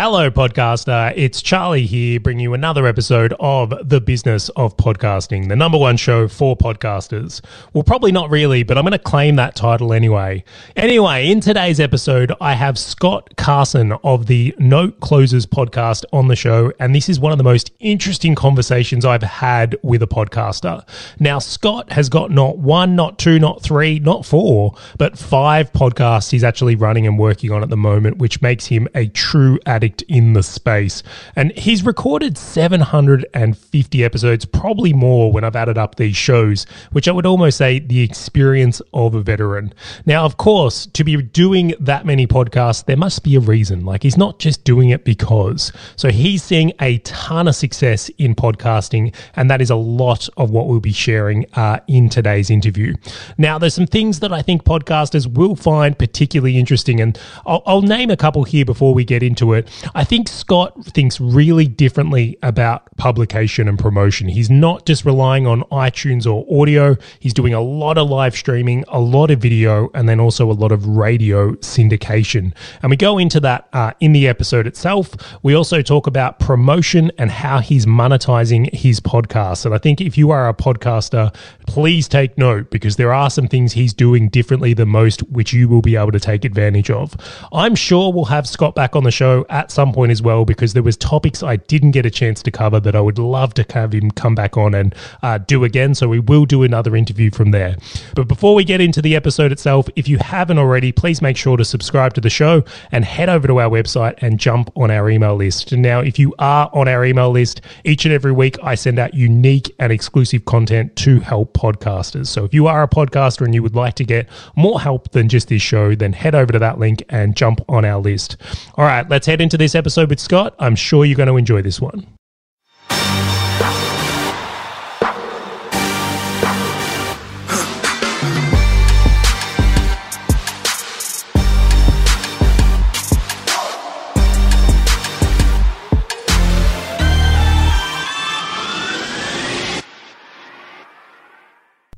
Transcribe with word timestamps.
Hello, 0.00 0.30
podcaster. 0.30 1.12
It's 1.16 1.42
Charlie 1.42 1.84
here, 1.84 2.20
bringing 2.20 2.44
you 2.44 2.54
another 2.54 2.86
episode 2.86 3.34
of 3.40 3.74
The 3.82 4.00
Business 4.00 4.48
of 4.50 4.76
Podcasting, 4.76 5.48
the 5.48 5.56
number 5.56 5.76
one 5.76 5.96
show 5.96 6.28
for 6.28 6.56
podcasters. 6.56 7.40
Well, 7.72 7.82
probably 7.82 8.12
not 8.12 8.30
really, 8.30 8.62
but 8.62 8.78
I'm 8.78 8.84
going 8.84 8.92
to 8.92 9.00
claim 9.00 9.34
that 9.34 9.56
title 9.56 9.92
anyway. 9.92 10.44
Anyway, 10.76 11.28
in 11.28 11.40
today's 11.40 11.80
episode, 11.80 12.32
I 12.40 12.54
have 12.54 12.78
Scott 12.78 13.34
Carson 13.36 13.90
of 14.04 14.26
the 14.26 14.54
Note 14.60 15.00
Closers 15.00 15.46
podcast 15.46 16.04
on 16.12 16.28
the 16.28 16.36
show, 16.36 16.72
and 16.78 16.94
this 16.94 17.08
is 17.08 17.18
one 17.18 17.32
of 17.32 17.38
the 17.38 17.42
most 17.42 17.72
interesting 17.80 18.36
conversations 18.36 19.04
I've 19.04 19.24
had 19.24 19.76
with 19.82 20.00
a 20.04 20.06
podcaster. 20.06 20.88
Now, 21.18 21.40
Scott 21.40 21.90
has 21.90 22.08
got 22.08 22.30
not 22.30 22.58
one, 22.58 22.94
not 22.94 23.18
two, 23.18 23.40
not 23.40 23.62
three, 23.62 23.98
not 23.98 24.24
four, 24.24 24.74
but 24.96 25.18
five 25.18 25.72
podcasts 25.72 26.30
he's 26.30 26.44
actually 26.44 26.76
running 26.76 27.04
and 27.04 27.18
working 27.18 27.50
on 27.50 27.64
at 27.64 27.68
the 27.68 27.76
moment, 27.76 28.18
which 28.18 28.40
makes 28.40 28.66
him 28.66 28.86
a 28.94 29.08
true 29.08 29.58
addict 29.66 29.87
in 30.08 30.32
the 30.32 30.42
space. 30.42 31.02
And 31.36 31.52
he's 31.52 31.84
recorded 31.84 32.36
750 32.36 34.04
episodes, 34.04 34.44
probably 34.44 34.92
more 34.92 35.32
when 35.32 35.44
I've 35.44 35.56
added 35.56 35.78
up 35.78 35.96
these 35.96 36.16
shows, 36.16 36.64
which 36.92 37.08
I 37.08 37.12
would 37.12 37.26
almost 37.26 37.58
say 37.58 37.78
the 37.78 38.00
experience 38.00 38.80
of 38.92 39.14
a 39.14 39.20
veteran. 39.20 39.72
Now, 40.06 40.24
of 40.24 40.36
course, 40.36 40.86
to 40.86 41.04
be 41.04 41.20
doing 41.20 41.74
that 41.80 42.06
many 42.06 42.26
podcasts, 42.26 42.84
there 42.84 42.96
must 42.96 43.22
be 43.22 43.36
a 43.36 43.40
reason. 43.40 43.84
Like 43.84 44.02
he's 44.02 44.16
not 44.16 44.38
just 44.38 44.64
doing 44.64 44.90
it 44.90 45.04
because. 45.04 45.72
So 45.96 46.10
he's 46.10 46.42
seeing 46.42 46.72
a 46.80 46.98
ton 46.98 47.48
of 47.48 47.54
success 47.54 48.08
in 48.18 48.34
podcasting, 48.34 49.14
and 49.36 49.50
that 49.50 49.60
is 49.60 49.70
a 49.70 49.76
lot 49.76 50.28
of 50.36 50.50
what 50.50 50.66
we'll 50.66 50.80
be 50.80 50.92
sharing 50.92 51.46
uh, 51.54 51.80
in 51.88 52.08
today's 52.08 52.50
interview. 52.50 52.94
Now, 53.36 53.58
there's 53.58 53.74
some 53.74 53.86
things 53.86 54.20
that 54.20 54.32
I 54.32 54.42
think 54.42 54.64
podcasters 54.64 55.26
will 55.26 55.56
find 55.56 55.98
particularly 55.98 56.58
interesting, 56.58 57.00
and 57.00 57.18
I'll, 57.46 57.62
I'll 57.66 57.82
name 57.82 58.10
a 58.10 58.16
couple 58.16 58.44
here 58.44 58.64
before 58.64 58.94
we 58.94 59.04
get 59.04 59.22
into 59.22 59.52
it. 59.52 59.67
I 59.94 60.04
think 60.04 60.28
Scott 60.28 60.84
thinks 60.86 61.20
really 61.20 61.66
differently 61.66 62.38
about 62.42 62.96
publication 62.96 63.68
and 63.68 63.78
promotion. 63.78 64.28
He's 64.28 64.50
not 64.50 64.86
just 64.86 65.04
relying 65.04 65.46
on 65.46 65.62
iTunes 65.64 66.26
or 66.26 66.46
audio, 66.60 66.96
he's 67.20 67.34
doing 67.34 67.54
a 67.54 67.60
lot 67.60 67.98
of 67.98 68.08
live 68.08 68.34
streaming, 68.34 68.84
a 68.88 69.00
lot 69.00 69.30
of 69.30 69.40
video, 69.40 69.90
and 69.94 70.08
then 70.08 70.20
also 70.20 70.50
a 70.50 70.52
lot 70.52 70.72
of 70.72 70.86
radio 70.86 71.52
syndication. 71.56 72.52
And 72.82 72.90
we 72.90 72.96
go 72.96 73.18
into 73.18 73.40
that 73.40 73.68
uh, 73.72 73.92
in 74.00 74.12
the 74.12 74.28
episode 74.28 74.66
itself. 74.66 75.14
We 75.42 75.54
also 75.54 75.82
talk 75.82 76.06
about 76.06 76.38
promotion 76.38 77.12
and 77.18 77.30
how 77.30 77.60
he's 77.60 77.86
monetizing 77.86 78.72
his 78.74 79.00
podcast. 79.00 79.64
And 79.64 79.74
I 79.74 79.78
think 79.78 80.00
if 80.00 80.16
you 80.18 80.30
are 80.30 80.48
a 80.48 80.54
podcaster, 80.54 81.34
please 81.66 82.08
take 82.08 82.36
note 82.38 82.70
because 82.70 82.96
there 82.96 83.12
are 83.12 83.30
some 83.30 83.48
things 83.48 83.72
he's 83.72 83.92
doing 83.92 84.28
differently 84.28 84.74
than 84.74 84.88
most, 84.88 85.20
which 85.30 85.52
you 85.52 85.68
will 85.68 85.82
be 85.82 85.96
able 85.96 86.12
to 86.12 86.20
take 86.20 86.44
advantage 86.44 86.90
of. 86.90 87.16
I'm 87.52 87.74
sure 87.74 88.12
we'll 88.12 88.24
have 88.26 88.46
Scott 88.46 88.74
back 88.74 88.96
on 88.96 89.04
the 89.04 89.10
show 89.10 89.44
at 89.58 89.72
some 89.72 89.92
point 89.92 90.12
as 90.12 90.22
well 90.22 90.44
because 90.44 90.72
there 90.72 90.84
was 90.84 90.96
topics 90.96 91.42
I 91.42 91.56
didn't 91.56 91.90
get 91.90 92.06
a 92.06 92.10
chance 92.10 92.44
to 92.44 92.50
cover 92.52 92.78
that 92.78 92.94
I 92.94 93.00
would 93.00 93.18
love 93.18 93.54
to 93.54 93.66
have 93.74 93.92
him 93.92 94.12
come 94.12 94.36
back 94.36 94.56
on 94.56 94.72
and 94.72 94.94
uh, 95.24 95.38
do 95.38 95.64
again. 95.64 95.96
So 95.96 96.08
we 96.08 96.20
will 96.20 96.44
do 96.44 96.62
another 96.62 96.94
interview 96.94 97.32
from 97.32 97.50
there. 97.50 97.76
But 98.14 98.28
before 98.28 98.54
we 98.54 98.62
get 98.62 98.80
into 98.80 99.02
the 99.02 99.16
episode 99.16 99.50
itself, 99.50 99.88
if 99.96 100.06
you 100.06 100.18
haven't 100.18 100.58
already, 100.58 100.92
please 100.92 101.20
make 101.20 101.36
sure 101.36 101.56
to 101.56 101.64
subscribe 101.64 102.14
to 102.14 102.20
the 102.20 102.30
show 102.30 102.62
and 102.92 103.04
head 103.04 103.28
over 103.28 103.48
to 103.48 103.58
our 103.58 103.68
website 103.68 104.14
and 104.18 104.38
jump 104.38 104.70
on 104.76 104.92
our 104.92 105.10
email 105.10 105.34
list. 105.34 105.72
Now, 105.72 105.98
if 106.00 106.20
you 106.20 106.34
are 106.38 106.70
on 106.72 106.86
our 106.86 107.04
email 107.04 107.30
list, 107.30 107.60
each 107.84 108.04
and 108.04 108.14
every 108.14 108.32
week 108.32 108.56
I 108.62 108.76
send 108.76 109.00
out 109.00 109.12
unique 109.12 109.74
and 109.80 109.90
exclusive 109.90 110.44
content 110.44 110.94
to 110.96 111.18
help 111.18 111.52
podcasters. 111.54 112.28
So 112.28 112.44
if 112.44 112.54
you 112.54 112.68
are 112.68 112.84
a 112.84 112.88
podcaster 112.88 113.44
and 113.44 113.52
you 113.54 113.64
would 113.64 113.74
like 113.74 113.94
to 113.94 114.04
get 114.04 114.28
more 114.54 114.80
help 114.80 115.10
than 115.10 115.28
just 115.28 115.48
this 115.48 115.62
show, 115.62 115.96
then 115.96 116.12
head 116.12 116.36
over 116.36 116.52
to 116.52 116.60
that 116.60 116.78
link 116.78 117.02
and 117.08 117.36
jump 117.36 117.60
on 117.68 117.84
our 117.84 118.00
list. 118.00 118.36
All 118.76 118.84
right, 118.84 119.08
let's 119.08 119.26
head 119.26 119.40
into 119.48 119.56
this 119.56 119.74
episode 119.74 120.10
with 120.10 120.20
Scott. 120.20 120.54
I'm 120.58 120.76
sure 120.76 121.06
you're 121.06 121.16
going 121.16 121.26
to 121.26 121.38
enjoy 121.38 121.62
this 121.62 121.80
one. 121.80 122.06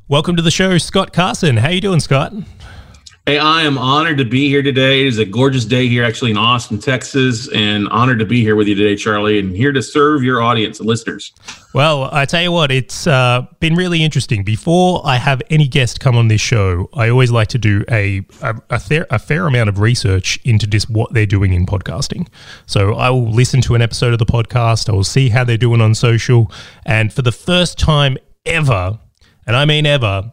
Welcome 0.07 0.37
to 0.37 0.43
the 0.43 0.53
show, 0.53 0.79
Scott 0.79 1.13
Carson. 1.13 1.57
How 1.57 1.71
you 1.71 1.81
doing, 1.81 1.99
Scott? 1.99 2.33
Hey, 3.31 3.39
I 3.39 3.63
am 3.63 3.79
honored 3.79 4.19
to 4.19 4.25
be 4.25 4.49
here 4.49 4.61
today. 4.61 5.03
It 5.03 5.07
is 5.07 5.19
a 5.19 5.25
gorgeous 5.25 5.65
day 5.65 5.87
here, 5.87 6.03
actually 6.03 6.33
in 6.33 6.37
Austin, 6.37 6.81
Texas, 6.81 7.49
and 7.55 7.89
honored 7.91 8.19
to 8.19 8.25
be 8.25 8.41
here 8.43 8.57
with 8.57 8.67
you 8.67 8.75
today, 8.75 8.97
Charlie, 8.97 9.39
and 9.39 9.57
here 9.57 9.71
to 9.71 9.81
serve 9.85 10.25
your 10.25 10.43
audience 10.43 10.81
and 10.81 10.89
listeners. 10.89 11.33
Well, 11.73 12.09
I 12.11 12.25
tell 12.25 12.43
you 12.43 12.51
what, 12.51 12.73
it's 12.73 13.07
uh, 13.07 13.47
been 13.61 13.77
really 13.77 14.03
interesting. 14.03 14.43
Before 14.43 15.01
I 15.05 15.15
have 15.15 15.43
any 15.49 15.69
guest 15.69 16.01
come 16.01 16.17
on 16.17 16.27
this 16.27 16.41
show, 16.41 16.89
I 16.93 17.09
always 17.09 17.31
like 17.31 17.47
to 17.51 17.59
do 17.59 17.85
a 17.89 18.27
a, 18.43 18.57
a, 18.69 18.81
fair, 18.81 19.07
a 19.11 19.21
fair 19.21 19.47
amount 19.47 19.69
of 19.69 19.79
research 19.79 20.41
into 20.43 20.67
just 20.67 20.91
what 20.91 21.15
they're 21.15 21.25
doing 21.25 21.53
in 21.53 21.67
podcasting. 21.67 22.27
So 22.67 22.95
I 22.95 23.11
will 23.11 23.31
listen 23.31 23.61
to 23.61 23.77
an 23.77 23.81
episode 23.81 24.13
of 24.13 24.19
the 24.19 24.27
podcast. 24.27 24.89
I 24.89 24.93
will 24.93 25.05
see 25.05 25.29
how 25.29 25.45
they're 25.45 25.57
doing 25.57 25.81
on 25.81 25.95
social, 25.95 26.51
and 26.85 27.13
for 27.13 27.23
the 27.23 27.31
first 27.31 27.79
time 27.79 28.19
ever 28.45 28.99
and 29.47 29.55
I 29.55 29.67
mean 29.67 29.87
ever, 29.87 30.33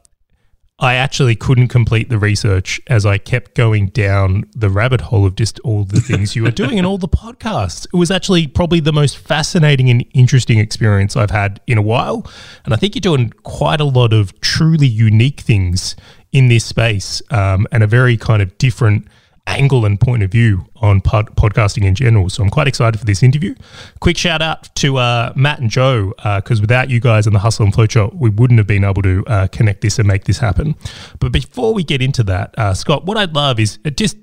I 0.79 0.93
actually 0.93 1.35
couldn't 1.35 1.69
complete 1.69 2.09
the 2.09 2.19
research 2.19 2.79
as 2.85 3.03
I 3.03 3.17
kept 3.17 3.55
going 3.55 3.87
down 3.87 4.43
the 4.55 4.69
rabbit 4.69 5.01
hole 5.01 5.25
of 5.25 5.35
just 5.35 5.59
all 5.61 5.83
the 5.83 5.99
things 5.99 6.35
you 6.35 6.43
were 6.43 6.51
doing 6.63 6.77
and 6.77 6.85
all 6.85 6.99
the 6.99 7.07
podcasts. 7.07 7.87
It 7.91 7.97
was 7.97 8.11
actually 8.11 8.45
probably 8.45 8.79
the 8.79 8.93
most 8.93 9.17
fascinating 9.17 9.89
and 9.89 10.05
interesting 10.13 10.59
experience 10.59 11.15
I've 11.15 11.31
had 11.31 11.59
in 11.65 11.79
a 11.79 11.81
while. 11.81 12.29
And 12.63 12.75
I 12.75 12.77
think 12.77 12.93
you're 12.93 12.99
doing 12.99 13.31
quite 13.41 13.81
a 13.81 13.85
lot 13.85 14.13
of 14.13 14.39
truly 14.41 14.85
unique 14.85 15.39
things 15.39 15.95
in 16.31 16.47
this 16.47 16.65
space 16.65 17.23
um, 17.31 17.65
and 17.71 17.81
a 17.81 17.87
very 17.87 18.15
kind 18.15 18.43
of 18.43 18.55
different 18.59 19.07
angle 19.47 19.85
and 19.85 19.99
point 19.99 20.21
of 20.21 20.31
view 20.31 20.67
on 20.75 21.01
pod- 21.01 21.35
podcasting 21.35 21.83
in 21.85 21.95
general. 21.95 22.29
So 22.29 22.43
I'm 22.43 22.49
quite 22.49 22.67
excited 22.67 22.99
for 22.99 23.05
this 23.05 23.23
interview. 23.23 23.55
Quick 23.99 24.17
shout 24.17 24.41
out 24.41 24.73
to 24.75 24.97
uh, 24.97 25.33
Matt 25.35 25.59
and 25.59 25.69
Joe, 25.69 26.13
because 26.17 26.59
uh, 26.59 26.61
without 26.61 26.89
you 26.89 26.99
guys 26.99 27.25
and 27.25 27.35
the 27.35 27.39
Hustle 27.39 27.65
and 27.65 27.73
Flow 27.73 27.87
Show, 27.87 28.11
we 28.13 28.29
wouldn't 28.29 28.59
have 28.59 28.67
been 28.67 28.83
able 28.83 29.01
to 29.01 29.23
uh, 29.27 29.47
connect 29.47 29.81
this 29.81 29.97
and 29.97 30.07
make 30.07 30.25
this 30.25 30.37
happen. 30.37 30.75
But 31.19 31.31
before 31.31 31.73
we 31.73 31.83
get 31.83 32.01
into 32.01 32.23
that, 32.23 32.53
uh, 32.59 32.73
Scott, 32.73 33.05
what 33.05 33.17
I'd 33.17 33.33
love 33.33 33.59
is 33.59 33.79
uh, 33.85 33.89
just 33.89 34.17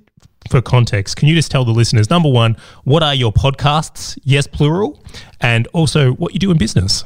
for 0.51 0.61
context, 0.61 1.17
can 1.17 1.27
you 1.27 1.35
just 1.35 1.51
tell 1.51 1.65
the 1.65 1.73
listeners, 1.73 2.11
number 2.11 2.29
one, 2.29 2.57
what 2.85 3.03
are 3.03 3.15
your 3.15 3.33
podcasts? 3.33 4.19
Yes, 4.25 4.47
plural. 4.47 5.03
And 5.41 5.67
also 5.69 6.13
what 6.13 6.35
you 6.35 6.39
do 6.39 6.51
in 6.51 6.59
business. 6.59 7.03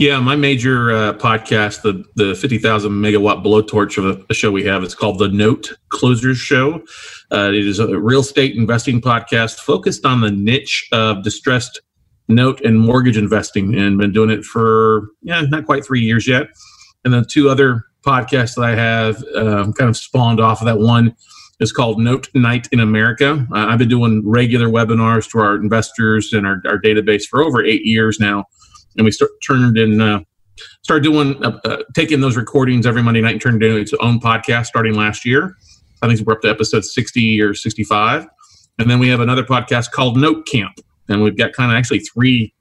Yeah, 0.00 0.18
my 0.18 0.34
major 0.34 0.92
uh, 0.92 1.12
podcast, 1.12 1.82
the 1.82 2.04
the 2.16 2.34
fifty 2.34 2.58
thousand 2.58 2.92
megawatt 2.92 3.44
blowtorch 3.44 3.98
of 3.98 4.06
a, 4.06 4.24
a, 4.30 4.34
show 4.34 4.50
we 4.50 4.64
have, 4.64 4.82
it's 4.82 4.94
called 4.94 5.18
the 5.18 5.28
Note 5.28 5.72
Closers 5.90 6.38
Show. 6.38 6.82
Uh, 7.30 7.50
it 7.52 7.66
is 7.66 7.78
a 7.78 7.98
real 7.98 8.20
estate 8.20 8.56
investing 8.56 9.00
podcast 9.00 9.58
focused 9.60 10.06
on 10.06 10.22
the 10.22 10.30
niche 10.30 10.88
of 10.92 11.22
distressed 11.22 11.82
note 12.28 12.60
and 12.62 12.80
mortgage 12.80 13.18
investing, 13.18 13.74
and 13.76 13.98
been 13.98 14.12
doing 14.12 14.30
it 14.30 14.44
for 14.44 15.08
yeah, 15.22 15.42
not 15.42 15.66
quite 15.66 15.84
three 15.84 16.00
years 16.00 16.26
yet. 16.26 16.48
And 17.04 17.12
then 17.12 17.24
two 17.28 17.50
other 17.50 17.84
podcasts 18.02 18.54
that 18.54 18.64
I 18.64 18.74
have 18.74 19.22
um, 19.34 19.74
kind 19.74 19.90
of 19.90 19.96
spawned 19.96 20.40
off 20.40 20.62
of 20.62 20.66
that. 20.66 20.78
One 20.78 21.14
is 21.60 21.72
called 21.72 22.00
Note 22.00 22.28
Night 22.34 22.68
in 22.72 22.80
America. 22.80 23.46
Uh, 23.52 23.66
I've 23.66 23.78
been 23.78 23.88
doing 23.88 24.22
regular 24.26 24.68
webinars 24.68 25.30
to 25.32 25.40
our 25.40 25.56
investors 25.56 26.32
and 26.32 26.46
our, 26.46 26.62
our 26.66 26.80
database 26.80 27.24
for 27.24 27.42
over 27.42 27.62
eight 27.62 27.84
years 27.84 28.18
now 28.18 28.46
and 28.96 29.04
we 29.04 29.10
start 29.10 29.30
turned 29.46 29.78
in 29.78 30.00
uh, 30.00 30.20
started 30.82 31.02
doing 31.02 31.42
uh, 31.44 31.58
uh, 31.64 31.82
taking 31.94 32.20
those 32.20 32.36
recordings 32.36 32.86
every 32.86 33.02
Monday 33.02 33.20
night 33.20 33.32
and 33.32 33.40
turned 33.40 33.62
it 33.62 33.66
into 33.66 33.80
its 33.80 33.92
own 34.00 34.20
podcast 34.20 34.66
starting 34.66 34.94
last 34.94 35.24
year. 35.24 35.56
I 36.02 36.08
think 36.08 36.26
we're 36.26 36.34
up 36.34 36.42
to 36.42 36.48
episode 36.48 36.84
sixty 36.84 37.40
or 37.40 37.54
sixty 37.54 37.84
five, 37.84 38.26
and 38.78 38.90
then 38.90 38.98
we 38.98 39.08
have 39.08 39.20
another 39.20 39.44
podcast 39.44 39.90
called 39.90 40.16
Note 40.16 40.46
Camp, 40.46 40.78
and 41.08 41.22
we've 41.22 41.36
got 41.36 41.52
kind 41.52 41.70
of 41.70 41.76
actually 41.76 42.00
three 42.00 42.54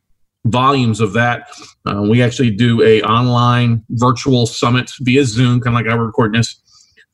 volumes 0.46 1.00
of 1.02 1.14
that. 1.14 1.50
Uh, 1.86 2.02
we 2.02 2.22
actually 2.22 2.52
do 2.52 2.82
a 2.82 3.02
online 3.04 3.84
virtual 3.90 4.46
summit 4.46 4.92
via 5.02 5.25
Zoom, 5.25 5.60
kind 5.60 5.75
of 5.75 5.82
like 5.82 5.92
I 5.92 5.96
recording 5.96 6.40
this, 6.40 6.62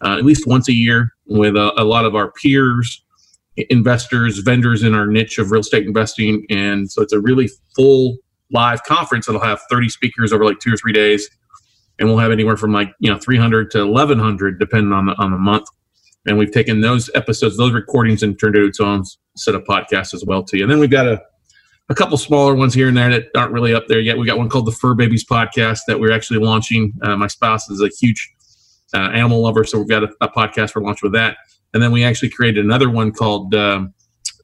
uh, 0.03 0.17
at 0.17 0.25
least 0.25 0.45
once 0.45 0.69
a 0.69 0.73
year 0.73 1.11
with 1.25 1.55
a, 1.55 1.73
a 1.81 1.83
lot 1.83 2.05
of 2.05 2.15
our 2.15 2.31
peers 2.31 3.01
investors, 3.69 4.39
vendors 4.39 4.83
in 4.83 4.93
our 4.93 5.07
niche 5.07 5.37
of 5.37 5.51
real 5.51 5.61
estate 5.61 5.87
investing. 5.87 6.45
And 6.49 6.91
so 6.91 7.01
it's 7.01 7.13
a 7.13 7.19
really 7.19 7.49
full 7.75 8.17
live 8.51 8.83
conference 8.83 9.25
that'll 9.25 9.41
have 9.41 9.61
30 9.69 9.89
speakers 9.89 10.31
over 10.31 10.45
like 10.45 10.59
two 10.59 10.73
or 10.73 10.77
three 10.77 10.93
days. 10.93 11.29
And 11.97 12.09
we'll 12.09 12.17
have 12.17 12.31
anywhere 12.31 12.57
from 12.57 12.73
like 12.73 12.93
you 12.99 13.11
know 13.11 13.17
300 13.17 13.71
to 13.71 13.85
1100 13.85 14.59
depending 14.59 14.91
on 14.91 15.07
the 15.07 15.13
on 15.17 15.31
the 15.31 15.37
month. 15.37 15.67
And 16.27 16.37
we've 16.37 16.51
taken 16.51 16.81
those 16.81 17.09
episodes 17.15 17.57
those 17.57 17.71
recordings 17.71 18.23
and 18.23 18.37
turned 18.39 18.55
it 18.55 18.59
into 18.59 18.69
its 18.69 18.79
own 18.79 19.03
set 19.37 19.55
of 19.55 19.63
podcasts 19.63 20.13
as 20.13 20.23
well 20.25 20.43
too. 20.43 20.61
And 20.61 20.69
then 20.69 20.79
we've 20.79 20.89
got 20.89 21.07
a 21.07 21.21
a 21.89 21.95
couple 21.95 22.17
smaller 22.17 22.55
ones 22.55 22.73
here 22.73 22.87
and 22.87 22.97
there 22.97 23.09
that 23.11 23.25
aren't 23.35 23.51
really 23.51 23.73
up 23.73 23.87
there 23.87 23.99
yet. 23.99 24.17
We've 24.17 24.25
got 24.25 24.37
one 24.37 24.49
called 24.49 24.65
the 24.65 24.71
fur 24.71 24.95
babies 24.95 25.23
podcast 25.23 25.81
that 25.87 25.99
we're 25.99 26.11
actually 26.11 26.39
launching. 26.39 26.93
Uh, 27.01 27.15
my 27.15 27.27
spouse 27.27 27.69
is 27.69 27.81
a 27.81 27.89
huge 27.99 28.31
uh, 28.93 29.09
animal 29.11 29.41
lover 29.41 29.63
so 29.63 29.79
we've 29.79 29.89
got 29.89 30.03
a, 30.03 30.09
a, 30.21 30.29
podcast 30.29 30.71
for 30.71 30.81
launch 30.81 31.01
with 31.03 31.11
that. 31.13 31.37
And 31.73 31.83
then 31.83 31.91
we 31.91 32.03
actually 32.03 32.29
created 32.29 32.63
another 32.63 32.89
one 32.89 33.11
called 33.11 33.53
um, 33.53 33.93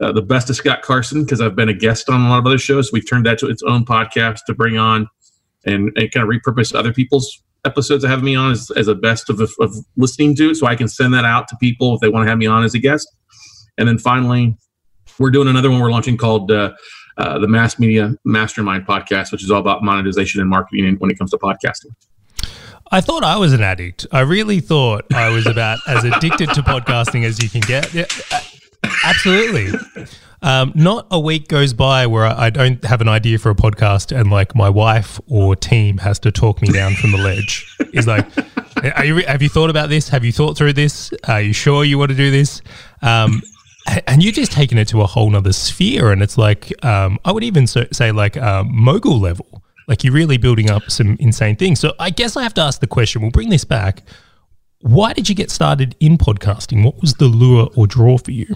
uh, 0.01 0.11
the 0.11 0.21
best 0.21 0.49
of 0.49 0.55
Scott 0.55 0.81
Carson 0.81 1.23
because 1.23 1.41
I've 1.41 1.55
been 1.55 1.69
a 1.69 1.73
guest 1.73 2.09
on 2.09 2.21
a 2.21 2.29
lot 2.29 2.39
of 2.39 2.45
other 2.45 2.57
shows. 2.57 2.91
We've 2.91 3.07
turned 3.07 3.25
that 3.25 3.37
to 3.39 3.47
its 3.47 3.61
own 3.63 3.85
podcast 3.85 4.39
to 4.47 4.53
bring 4.53 4.77
on 4.77 5.07
and, 5.65 5.91
and 5.95 6.11
kind 6.11 6.23
of 6.23 6.29
repurpose 6.29 6.73
other 6.73 6.91
people's 6.91 7.41
episodes 7.65 8.01
that 8.01 8.09
have 8.09 8.23
me 8.23 8.35
on 8.35 8.51
as, 8.51 8.71
as 8.71 8.87
a 8.87 8.95
best 8.95 9.29
of, 9.29 9.39
of 9.39 9.75
listening 9.97 10.35
to, 10.35 10.55
so 10.55 10.65
I 10.65 10.75
can 10.75 10.87
send 10.87 11.13
that 11.13 11.25
out 11.25 11.47
to 11.49 11.57
people 11.57 11.93
if 11.93 12.01
they 12.01 12.09
want 12.09 12.25
to 12.25 12.29
have 12.29 12.39
me 12.39 12.47
on 12.47 12.63
as 12.63 12.73
a 12.73 12.79
guest. 12.79 13.07
And 13.77 13.87
then 13.87 13.97
finally, 13.97 14.57
we're 15.19 15.29
doing 15.29 15.47
another 15.47 15.69
one 15.69 15.79
we're 15.79 15.91
launching 15.91 16.17
called 16.17 16.51
uh, 16.51 16.71
uh, 17.17 17.37
the 17.39 17.47
Mass 17.47 17.77
Media 17.77 18.15
Mastermind 18.25 18.87
podcast, 18.87 19.31
which 19.31 19.43
is 19.43 19.51
all 19.51 19.59
about 19.59 19.83
monetization 19.83 20.41
and 20.41 20.49
marketing 20.49 20.95
when 20.97 21.11
it 21.11 21.17
comes 21.19 21.31
to 21.31 21.37
podcasting. 21.37 21.93
I 22.93 22.99
thought 22.99 23.23
I 23.23 23.37
was 23.37 23.53
an 23.53 23.61
addict. 23.61 24.05
I 24.11 24.21
really 24.21 24.59
thought 24.59 25.05
I 25.13 25.29
was 25.29 25.45
about 25.45 25.79
as 25.87 26.03
addicted 26.03 26.49
to 26.49 26.61
podcasting 26.61 27.23
as 27.23 27.41
you 27.41 27.49
can 27.49 27.61
get. 27.61 27.93
Absolutely. 28.83 30.07
Um, 30.41 30.71
not 30.73 31.05
a 31.11 31.19
week 31.19 31.47
goes 31.47 31.73
by 31.73 32.07
where 32.07 32.25
I 32.25 32.49
don't 32.49 32.83
have 32.83 33.01
an 33.01 33.07
idea 33.07 33.37
for 33.37 33.51
a 33.51 33.55
podcast 33.55 34.17
and 34.17 34.31
like 34.31 34.55
my 34.55 34.69
wife 34.69 35.19
or 35.27 35.55
team 35.55 35.99
has 35.99 36.17
to 36.19 36.31
talk 36.31 36.61
me 36.61 36.69
down 36.69 36.95
from 36.95 37.11
the 37.11 37.17
ledge. 37.17 37.75
Is 37.93 38.07
like, 38.07 38.25
you, 39.03 39.17
have 39.27 39.41
you 39.41 39.49
thought 39.49 39.69
about 39.69 39.89
this? 39.89 40.09
Have 40.09 40.25
you 40.25 40.31
thought 40.31 40.57
through 40.57 40.73
this? 40.73 41.11
Are 41.27 41.41
you 41.41 41.53
sure 41.53 41.83
you 41.83 41.99
want 41.99 42.09
to 42.09 42.17
do 42.17 42.31
this? 42.31 42.61
Um, 43.03 43.43
and 44.07 44.23
you've 44.23 44.35
just 44.35 44.51
taken 44.51 44.77
it 44.77 44.87
to 44.89 45.01
a 45.01 45.05
whole 45.07 45.29
nother 45.29 45.53
sphere. 45.53 46.11
And 46.11 46.23
it's 46.23 46.37
like, 46.37 46.73
um, 46.83 47.19
I 47.23 47.31
would 47.31 47.43
even 47.43 47.67
say 47.67 48.11
like 48.11 48.35
uh, 48.37 48.63
mogul 48.63 49.19
level 49.19 49.61
like 49.91 50.05
you're 50.05 50.13
really 50.13 50.37
building 50.37 50.69
up 50.69 50.89
some 50.89 51.17
insane 51.19 51.57
things. 51.57 51.79
So 51.79 51.93
I 51.99 52.11
guess 52.11 52.37
I 52.37 52.43
have 52.43 52.53
to 52.53 52.61
ask 52.61 52.79
the 52.79 52.87
question. 52.87 53.21
We'll 53.21 53.31
bring 53.31 53.49
this 53.49 53.65
back. 53.65 54.03
Why 54.79 55.11
did 55.11 55.27
you 55.27 55.35
get 55.35 55.51
started 55.51 55.97
in 55.99 56.17
podcasting? 56.17 56.83
What 56.85 57.01
was 57.01 57.15
the 57.15 57.25
lure 57.25 57.69
or 57.75 57.87
draw 57.87 58.17
for 58.17 58.31
you? 58.31 58.55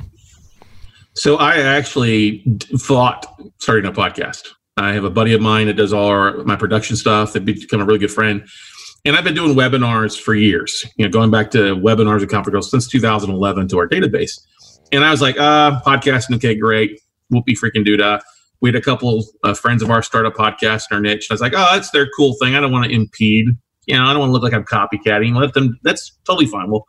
So 1.16 1.38
I 1.38 1.58
actually 1.58 2.44
thought 2.78 3.40
starting 3.60 3.90
a 3.90 3.94
podcast. 3.94 4.50
I 4.78 4.94
have 4.94 5.06
a 5.06 5.10
buddy 5.10 5.34
of 5.34 5.42
mine 5.42 5.68
that 5.68 5.76
does 5.76 5.94
all 5.94 6.08
our, 6.08 6.44
my 6.44 6.56
production 6.56 6.96
stuff. 6.98 7.34
They've 7.34 7.46
become 7.46 7.82
a 7.82 7.86
really 7.86 8.00
good 8.00 8.12
friend. 8.12 8.46
And 9.06 9.16
I've 9.16 9.24
been 9.24 9.36
doing 9.36 9.56
webinars 9.56 10.20
for 10.20 10.34
years, 10.34 10.84
you 10.98 11.06
know, 11.06 11.12
going 11.12 11.32
back 11.32 11.52
to 11.52 11.76
webinars 11.76 12.24
at 12.24 12.30
ComfortGirl 12.30 12.64
since 12.64 12.88
2011 12.88 13.68
to 13.70 13.78
our 13.78 13.88
database. 13.88 14.42
And 14.92 15.06
I 15.06 15.12
was 15.12 15.22
like, 15.22 15.38
uh, 15.40 15.80
podcasting, 15.82 16.36
okay, 16.36 16.56
great. 16.56 17.00
Whoopie 17.32 17.56
freaking 17.58 17.86
doodah 17.86 18.22
we 18.62 18.70
had 18.70 18.76
a 18.76 18.82
couple 18.82 19.24
uh, 19.44 19.54
friends 19.54 19.84
of 19.84 19.92
ours 19.92 20.06
start 20.06 20.26
a 20.26 20.32
podcast 20.32 20.86
in 20.90 20.96
our 20.96 21.02
niche. 21.02 21.28
And 21.30 21.34
I 21.34 21.36
was 21.36 21.42
like, 21.42 21.54
oh, 21.56 21.68
that's 21.74 21.92
their 21.92 22.08
cool 22.18 22.36
thing. 22.42 22.56
I 22.56 22.60
don't 22.60 22.72
want 22.72 22.86
to 22.86 22.92
impede. 22.92 23.48
You 23.86 23.96
know, 23.96 24.06
I 24.06 24.14
don't 24.14 24.20
want 24.22 24.30
to 24.30 24.34
look 24.34 24.44
like 24.44 24.54
I'm 24.54 24.66
copycatting. 24.66 25.36
Let 25.36 25.54
them. 25.54 25.80
That's 25.84 26.18
totally 26.26 26.48
fine. 26.48 26.72
Well, 26.72 26.86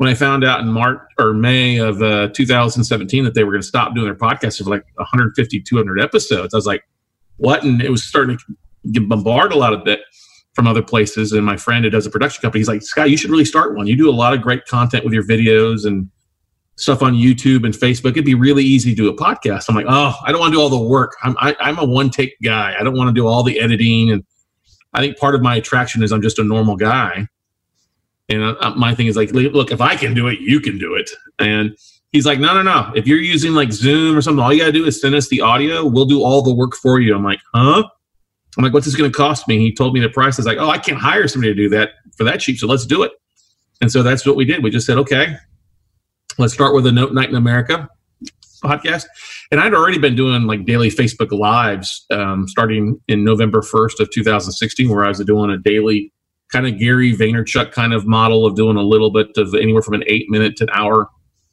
when 0.00 0.08
I 0.08 0.14
found 0.14 0.44
out 0.44 0.60
in 0.60 0.68
March 0.68 0.98
or 1.18 1.34
May 1.34 1.76
of 1.76 2.00
uh, 2.00 2.28
2017 2.28 3.22
that 3.24 3.34
they 3.34 3.44
were 3.44 3.52
going 3.52 3.60
to 3.60 3.66
stop 3.68 3.94
doing 3.94 4.06
their 4.06 4.14
podcast 4.14 4.58
of 4.58 4.66
like 4.66 4.82
150, 4.94 5.60
200 5.60 6.00
episodes, 6.00 6.54
I 6.54 6.56
was 6.56 6.64
like, 6.64 6.82
what? 7.36 7.64
And 7.64 7.82
it 7.82 7.90
was 7.90 8.02
starting 8.02 8.38
to 8.38 8.44
get 8.92 9.06
bombarded 9.06 9.54
a 9.54 9.58
lot 9.58 9.74
of 9.74 9.84
bit 9.84 10.00
from 10.54 10.66
other 10.66 10.82
places. 10.82 11.32
And 11.32 11.44
my 11.44 11.58
friend 11.58 11.84
who 11.84 11.90
does 11.90 12.06
a 12.06 12.10
production 12.10 12.40
company, 12.40 12.60
he's 12.60 12.68
like, 12.68 12.80
Scott, 12.80 13.10
you 13.10 13.18
should 13.18 13.28
really 13.28 13.44
start 13.44 13.76
one. 13.76 13.86
You 13.86 13.94
do 13.94 14.08
a 14.08 14.10
lot 14.10 14.32
of 14.32 14.40
great 14.40 14.64
content 14.64 15.04
with 15.04 15.12
your 15.12 15.22
videos 15.22 15.84
and 15.84 16.08
stuff 16.76 17.02
on 17.02 17.12
YouTube 17.12 17.66
and 17.66 17.74
Facebook. 17.74 18.12
It'd 18.12 18.24
be 18.24 18.34
really 18.34 18.64
easy 18.64 18.94
to 18.94 18.96
do 18.96 19.10
a 19.10 19.14
podcast. 19.14 19.66
I'm 19.68 19.74
like, 19.74 19.84
oh, 19.86 20.14
I 20.24 20.32
don't 20.32 20.40
want 20.40 20.54
to 20.54 20.56
do 20.56 20.62
all 20.62 20.70
the 20.70 20.80
work. 20.80 21.14
I'm 21.22 21.36
I, 21.38 21.50
am 21.50 21.56
i 21.60 21.68
am 21.68 21.78
a 21.78 21.84
one 21.84 22.08
take 22.08 22.36
guy. 22.42 22.74
I 22.74 22.82
don't 22.82 22.96
want 22.96 23.08
to 23.08 23.12
do 23.12 23.26
all 23.26 23.42
the 23.42 23.60
editing. 23.60 24.10
And 24.10 24.24
I 24.94 25.02
think 25.02 25.18
part 25.18 25.34
of 25.34 25.42
my 25.42 25.56
attraction 25.56 26.02
is 26.02 26.10
I'm 26.10 26.22
just 26.22 26.38
a 26.38 26.42
normal 26.42 26.76
guy. 26.76 27.26
And 28.30 28.56
my 28.76 28.94
thing 28.94 29.08
is 29.08 29.16
like, 29.16 29.32
look, 29.32 29.70
if 29.70 29.80
I 29.80 29.96
can 29.96 30.14
do 30.14 30.28
it, 30.28 30.40
you 30.40 30.60
can 30.60 30.78
do 30.78 30.94
it. 30.94 31.10
And 31.38 31.76
he's 32.12 32.24
like, 32.24 32.38
no, 32.38 32.54
no, 32.54 32.62
no. 32.62 32.92
If 32.94 33.06
you're 33.06 33.18
using 33.18 33.54
like 33.54 33.72
Zoom 33.72 34.16
or 34.16 34.22
something, 34.22 34.42
all 34.42 34.52
you 34.52 34.60
got 34.60 34.66
to 34.66 34.72
do 34.72 34.86
is 34.86 35.00
send 35.00 35.14
us 35.14 35.28
the 35.28 35.40
audio. 35.40 35.84
We'll 35.84 36.06
do 36.06 36.22
all 36.22 36.40
the 36.40 36.54
work 36.54 36.74
for 36.76 37.00
you. 37.00 37.14
I'm 37.14 37.24
like, 37.24 37.40
huh? 37.54 37.82
I'm 38.56 38.64
like, 38.64 38.72
what's 38.72 38.86
this 38.86 38.94
to 38.94 39.10
cost 39.10 39.48
me? 39.48 39.58
He 39.58 39.74
told 39.74 39.94
me 39.94 40.00
the 40.00 40.08
price. 40.08 40.38
I 40.38 40.42
was 40.42 40.46
like, 40.46 40.58
oh, 40.58 40.70
I 40.70 40.78
can't 40.78 40.98
hire 40.98 41.26
somebody 41.28 41.54
to 41.54 41.60
do 41.60 41.68
that 41.70 41.90
for 42.16 42.24
that 42.24 42.40
cheap. 42.40 42.58
So 42.58 42.66
let's 42.66 42.86
do 42.86 43.02
it. 43.02 43.12
And 43.80 43.90
so 43.90 44.02
that's 44.02 44.26
what 44.26 44.36
we 44.36 44.44
did. 44.44 44.62
We 44.62 44.70
just 44.70 44.86
said, 44.86 44.98
okay, 44.98 45.36
Let's 46.40 46.54
start 46.54 46.74
with 46.74 46.86
a 46.86 46.92
Note 46.92 47.12
Night 47.12 47.28
in 47.28 47.34
America 47.34 47.86
podcast. 48.64 49.04
And 49.50 49.60
I'd 49.60 49.74
already 49.74 49.98
been 49.98 50.16
doing 50.16 50.44
like 50.44 50.64
daily 50.64 50.88
Facebook 50.88 51.38
lives 51.38 52.06
um, 52.10 52.48
starting 52.48 52.98
in 53.08 53.24
November 53.24 53.60
1st 53.60 54.00
of 54.00 54.10
2016, 54.10 54.88
where 54.88 55.04
I 55.04 55.08
was 55.08 55.18
doing 55.18 55.50
a 55.50 55.58
daily 55.58 56.10
kind 56.52 56.66
of 56.66 56.78
Gary 56.78 57.12
Vaynerchuk 57.12 57.72
kind 57.72 57.92
of 57.92 58.06
model 58.06 58.46
of 58.46 58.56
doing 58.56 58.76
a 58.76 58.82
little 58.82 59.10
bit 59.10 59.28
of 59.36 59.54
anywhere 59.54 59.82
from 59.82 59.94
an 59.94 60.04
eight 60.06 60.28
minute 60.28 60.56
to 60.56 60.64
an 60.64 60.70
hour, 60.72 61.08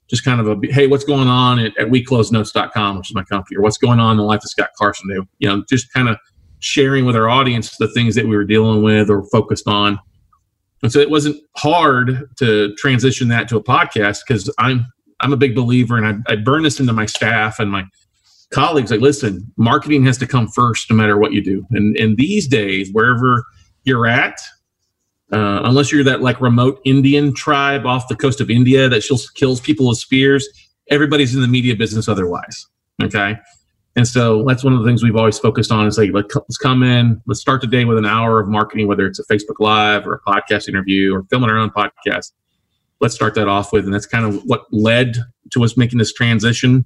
just 0.10 0.24
kind 0.24 0.40
of 0.40 0.48
a, 0.48 0.68
hey, 0.72 0.88
what's 0.88 1.04
going 1.04 1.28
on 1.28 1.60
at, 1.60 1.78
at 1.78 1.88
weclosenotes.com, 1.88 2.98
which 2.98 3.10
is 3.10 3.16
my 3.16 3.24
company, 3.24 3.58
or 3.58 3.62
what's 3.62 3.78
going 3.78 4.00
on 4.00 4.12
in 4.12 4.18
the 4.18 4.24
life 4.24 4.40
of 4.44 4.50
Scott 4.50 4.70
Carson? 4.78 5.10
Do, 5.10 5.28
you 5.40 5.48
know, 5.48 5.64
just 5.70 5.92
kind 5.94 6.10
of 6.10 6.18
sharing 6.60 7.06
with 7.06 7.16
our 7.16 7.30
audience 7.30 7.78
the 7.78 7.88
things 7.90 8.16
that 8.16 8.26
we 8.26 8.36
were 8.36 8.44
dealing 8.44 8.82
with 8.82 9.10
or 9.10 9.24
focused 9.26 9.68
on. 9.68 10.00
And 10.84 10.92
so 10.92 11.00
it 11.00 11.10
wasn't 11.10 11.42
hard 11.56 12.30
to 12.38 12.74
transition 12.76 13.28
that 13.30 13.48
to 13.50 13.58
a 13.58 13.64
podcast 13.64 14.20
because 14.28 14.54
I'm 14.58 14.86
I'm 15.20 15.34
a 15.34 15.38
big 15.38 15.56
believer 15.56 15.98
and 15.98 16.24
I, 16.28 16.34
I 16.34 16.36
burn 16.36 16.62
this 16.62 16.80
into 16.80 16.94
my 16.94 17.08
staff 17.08 17.60
and 17.60 17.72
my 17.72 17.86
colleagues 18.52 18.92
like 18.92 19.02
listen 19.02 19.52
marketing 19.58 20.06
has 20.06 20.18
to 20.20 20.28
come 20.28 20.48
first 20.48 20.90
no 20.90 20.96
matter 20.96 21.18
what 21.18 21.34
you 21.34 21.42
do. 21.42 21.66
And 21.72 21.98
and 21.98 22.18
these 22.18 22.48
days 22.48 22.92
wherever 22.92 23.46
you're 23.84 24.06
at 24.06 24.40
uh, 25.34 25.62
unless 25.64 25.92
you're 25.92 26.04
that 26.04 26.22
like 26.22 26.40
remote 26.42 26.80
indian 26.86 27.34
tribe 27.34 27.86
off 27.86 28.08
the 28.08 28.16
coast 28.16 28.42
of 28.42 28.50
india 28.50 28.88
that 28.90 29.04
kills 29.36 29.60
people 29.60 29.88
with 29.88 29.98
spears 29.98 30.48
everybody's 30.90 31.36
in 31.36 31.42
the 31.42 31.48
media 31.48 31.76
business 31.76 32.08
otherwise 32.08 32.68
okay 33.02 33.38
and 33.98 34.08
so 34.08 34.44
that's 34.48 34.64
one 34.64 34.74
of 34.74 34.80
the 34.80 34.86
things 34.86 35.02
we've 35.02 35.16
always 35.16 35.40
focused 35.40 35.72
on 35.72 35.88
is 35.88 35.98
like, 35.98 36.12
let's 36.14 36.58
come 36.58 36.84
in, 36.84 37.20
let's 37.26 37.42
start 37.42 37.62
the 37.62 37.68
day 37.68 37.84
with 37.84 37.98
an 37.98 38.06
hour 38.06 38.40
of 38.40 38.48
marketing, 38.48 38.88
whether 38.88 39.08
it's 39.08 39.18
a 39.18 39.26
Facebook 39.26 39.60
Live 39.60 40.06
or 40.06 40.14
a 40.14 40.22
podcast 40.22 40.70
interview 40.70 41.16
or 41.16 41.24
filming 41.32 41.50
our 41.50 41.58
own 41.58 41.72
podcast. 41.72 42.32
Let's 43.02 43.16
start 43.16 43.34
that 43.34 43.48
off 43.48 43.74
with. 43.74 43.86
And 43.86 43.94
that's 43.94 44.06
kind 44.06 44.24
of 44.24 44.40
what 44.46 44.66
led 44.72 45.18
to 45.52 45.64
us 45.64 45.78
making 45.78 45.98
this 45.98 46.14
transition. 46.14 46.86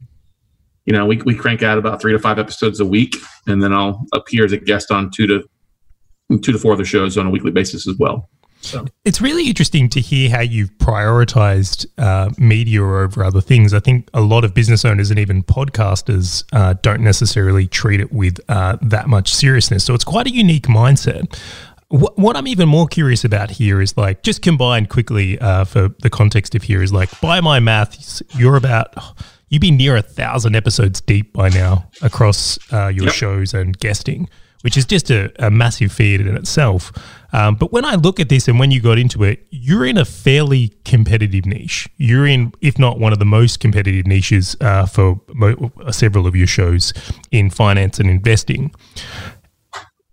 You 0.86 0.94
know, 0.94 1.06
we, 1.06 1.18
we 1.24 1.36
crank 1.36 1.62
out 1.64 1.78
about 1.78 2.00
three 2.00 2.14
to 2.14 2.20
five 2.20 2.40
episodes 2.40 2.80
a 2.80 2.86
week, 2.86 3.18
and 3.46 3.62
then 3.62 3.74
I'll 3.74 4.06
appear 4.14 4.46
as 4.46 4.54
a 4.54 4.58
guest 4.58 4.90
on 4.90 5.12
two 5.12 5.28
to 5.28 5.44
two 6.40 6.52
to 6.52 6.60
four 6.60 6.74
other 6.74 6.86
shows 6.86 7.18
on 7.18 7.26
a 7.26 7.30
weekly 7.30 7.52
basis 7.52 7.88
as 7.88 7.98
well. 7.98 8.30
So. 8.64 8.86
It's 9.06 9.20
really 9.20 9.48
interesting 9.48 9.90
to 9.90 10.00
hear 10.00 10.30
how 10.30 10.42
you've 10.42 10.70
prioritized 10.78 11.88
uh, 11.98 12.30
media 12.38 12.84
over 12.84 13.24
other 13.24 13.42
things. 13.42 13.74
I 13.74 13.80
think 13.80 14.08
a 14.14 14.22
lot 14.22 14.44
of 14.46 14.54
business 14.54 14.86
owners 14.86 15.10
and 15.10 15.20
even 15.20 15.42
podcasters 15.42 16.44
uh, 16.54 16.76
don't 16.84 17.02
necessarily 17.02 17.66
treat 17.66 18.00
it 18.00 18.14
with 18.14 18.40
uh, 18.50 18.78
that 18.84 19.08
much 19.08 19.34
seriousness. 19.34 19.84
So 19.84 19.96
it's 19.96 20.04
quite 20.04 20.28
a 20.28 20.32
unique 20.32 20.68
mindset. 20.68 21.36
What, 21.88 22.20
what 22.20 22.38
I'm 22.38 22.48
even 22.48 22.70
more 22.70 22.88
curious 22.88 23.24
about 23.24 23.50
here 23.50 23.82
is 23.82 23.98
like, 23.98 24.22
just 24.22 24.44
combined 24.44 24.90
quickly 24.90 25.40
uh, 25.40 25.66
for 25.66 25.90
the 26.04 26.12
context 26.12 26.54
of 26.54 26.62
here 26.62 26.84
is 26.84 26.94
like, 26.94 27.10
by 27.20 27.42
my 27.42 27.60
math, 27.60 28.22
you're 28.38 28.58
about. 28.58 28.94
You'd 29.50 29.62
be 29.62 29.72
near 29.72 29.98
a 29.98 30.04
thousand 30.04 30.56
episodes 30.56 31.02
deep 31.02 31.34
by 31.34 31.50
now 31.50 31.90
across 32.04 32.60
uh, 32.72 32.88
your 32.90 33.06
yep. 33.06 33.14
shows 33.14 33.56
and 33.56 33.78
guesting 33.80 34.30
which 34.62 34.78
is 34.78 34.86
just 34.86 35.10
a, 35.10 35.32
a 35.44 35.50
massive 35.50 35.92
feat 35.92 36.22
in 36.22 36.36
itself. 36.36 36.92
Um, 37.34 37.56
but 37.56 37.72
when 37.72 37.86
I 37.86 37.96
look 37.96 38.20
at 38.20 38.30
this 38.30 38.48
and 38.48 38.60
when 38.60 38.72
you 38.72 38.82
got 38.82 38.98
into 38.98 39.24
it, 39.24 39.46
you're 39.50 39.86
in 39.86 39.98
a 39.98 40.06
fairly 40.06 40.70
competitive 40.86 41.46
niche. 41.46 41.90
You're 41.98 42.28
in, 42.28 42.54
if 42.62 42.78
not 42.78 43.00
one 43.00 43.14
of 43.14 43.20
the 43.20 43.26
most 43.26 43.60
competitive 43.60 44.06
niches 44.06 44.56
uh, 44.62 44.86
for 44.86 45.22
mo- 45.34 45.72
several 45.92 46.28
of 46.28 46.36
your 46.36 46.48
shows 46.48 46.94
in 47.32 47.50
finance 47.50 48.00
and 48.00 48.10
investing. 48.10 48.74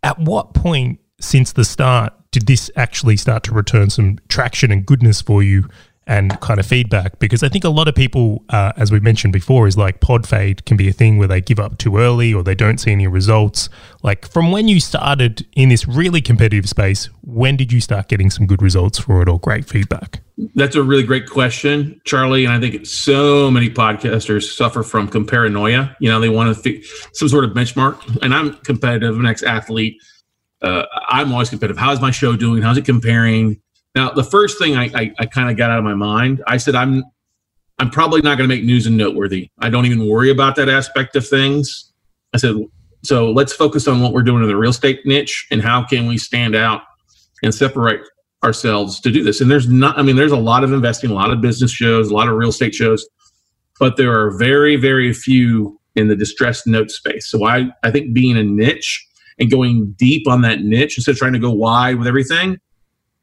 At 0.02 0.18
what 0.18 0.54
point 0.54 1.00
since 1.20 1.52
the 1.52 1.64
start 1.64 2.12
did 2.30 2.46
this 2.46 2.70
actually 2.76 3.16
start 3.16 3.42
to 3.44 3.52
return 3.52 3.90
some 3.90 4.18
traction 4.28 4.70
and 4.70 4.84
goodness 4.84 5.20
for 5.20 5.42
you 5.42 5.68
and 6.08 6.40
kind 6.40 6.58
of 6.58 6.66
feedback 6.66 7.18
because 7.18 7.42
I 7.42 7.50
think 7.50 7.64
a 7.64 7.68
lot 7.68 7.86
of 7.86 7.94
people, 7.94 8.42
uh, 8.48 8.72
as 8.78 8.90
we 8.90 8.98
mentioned 8.98 9.34
before, 9.34 9.66
is 9.66 9.76
like 9.76 10.00
pod 10.00 10.26
fade 10.26 10.64
can 10.64 10.78
be 10.78 10.88
a 10.88 10.92
thing 10.92 11.18
where 11.18 11.28
they 11.28 11.42
give 11.42 11.60
up 11.60 11.76
too 11.76 11.98
early 11.98 12.32
or 12.32 12.42
they 12.42 12.54
don't 12.54 12.78
see 12.78 12.92
any 12.92 13.06
results. 13.06 13.68
Like 14.02 14.26
from 14.26 14.50
when 14.50 14.68
you 14.68 14.80
started 14.80 15.46
in 15.54 15.68
this 15.68 15.86
really 15.86 16.22
competitive 16.22 16.66
space, 16.66 17.10
when 17.22 17.58
did 17.58 17.70
you 17.70 17.82
start 17.82 18.08
getting 18.08 18.30
some 18.30 18.46
good 18.46 18.62
results 18.62 18.98
for 18.98 19.20
it 19.20 19.28
or 19.28 19.38
great 19.38 19.66
feedback? 19.66 20.22
That's 20.54 20.76
a 20.76 20.82
really 20.82 21.02
great 21.02 21.28
question, 21.28 22.00
Charlie. 22.04 22.46
And 22.46 22.54
I 22.54 22.60
think 22.60 22.86
so 22.86 23.50
many 23.50 23.68
podcasters 23.68 24.56
suffer 24.56 24.82
from 24.82 25.08
comparanoia. 25.08 25.94
You 26.00 26.08
know, 26.08 26.20
they 26.20 26.30
want 26.30 26.56
to 26.56 26.60
think 26.60 26.84
some 27.12 27.28
sort 27.28 27.44
of 27.44 27.50
benchmark. 27.50 28.22
And 28.22 28.32
I'm 28.32 28.54
competitive, 28.58 29.14
I'm 29.14 29.20
an 29.20 29.26
ex 29.26 29.42
athlete. 29.42 30.00
Uh, 30.62 30.84
I'm 31.08 31.32
always 31.32 31.50
competitive. 31.50 31.76
How's 31.76 32.00
my 32.00 32.10
show 32.10 32.34
doing? 32.34 32.62
How's 32.62 32.78
it 32.78 32.84
comparing? 32.84 33.60
Now, 33.94 34.10
the 34.10 34.24
first 34.24 34.58
thing 34.58 34.76
I, 34.76 34.90
I, 34.94 35.12
I 35.18 35.26
kind 35.26 35.50
of 35.50 35.56
got 35.56 35.70
out 35.70 35.78
of 35.78 35.84
my 35.84 35.94
mind, 35.94 36.42
I 36.46 36.56
said, 36.56 36.74
I'm 36.74 37.04
I'm 37.80 37.90
probably 37.90 38.20
not 38.22 38.36
going 38.36 38.48
to 38.48 38.54
make 38.54 38.64
news 38.64 38.86
and 38.86 38.96
noteworthy. 38.96 39.50
I 39.60 39.70
don't 39.70 39.86
even 39.86 40.08
worry 40.08 40.30
about 40.30 40.56
that 40.56 40.68
aspect 40.68 41.14
of 41.14 41.26
things. 41.26 41.92
I 42.34 42.38
said, 42.38 42.56
so 43.04 43.30
let's 43.30 43.52
focus 43.52 43.86
on 43.86 44.00
what 44.00 44.12
we're 44.12 44.22
doing 44.22 44.42
in 44.42 44.48
the 44.48 44.56
real 44.56 44.70
estate 44.70 45.06
niche 45.06 45.46
and 45.52 45.62
how 45.62 45.84
can 45.84 46.08
we 46.08 46.18
stand 46.18 46.56
out 46.56 46.82
and 47.44 47.54
separate 47.54 48.02
ourselves 48.42 48.98
to 49.00 49.12
do 49.12 49.22
this. 49.22 49.40
And 49.40 49.48
there's 49.48 49.68
not, 49.68 49.96
I 49.96 50.02
mean, 50.02 50.16
there's 50.16 50.32
a 50.32 50.36
lot 50.36 50.64
of 50.64 50.72
investing, 50.72 51.10
a 51.10 51.14
lot 51.14 51.30
of 51.30 51.40
business 51.40 51.70
shows, 51.70 52.10
a 52.10 52.14
lot 52.14 52.28
of 52.28 52.34
real 52.34 52.48
estate 52.48 52.74
shows. 52.74 53.06
but 53.78 53.96
there 53.96 54.12
are 54.12 54.36
very, 54.36 54.76
very 54.76 55.12
few 55.12 55.80
in 55.94 56.08
the 56.08 56.16
distressed 56.16 56.66
note 56.66 56.90
space. 56.90 57.28
So 57.30 57.44
I, 57.44 57.68
I 57.82 57.90
think 57.90 58.12
being 58.12 58.36
a 58.36 58.42
niche 58.42 59.06
and 59.38 59.50
going 59.50 59.94
deep 59.96 60.26
on 60.28 60.42
that 60.42 60.62
niche 60.62 60.98
instead 60.98 61.12
of 61.12 61.18
trying 61.18 61.32
to 61.32 61.38
go 61.38 61.50
wide 61.50 61.98
with 61.98 62.06
everything 62.06 62.58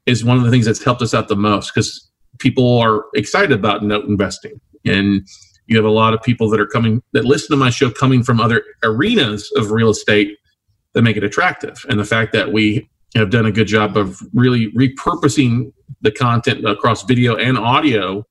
is 0.05 0.23
one 0.23 0.37
of 0.37 0.43
the 0.43 0.51
things 0.51 0.65
that's 0.65 0.83
helped 0.83 1.01
us 1.01 1.13
out 1.13 1.27
the 1.27 1.35
most 1.35 1.73
because 1.73 2.09
people 2.39 2.77
are 2.79 3.05
excited 3.15 3.51
about 3.51 3.83
note 3.83 4.05
investing. 4.05 4.59
And 4.85 5.27
you 5.67 5.75
have 5.77 5.85
a 5.85 5.89
lot 5.89 6.13
of 6.13 6.21
people 6.21 6.49
that 6.49 6.59
are 6.59 6.67
coming 6.67 7.01
that 7.13 7.25
listen 7.25 7.49
to 7.49 7.55
my 7.57 7.69
show 7.69 7.89
coming 7.89 8.23
from 8.23 8.39
other 8.39 8.63
arenas 8.83 9.51
of 9.55 9.71
real 9.71 9.89
estate 9.89 10.37
that 10.93 11.01
make 11.01 11.17
it 11.17 11.23
attractive. 11.23 11.77
And 11.89 11.99
the 11.99 12.05
fact 12.05 12.33
that 12.33 12.51
we 12.51 12.89
have 13.15 13.29
done 13.29 13.45
a 13.45 13.51
good 13.51 13.67
job 13.67 13.97
of 13.97 14.19
really 14.33 14.71
repurposing 14.73 15.71
the 16.01 16.11
content 16.11 16.67
across 16.67 17.03
video 17.03 17.35
and 17.35 17.57
audio 17.57 18.25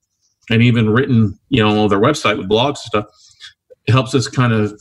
and 0.50 0.62
even 0.62 0.90
written, 0.90 1.38
you 1.49 1.62
know, 1.62 1.83
on 1.83 1.88
their 1.88 2.00
website 2.00 2.37
with 2.37 2.49
blogs 2.49 2.69
and 2.69 2.78
stuff 2.78 3.07
helps 3.88 4.14
us 4.14 4.28
kind 4.28 4.52
of 4.52 4.78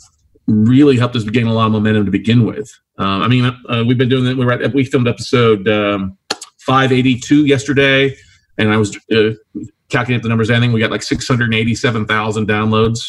really 0.47 0.97
helped 0.97 1.15
us 1.15 1.23
gain 1.23 1.47
a 1.47 1.53
lot 1.53 1.67
of 1.67 1.71
momentum 1.71 2.05
to 2.05 2.11
begin 2.11 2.45
with. 2.45 2.69
Um, 2.97 3.21
I 3.21 3.27
mean, 3.27 3.45
uh, 3.69 3.83
we've 3.87 3.97
been 3.97 4.09
doing 4.09 4.25
that. 4.25 4.37
We 4.37 4.45
were 4.45 4.51
at, 4.51 4.73
we 4.73 4.83
filmed 4.83 5.07
episode 5.07 5.67
um, 5.67 6.17
582 6.65 7.45
yesterday, 7.45 8.15
and 8.57 8.71
I 8.71 8.77
was 8.77 8.97
uh, 9.11 9.31
calculating 9.89 10.23
the 10.23 10.29
numbers. 10.29 10.49
I 10.49 10.59
think 10.59 10.73
we 10.73 10.79
got 10.79 10.91
like 10.91 11.03
687,000 11.03 12.47
downloads 12.47 12.99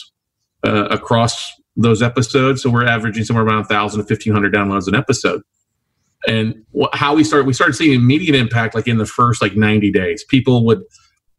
uh, 0.65 0.87
across 0.91 1.53
those 1.77 2.03
episodes. 2.03 2.63
So 2.63 2.71
we're 2.71 2.87
averaging 2.87 3.25
somewhere 3.25 3.45
around 3.45 3.61
1,000 3.61 4.01
to 4.01 4.15
1,500 4.15 4.53
downloads 4.55 4.87
an 4.87 4.95
episode. 4.95 5.43
And 6.27 6.65
wh- 6.79 6.95
how 6.95 7.15
we 7.15 7.25
started, 7.25 7.47
we 7.47 7.53
started 7.53 7.75
seeing 7.75 7.93
immediate 7.93 8.35
impact 8.35 8.75
like 8.75 8.89
in 8.89 8.99
the 8.99 9.07
first 9.07 9.43
like 9.43 9.57
90 9.57 9.91
days. 9.91 10.25
People 10.25 10.65
would 10.67 10.83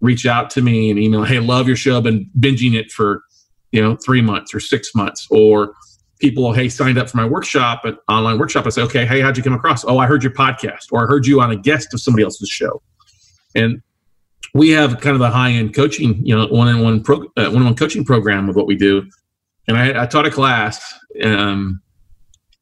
reach 0.01 0.25
out 0.25 0.49
to 0.51 0.61
me 0.61 0.89
and 0.89 0.99
email, 0.99 1.23
"Hey, 1.23 1.39
love 1.39 1.67
your 1.67 1.77
show. 1.77 1.97
I've 1.97 2.03
been 2.03 2.29
binging 2.39 2.75
it 2.75 2.91
for 2.91 3.23
you 3.71 3.81
know 3.81 3.95
three 3.95 4.21
months 4.21 4.53
or 4.53 4.59
six 4.59 4.93
months." 4.93 5.25
Or 5.31 5.73
people, 6.19 6.53
"Hey, 6.53 6.69
signed 6.69 6.97
up 6.97 7.09
for 7.09 7.17
my 7.17 7.25
workshop, 7.25 7.85
an 7.85 7.97
online 8.07 8.39
workshop." 8.39 8.65
I 8.65 8.69
say, 8.69 8.81
"Okay, 8.83 9.05
hey, 9.05 9.21
how'd 9.21 9.37
you 9.37 9.43
come 9.43 9.53
across? 9.53 9.85
Oh, 9.85 9.97
I 9.97 10.07
heard 10.07 10.23
your 10.23 10.33
podcast, 10.33 10.91
or 10.91 11.03
I 11.03 11.07
heard 11.07 11.25
you 11.25 11.41
on 11.41 11.51
a 11.51 11.55
guest 11.55 11.93
of 11.93 12.01
somebody 12.01 12.23
else's 12.23 12.49
show." 12.49 12.81
And 13.55 13.81
we 14.53 14.69
have 14.69 15.01
kind 15.01 15.15
of 15.15 15.21
a 15.21 15.29
high 15.29 15.51
end 15.51 15.75
coaching, 15.75 16.25
you 16.25 16.35
know, 16.35 16.47
one 16.47 16.67
on 16.67 16.81
one 16.81 17.03
uh, 17.37 17.49
one 17.49 17.57
on 17.57 17.65
one 17.65 17.75
coaching 17.75 18.05
program 18.05 18.49
of 18.49 18.55
what 18.55 18.67
we 18.67 18.75
do. 18.75 19.05
And 19.67 19.77
I, 19.77 20.03
I 20.03 20.05
taught 20.05 20.25
a 20.25 20.31
class. 20.31 20.81
Um, 21.23 21.81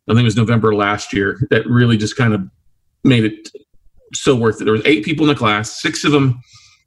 I 0.10 0.14
think 0.14 0.22
it 0.22 0.26
was 0.26 0.36
November 0.36 0.76
last 0.76 1.14
year 1.14 1.40
that 1.50 1.66
really 1.68 1.98
just 1.98 2.18
kind 2.18 2.34
of 2.34 2.42
made 3.04 3.26
it 3.26 3.50
so 4.14 4.36
worth 4.36 4.60
it. 4.60 4.66
There 4.66 4.74
was 4.74 4.86
eight 4.86 5.06
people 5.06 5.26
in 5.26 5.30
the 5.30 5.38
class. 5.38 5.82
Six 5.82 6.04
of 6.04 6.12
them 6.12 6.42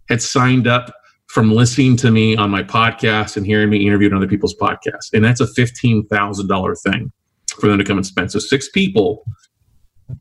had 0.08 0.20
signed 0.20 0.66
up 0.66 0.94
from 1.36 1.52
listening 1.52 1.98
to 1.98 2.10
me 2.10 2.34
on 2.34 2.48
my 2.48 2.62
podcast 2.62 3.36
and 3.36 3.44
hearing 3.44 3.68
me 3.68 3.86
interviewed 3.86 4.10
on 4.10 4.16
other 4.16 4.26
people's 4.26 4.54
podcasts. 4.54 5.12
And 5.12 5.22
that's 5.22 5.38
a 5.38 5.44
$15,000 5.44 6.82
thing 6.82 7.12
for 7.60 7.68
them 7.68 7.76
to 7.76 7.84
come 7.84 7.98
and 7.98 8.06
spend. 8.06 8.32
So 8.32 8.38
six 8.38 8.70
people 8.70 9.22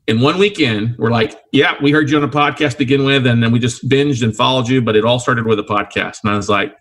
in 0.06 0.20
one 0.20 0.38
weekend 0.38 0.94
were 0.98 1.10
like, 1.10 1.40
yeah, 1.52 1.72
we 1.80 1.90
heard 1.90 2.10
you 2.10 2.18
on 2.18 2.22
a 2.22 2.28
podcast 2.28 2.72
to 2.72 2.76
begin 2.76 3.06
with. 3.06 3.26
And 3.26 3.42
then 3.42 3.50
we 3.50 3.58
just 3.58 3.88
binged 3.88 4.22
and 4.22 4.36
followed 4.36 4.68
you, 4.68 4.82
but 4.82 4.94
it 4.94 5.06
all 5.06 5.18
started 5.18 5.46
with 5.46 5.58
a 5.58 5.62
podcast. 5.62 6.18
And 6.22 6.30
I 6.30 6.36
was 6.36 6.50
like, 6.50 6.76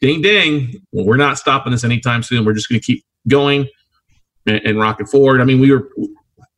ding, 0.00 0.22
ding. 0.22 0.72
Well, 0.92 1.04
we're 1.04 1.18
not 1.18 1.36
stopping 1.36 1.72
this 1.72 1.84
anytime 1.84 2.22
soon. 2.22 2.46
We're 2.46 2.54
just 2.54 2.70
going 2.70 2.80
to 2.80 2.86
keep 2.86 3.04
going 3.28 3.68
and, 4.46 4.56
and 4.64 4.78
rocking 4.78 5.06
forward. 5.06 5.42
I 5.42 5.44
mean, 5.44 5.60
we 5.60 5.70
were, 5.70 5.90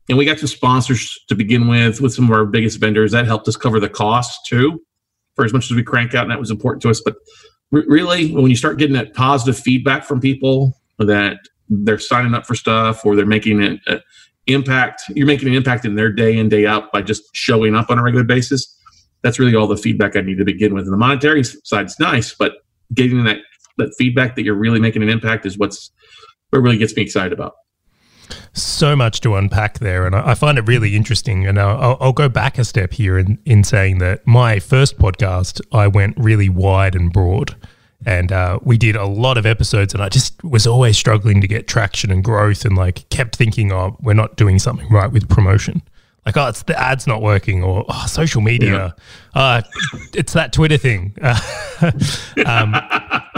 and 0.07 0.17
we 0.17 0.23
got 0.23 0.39
some 0.39 0.47
sponsors 0.47 1.19
to 1.27 1.35
begin 1.35 1.67
with, 1.67 1.99
with 1.99 2.13
some 2.13 2.23
of 2.23 2.31
our 2.31 2.45
biggest 2.45 2.79
vendors. 2.79 3.11
That 3.11 3.25
helped 3.25 3.49
us 3.49 3.57
cover 3.57 3.81
the 3.81 3.89
cost 3.89 4.39
too 4.45 4.81
for 5.39 5.45
as 5.45 5.53
much 5.53 5.71
as 5.71 5.75
we 5.77 5.81
crank 5.81 6.13
out, 6.13 6.23
and 6.23 6.31
that 6.31 6.39
was 6.39 6.51
important 6.51 6.81
to 6.81 6.89
us. 6.89 6.99
But 6.99 7.15
re- 7.71 7.85
really, 7.87 8.33
when 8.33 8.49
you 8.49 8.57
start 8.57 8.77
getting 8.77 8.95
that 8.95 9.13
positive 9.13 9.57
feedback 9.57 10.03
from 10.03 10.19
people 10.19 10.73
that 10.97 11.37
they're 11.69 11.97
signing 11.97 12.33
up 12.33 12.45
for 12.45 12.55
stuff 12.55 13.05
or 13.05 13.15
they're 13.15 13.25
making 13.25 13.63
an 13.63 13.79
uh, 13.87 13.99
impact, 14.47 15.03
you're 15.15 15.25
making 15.25 15.47
an 15.47 15.53
impact 15.53 15.85
in 15.85 15.95
their 15.95 16.11
day 16.11 16.37
in 16.37 16.49
day 16.49 16.65
out 16.65 16.91
by 16.91 17.01
just 17.01 17.23
showing 17.31 17.73
up 17.73 17.89
on 17.89 17.97
a 17.97 18.03
regular 18.03 18.25
basis. 18.25 18.77
That's 19.21 19.39
really 19.39 19.55
all 19.55 19.65
the 19.65 19.77
feedback 19.77 20.17
I 20.17 20.21
need 20.21 20.39
to 20.39 20.43
begin 20.43 20.73
with. 20.73 20.83
And 20.83 20.91
the 20.91 20.97
monetary 20.97 21.45
side 21.45 21.85
is 21.85 21.97
nice, 22.01 22.35
but 22.35 22.55
getting 22.93 23.23
that 23.23 23.37
that 23.77 23.93
feedback 23.97 24.35
that 24.35 24.43
you're 24.43 24.55
really 24.55 24.81
making 24.81 25.03
an 25.03 25.07
impact 25.07 25.45
is 25.45 25.57
what's 25.57 25.89
what 26.49 26.59
really 26.59 26.77
gets 26.77 26.93
me 26.97 27.03
excited 27.03 27.31
about 27.31 27.53
so 28.53 28.95
much 28.95 29.21
to 29.21 29.35
unpack 29.35 29.79
there, 29.79 30.05
and 30.05 30.15
I, 30.15 30.33
find 30.33 30.57
it 30.57 30.67
really 30.67 30.95
interesting. 30.95 31.45
And 31.47 31.59
I'll, 31.59 31.97
I'll, 31.99 32.13
go 32.13 32.29
back 32.29 32.57
a 32.57 32.65
step 32.65 32.93
here 32.93 33.17
in, 33.17 33.37
in 33.45 33.63
saying 33.63 33.99
that 33.99 34.25
my 34.25 34.59
first 34.59 34.97
podcast, 34.97 35.61
I 35.71 35.87
went 35.87 36.17
really 36.17 36.49
wide 36.49 36.95
and 36.95 37.11
broad. 37.11 37.55
And 38.05 38.31
uh, 38.31 38.59
we 38.63 38.77
did 38.77 38.95
a 38.95 39.05
lot 39.05 39.37
of 39.37 39.45
episodes, 39.45 39.93
and 39.93 40.01
I 40.01 40.07
just 40.07 40.41
was 40.43 40.65
always 40.65 40.97
struggling 40.97 41.41
to 41.41 41.47
get 41.47 41.67
traction 41.67 42.11
and 42.11 42.23
growth, 42.23 42.63
and 42.63 42.77
like 42.77 43.07
kept 43.09 43.35
thinking, 43.35 43.73
"Oh, 43.73 43.97
we're 44.01 44.13
not 44.13 44.37
doing 44.37 44.57
something 44.57 44.89
right 44.89 45.11
with 45.11 45.27
promotion." 45.27 45.81
Like, 46.25 46.37
oh, 46.37 46.47
it's 46.47 46.63
the 46.63 46.79
ads 46.79 47.07
not 47.07 47.21
working, 47.21 47.61
or 47.61 47.85
oh, 47.89 48.05
social 48.07 48.41
media, 48.41 48.95
yeah. 49.35 49.41
uh, 49.41 49.61
it's 50.13 50.33
that 50.33 50.53
Twitter 50.53 50.77
thing. 50.77 51.15
um, 52.45 52.75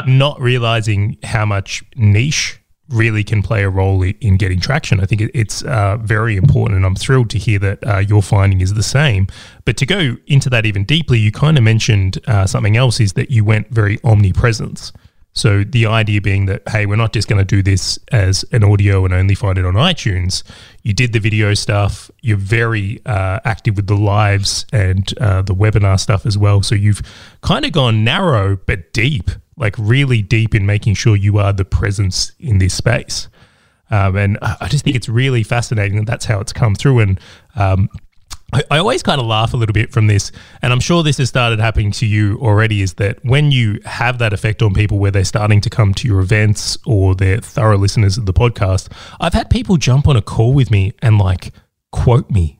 not 0.05 0.39
realizing 0.39 1.17
how 1.24 1.45
much 1.45 1.83
niche 1.95 2.61
really 2.91 3.24
can 3.24 3.41
play 3.41 3.63
a 3.63 3.69
role 3.69 4.03
in 4.03 4.38
getting 4.38 4.60
traction. 4.60 5.00
I 5.00 5.05
think 5.05 5.21
it's 5.33 5.63
uh, 5.63 5.98
very 5.98 6.36
important, 6.36 6.77
and 6.77 6.86
I'm 6.86 6.95
thrilled 6.95 7.29
to 7.31 7.38
hear 7.38 7.60
that 7.60 7.88
uh, 7.88 7.98
your 8.00 8.21
finding 8.21 8.62
is 8.62 8.74
the 8.74 8.83
same. 8.83 9.27
But 9.65 9.77
to 9.77 9.86
go 9.86 10.17
into 10.27 10.50
that 10.50 10.65
even 10.65 10.83
deeply, 10.83 11.19
you 11.19 11.31
kind 11.31 11.57
of 11.57 11.63
mentioned 11.63 12.19
uh, 12.27 12.45
something 12.48 12.77
else 12.77 13.00
is 13.00 13.13
that 13.13 13.31
you 13.31 13.43
went 13.43 13.69
very 13.69 14.00
omnipresence. 14.03 14.91
So 15.33 15.63
the 15.63 15.86
idea 15.86 16.19
being 16.21 16.48
that 16.48 16.67
hey, 16.67 16.86
we're 16.86 16.98
not 16.98 17.13
just 17.13 17.27
going 17.27 17.39
to 17.39 17.45
do 17.45 17.63
this 17.63 17.98
as 18.12 18.43
an 18.51 18.63
audio 18.63 19.05
and 19.05 19.13
only 19.13 19.36
find 19.36 19.57
it 19.57 19.65
on 19.65 19.75
iTunes. 19.75 20.43
You 20.83 20.93
did 20.93 21.13
the 21.13 21.19
video 21.19 21.53
stuff. 21.53 22.12
You're 22.21 22.38
very 22.38 23.00
uh, 23.05 23.39
active 23.45 23.77
with 23.77 23.88
the 23.88 23.95
lives 23.95 24.65
and 24.74 25.13
uh, 25.19 25.41
the 25.41 25.55
webinar 25.55 26.00
stuff 26.00 26.25
as 26.25 26.38
well. 26.38 26.63
So 26.63 26.75
you've 26.75 27.01
kind 27.41 27.65
of 27.65 27.71
gone 27.71 28.03
narrow 28.03 28.57
but 28.57 28.91
deep 28.91 29.31
like 29.58 29.75
really 29.77 30.22
deep 30.22 30.55
in 30.55 30.65
making 30.65 30.96
sure 30.96 31.15
you 31.15 31.38
are 31.38 31.53
the 31.53 31.65
presence 31.65 32.31
in 32.39 32.58
this 32.58 32.74
space. 32.74 33.27
Um, 33.89 34.15
and 34.15 34.38
I 34.41 34.67
just 34.70 34.84
think 34.84 34.96
it's 34.96 35.10
really 35.10 35.43
fascinating 35.43 35.98
that 35.98 36.08
that's 36.08 36.25
how 36.25 36.39
it's 36.39 36.53
come 36.53 36.75
through. 36.75 37.00
And 37.00 37.20
um, 37.55 37.89
I, 38.53 38.63
I, 38.72 38.77
always 38.77 39.03
kind 39.03 39.20
of 39.20 39.27
laugh 39.27 39.53
a 39.53 39.58
little 39.58 39.74
bit 39.74 39.91
from 39.91 40.08
this, 40.08 40.31
and 40.62 40.72
I'm 40.72 40.79
sure 40.79 41.03
this 41.03 41.17
has 41.17 41.27
started 41.27 41.60
happening 41.60 41.91
to 41.93 42.05
you 42.05 42.38
already. 42.41 42.81
Is 42.81 42.96
that 42.96 43.24
when 43.24 43.51
you 43.51 43.79
have 43.86 44.17
that 44.20 44.31
effect 44.31 44.62
on 44.62 44.74
people 44.74 44.98
where 44.98 45.12
they're 45.12 45.25
starting 45.25 45.60
to 45.62 45.70
come 45.70 45.93
to 45.96 46.08
your 46.08 46.22
events 46.22 46.77
or 46.86 47.15
they're 47.15 47.39
thorough 47.39 47.77
listeners 47.77 48.17
of 48.17 48.25
the 48.25 48.34
podcast? 48.34 48.89
I've 49.20 49.34
had 49.34 49.50
people 49.50 49.75
jump 49.75 50.08
on 50.08 50.15
a 50.15 50.22
call 50.22 50.53
with 50.53 50.72
me 50.72 50.93
and 51.01 51.17
like 51.17 51.53
quote 51.91 52.29
me, 52.29 52.60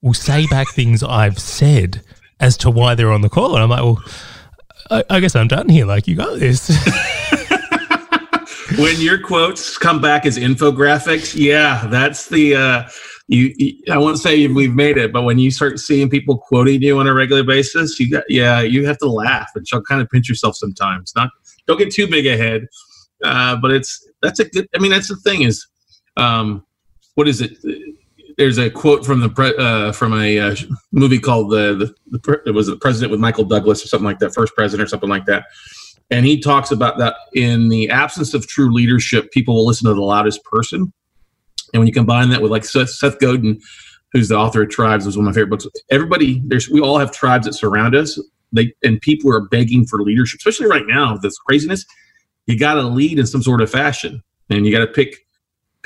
will 0.00 0.14
say 0.14 0.46
back 0.46 0.68
things 0.68 1.02
I've 1.02 1.40
said 1.40 2.02
as 2.38 2.56
to 2.58 2.70
why 2.70 2.94
they're 2.94 3.12
on 3.12 3.22
the 3.22 3.28
call, 3.28 3.54
and 3.54 3.64
I'm 3.64 3.70
like, 3.70 3.82
well 3.82 4.02
I, 4.90 5.04
I 5.10 5.20
guess 5.20 5.36
I'm 5.36 5.48
done 5.48 5.68
here. 5.68 5.86
Like, 5.86 6.06
you 6.06 6.16
got 6.16 6.38
this. 6.38 6.68
when 8.78 9.00
your 9.00 9.20
quotes 9.20 9.78
come 9.78 10.00
back 10.00 10.26
as 10.26 10.38
infographics, 10.38 11.34
yeah, 11.34 11.86
that's 11.88 12.28
the. 12.28 12.56
Uh, 12.56 12.88
you, 13.28 13.52
I 13.90 13.98
won't 13.98 14.18
say 14.18 14.46
we've 14.46 14.74
made 14.74 14.98
it, 14.98 15.12
but 15.12 15.22
when 15.22 15.38
you 15.38 15.50
start 15.50 15.80
seeing 15.80 16.08
people 16.08 16.38
quoting 16.38 16.80
you 16.80 16.98
on 16.98 17.08
a 17.08 17.14
regular 17.14 17.42
basis, 17.42 17.98
you 17.98 18.10
got 18.10 18.24
yeah, 18.28 18.60
you 18.60 18.86
have 18.86 18.98
to 18.98 19.08
laugh 19.08 19.50
and 19.56 19.66
you'll 19.70 19.82
kind 19.82 20.00
of 20.00 20.08
pinch 20.08 20.28
yourself 20.28 20.54
sometimes. 20.54 21.12
Not 21.16 21.30
don't 21.66 21.78
get 21.78 21.92
too 21.92 22.06
big 22.06 22.26
ahead, 22.26 22.66
uh, 23.24 23.56
but 23.56 23.72
it's 23.72 24.06
that's 24.22 24.38
a 24.38 24.44
good. 24.44 24.68
I 24.76 24.78
mean, 24.78 24.92
that's 24.92 25.08
the 25.08 25.16
thing 25.16 25.42
is, 25.42 25.66
um, 26.16 26.64
what 27.16 27.26
is 27.26 27.40
it? 27.40 27.56
There's 28.36 28.58
a 28.58 28.70
quote 28.70 29.04
from 29.04 29.20
the 29.20 29.28
pre, 29.28 29.54
uh, 29.56 29.92
from 29.92 30.12
a 30.20 30.38
uh, 30.38 30.56
movie 30.92 31.18
called 31.18 31.50
the, 31.50 31.94
the, 32.10 32.18
the 32.18 32.42
it 32.46 32.50
was 32.50 32.66
the 32.66 32.76
president 32.76 33.10
with 33.10 33.20
Michael 33.20 33.44
Douglas 33.44 33.84
or 33.84 33.88
something 33.88 34.04
like 34.04 34.18
that, 34.18 34.34
first 34.34 34.54
president 34.54 34.86
or 34.86 34.88
something 34.88 35.08
like 35.08 35.24
that. 35.26 35.46
And 36.10 36.24
he 36.24 36.40
talks 36.40 36.70
about 36.70 36.98
that 36.98 37.16
in 37.32 37.68
the 37.68 37.90
absence 37.90 38.34
of 38.34 38.46
true 38.46 38.72
leadership, 38.72 39.32
people 39.32 39.54
will 39.54 39.66
listen 39.66 39.88
to 39.88 39.94
the 39.94 40.02
loudest 40.02 40.44
person. 40.44 40.92
And 41.72 41.80
when 41.80 41.86
you 41.88 41.92
combine 41.92 42.28
that 42.30 42.42
with 42.42 42.52
like 42.52 42.64
Seth, 42.64 42.90
Seth 42.90 43.18
Godin, 43.18 43.60
who's 44.12 44.28
the 44.28 44.36
author 44.36 44.62
of 44.62 44.70
Tribes, 44.70 45.04
was 45.04 45.16
one 45.16 45.26
of 45.26 45.34
my 45.34 45.34
favorite 45.34 45.50
books. 45.50 45.66
Everybody, 45.90 46.40
there's 46.44 46.68
we 46.68 46.80
all 46.80 46.98
have 46.98 47.10
tribes 47.10 47.46
that 47.46 47.54
surround 47.54 47.94
us. 47.96 48.20
They 48.52 48.72
and 48.84 49.00
people 49.00 49.32
are 49.34 49.40
begging 49.40 49.84
for 49.86 50.00
leadership, 50.00 50.38
especially 50.38 50.66
right 50.66 50.86
now. 50.86 51.16
This 51.16 51.36
craziness, 51.38 51.84
you 52.46 52.56
got 52.56 52.74
to 52.74 52.82
lead 52.82 53.18
in 53.18 53.26
some 53.26 53.42
sort 53.42 53.60
of 53.60 53.70
fashion, 53.70 54.22
and 54.48 54.64
you 54.64 54.70
got 54.70 54.84
to 54.84 54.86
pick 54.86 55.25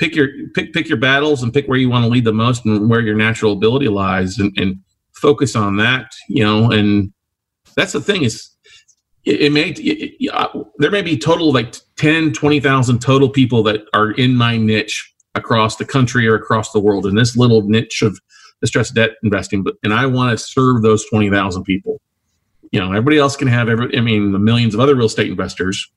pick 0.01 0.15
your 0.15 0.29
pick 0.55 0.73
pick 0.73 0.89
your 0.89 0.97
battles 0.97 1.43
and 1.43 1.53
pick 1.53 1.67
where 1.67 1.77
you 1.77 1.87
want 1.87 2.03
to 2.03 2.09
lead 2.09 2.25
the 2.25 2.33
most 2.33 2.65
and 2.65 2.89
where 2.89 3.01
your 3.01 3.15
natural 3.15 3.53
ability 3.53 3.87
lies 3.87 4.39
and, 4.39 4.51
and 4.57 4.75
focus 5.13 5.55
on 5.55 5.77
that 5.77 6.11
you 6.27 6.43
know 6.43 6.71
and 6.71 7.13
that's 7.75 7.93
the 7.93 8.01
thing 8.01 8.23
is 8.23 8.49
it, 9.25 9.41
it 9.41 9.51
may 9.51 9.69
it, 9.69 10.33
uh, 10.33 10.47
there 10.79 10.89
may 10.89 11.03
be 11.03 11.15
total 11.15 11.53
like 11.53 11.75
10 11.97 12.33
20000 12.33 12.99
total 12.99 13.29
people 13.29 13.61
that 13.61 13.81
are 13.93 14.11
in 14.13 14.35
my 14.35 14.57
niche 14.57 15.13
across 15.35 15.75
the 15.75 15.85
country 15.85 16.27
or 16.27 16.33
across 16.33 16.71
the 16.71 16.79
world 16.79 17.05
in 17.05 17.13
this 17.13 17.37
little 17.37 17.61
niche 17.61 18.01
of 18.01 18.19
distressed 18.59 18.95
debt 18.95 19.11
investing 19.21 19.61
but 19.61 19.75
and 19.83 19.93
i 19.93 20.07
want 20.07 20.31
to 20.31 20.43
serve 20.43 20.81
those 20.81 21.05
20000 21.11 21.63
people. 21.63 22.01
You 22.71 22.79
know 22.79 22.87
everybody 22.87 23.19
else 23.19 23.35
can 23.35 23.49
have 23.49 23.69
every 23.69 23.95
i 23.95 24.01
mean 24.01 24.31
the 24.31 24.39
millions 24.39 24.73
of 24.73 24.79
other 24.79 24.95
real 24.95 25.05
estate 25.05 25.29
investors 25.29 25.91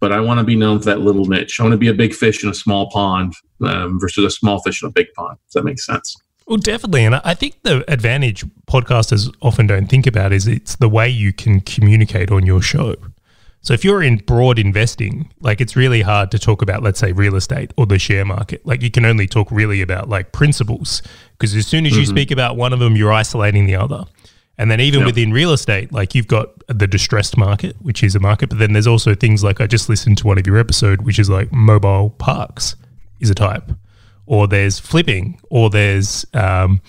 but 0.00 0.12
I 0.12 0.20
want 0.20 0.38
to 0.38 0.44
be 0.44 0.56
known 0.56 0.78
for 0.78 0.86
that 0.86 1.00
little 1.00 1.24
niche. 1.26 1.58
I 1.58 1.64
want 1.64 1.72
to 1.72 1.78
be 1.78 1.88
a 1.88 1.94
big 1.94 2.14
fish 2.14 2.42
in 2.42 2.50
a 2.50 2.54
small 2.54 2.90
pond 2.90 3.34
um, 3.64 3.98
versus 4.00 4.24
a 4.24 4.30
small 4.30 4.60
fish 4.60 4.82
in 4.82 4.88
a 4.88 4.92
big 4.92 5.12
pond. 5.14 5.38
Does 5.46 5.54
that 5.54 5.64
make 5.64 5.80
sense? 5.80 6.16
Well, 6.46 6.56
definitely. 6.56 7.04
And 7.04 7.16
I 7.16 7.34
think 7.34 7.62
the 7.62 7.84
advantage 7.92 8.44
podcasters 8.66 9.34
often 9.42 9.66
don't 9.66 9.86
think 9.86 10.06
about 10.06 10.32
is 10.32 10.46
it's 10.46 10.76
the 10.76 10.88
way 10.88 11.08
you 11.08 11.32
can 11.32 11.60
communicate 11.60 12.30
on 12.30 12.46
your 12.46 12.62
show. 12.62 12.94
So 13.60 13.74
if 13.74 13.84
you're 13.84 14.02
in 14.02 14.16
broad 14.18 14.58
investing, 14.58 15.30
like 15.40 15.60
it's 15.60 15.76
really 15.76 16.00
hard 16.00 16.30
to 16.30 16.38
talk 16.38 16.62
about, 16.62 16.82
let's 16.82 16.98
say, 16.98 17.12
real 17.12 17.34
estate 17.34 17.72
or 17.76 17.84
the 17.84 17.98
share 17.98 18.24
market. 18.24 18.64
Like 18.64 18.82
you 18.82 18.90
can 18.90 19.04
only 19.04 19.26
talk 19.26 19.50
really 19.50 19.82
about 19.82 20.08
like 20.08 20.32
principles 20.32 21.02
because 21.32 21.54
as 21.54 21.66
soon 21.66 21.84
as 21.84 21.92
you 21.92 22.04
mm-hmm. 22.04 22.10
speak 22.10 22.30
about 22.30 22.56
one 22.56 22.72
of 22.72 22.78
them, 22.78 22.96
you're 22.96 23.12
isolating 23.12 23.66
the 23.66 23.76
other. 23.76 24.04
And 24.58 24.70
then 24.70 24.80
even 24.80 25.00
yep. 25.00 25.06
within 25.06 25.32
real 25.32 25.52
estate, 25.52 25.92
like 25.92 26.14
you've 26.14 26.26
got 26.26 26.50
the 26.66 26.86
distressed 26.86 27.36
market, 27.36 27.76
which 27.80 28.02
is 28.02 28.16
a 28.16 28.20
market, 28.20 28.48
but 28.48 28.58
then 28.58 28.72
there's 28.72 28.88
also 28.88 29.14
things 29.14 29.44
like 29.44 29.60
I 29.60 29.66
just 29.66 29.88
listened 29.88 30.18
to 30.18 30.26
one 30.26 30.36
of 30.36 30.46
your 30.46 30.58
episode, 30.58 31.02
which 31.02 31.18
is 31.18 31.30
like 31.30 31.52
mobile 31.52 32.10
parks 32.10 32.74
is 33.20 33.30
a 33.30 33.34
type 33.34 33.70
or 34.28 34.46
there's 34.46 34.78
flipping, 34.78 35.40
or 35.48 35.70
there's 35.70 36.26
um, 36.34 36.82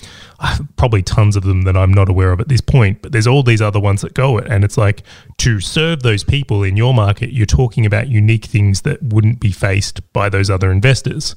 probably 0.76 1.02
tons 1.02 1.38
of 1.38 1.44
them 1.44 1.62
that 1.62 1.78
I'm 1.78 1.94
not 1.94 2.10
aware 2.10 2.34
of 2.34 2.42
at 2.42 2.50
this 2.50 2.60
point. 2.60 3.02
But 3.02 3.14
there's 3.14 3.28
all 3.28 3.44
these 3.44 3.62
other 3.62 3.80
ones 3.80 4.02
that 4.02 4.14
go 4.14 4.38
it, 4.38 4.48
and 4.48 4.66
it's 4.66 4.78
like 4.78 5.04
to 5.38 5.62
serve 5.62 6.04
those 6.04 6.24
people 6.26 6.64
in 6.64 6.76
your 6.76 6.94
market, 6.94 7.32
you're 7.32 7.46
talking 7.46 7.86
about 7.86 8.10
unique 8.10 8.46
things 8.46 8.82
that 8.82 9.02
wouldn't 9.02 9.40
be 9.40 9.52
faced 9.52 10.02
by 10.12 10.28
those 10.28 10.50
other 10.50 10.70
investors. 10.70 11.34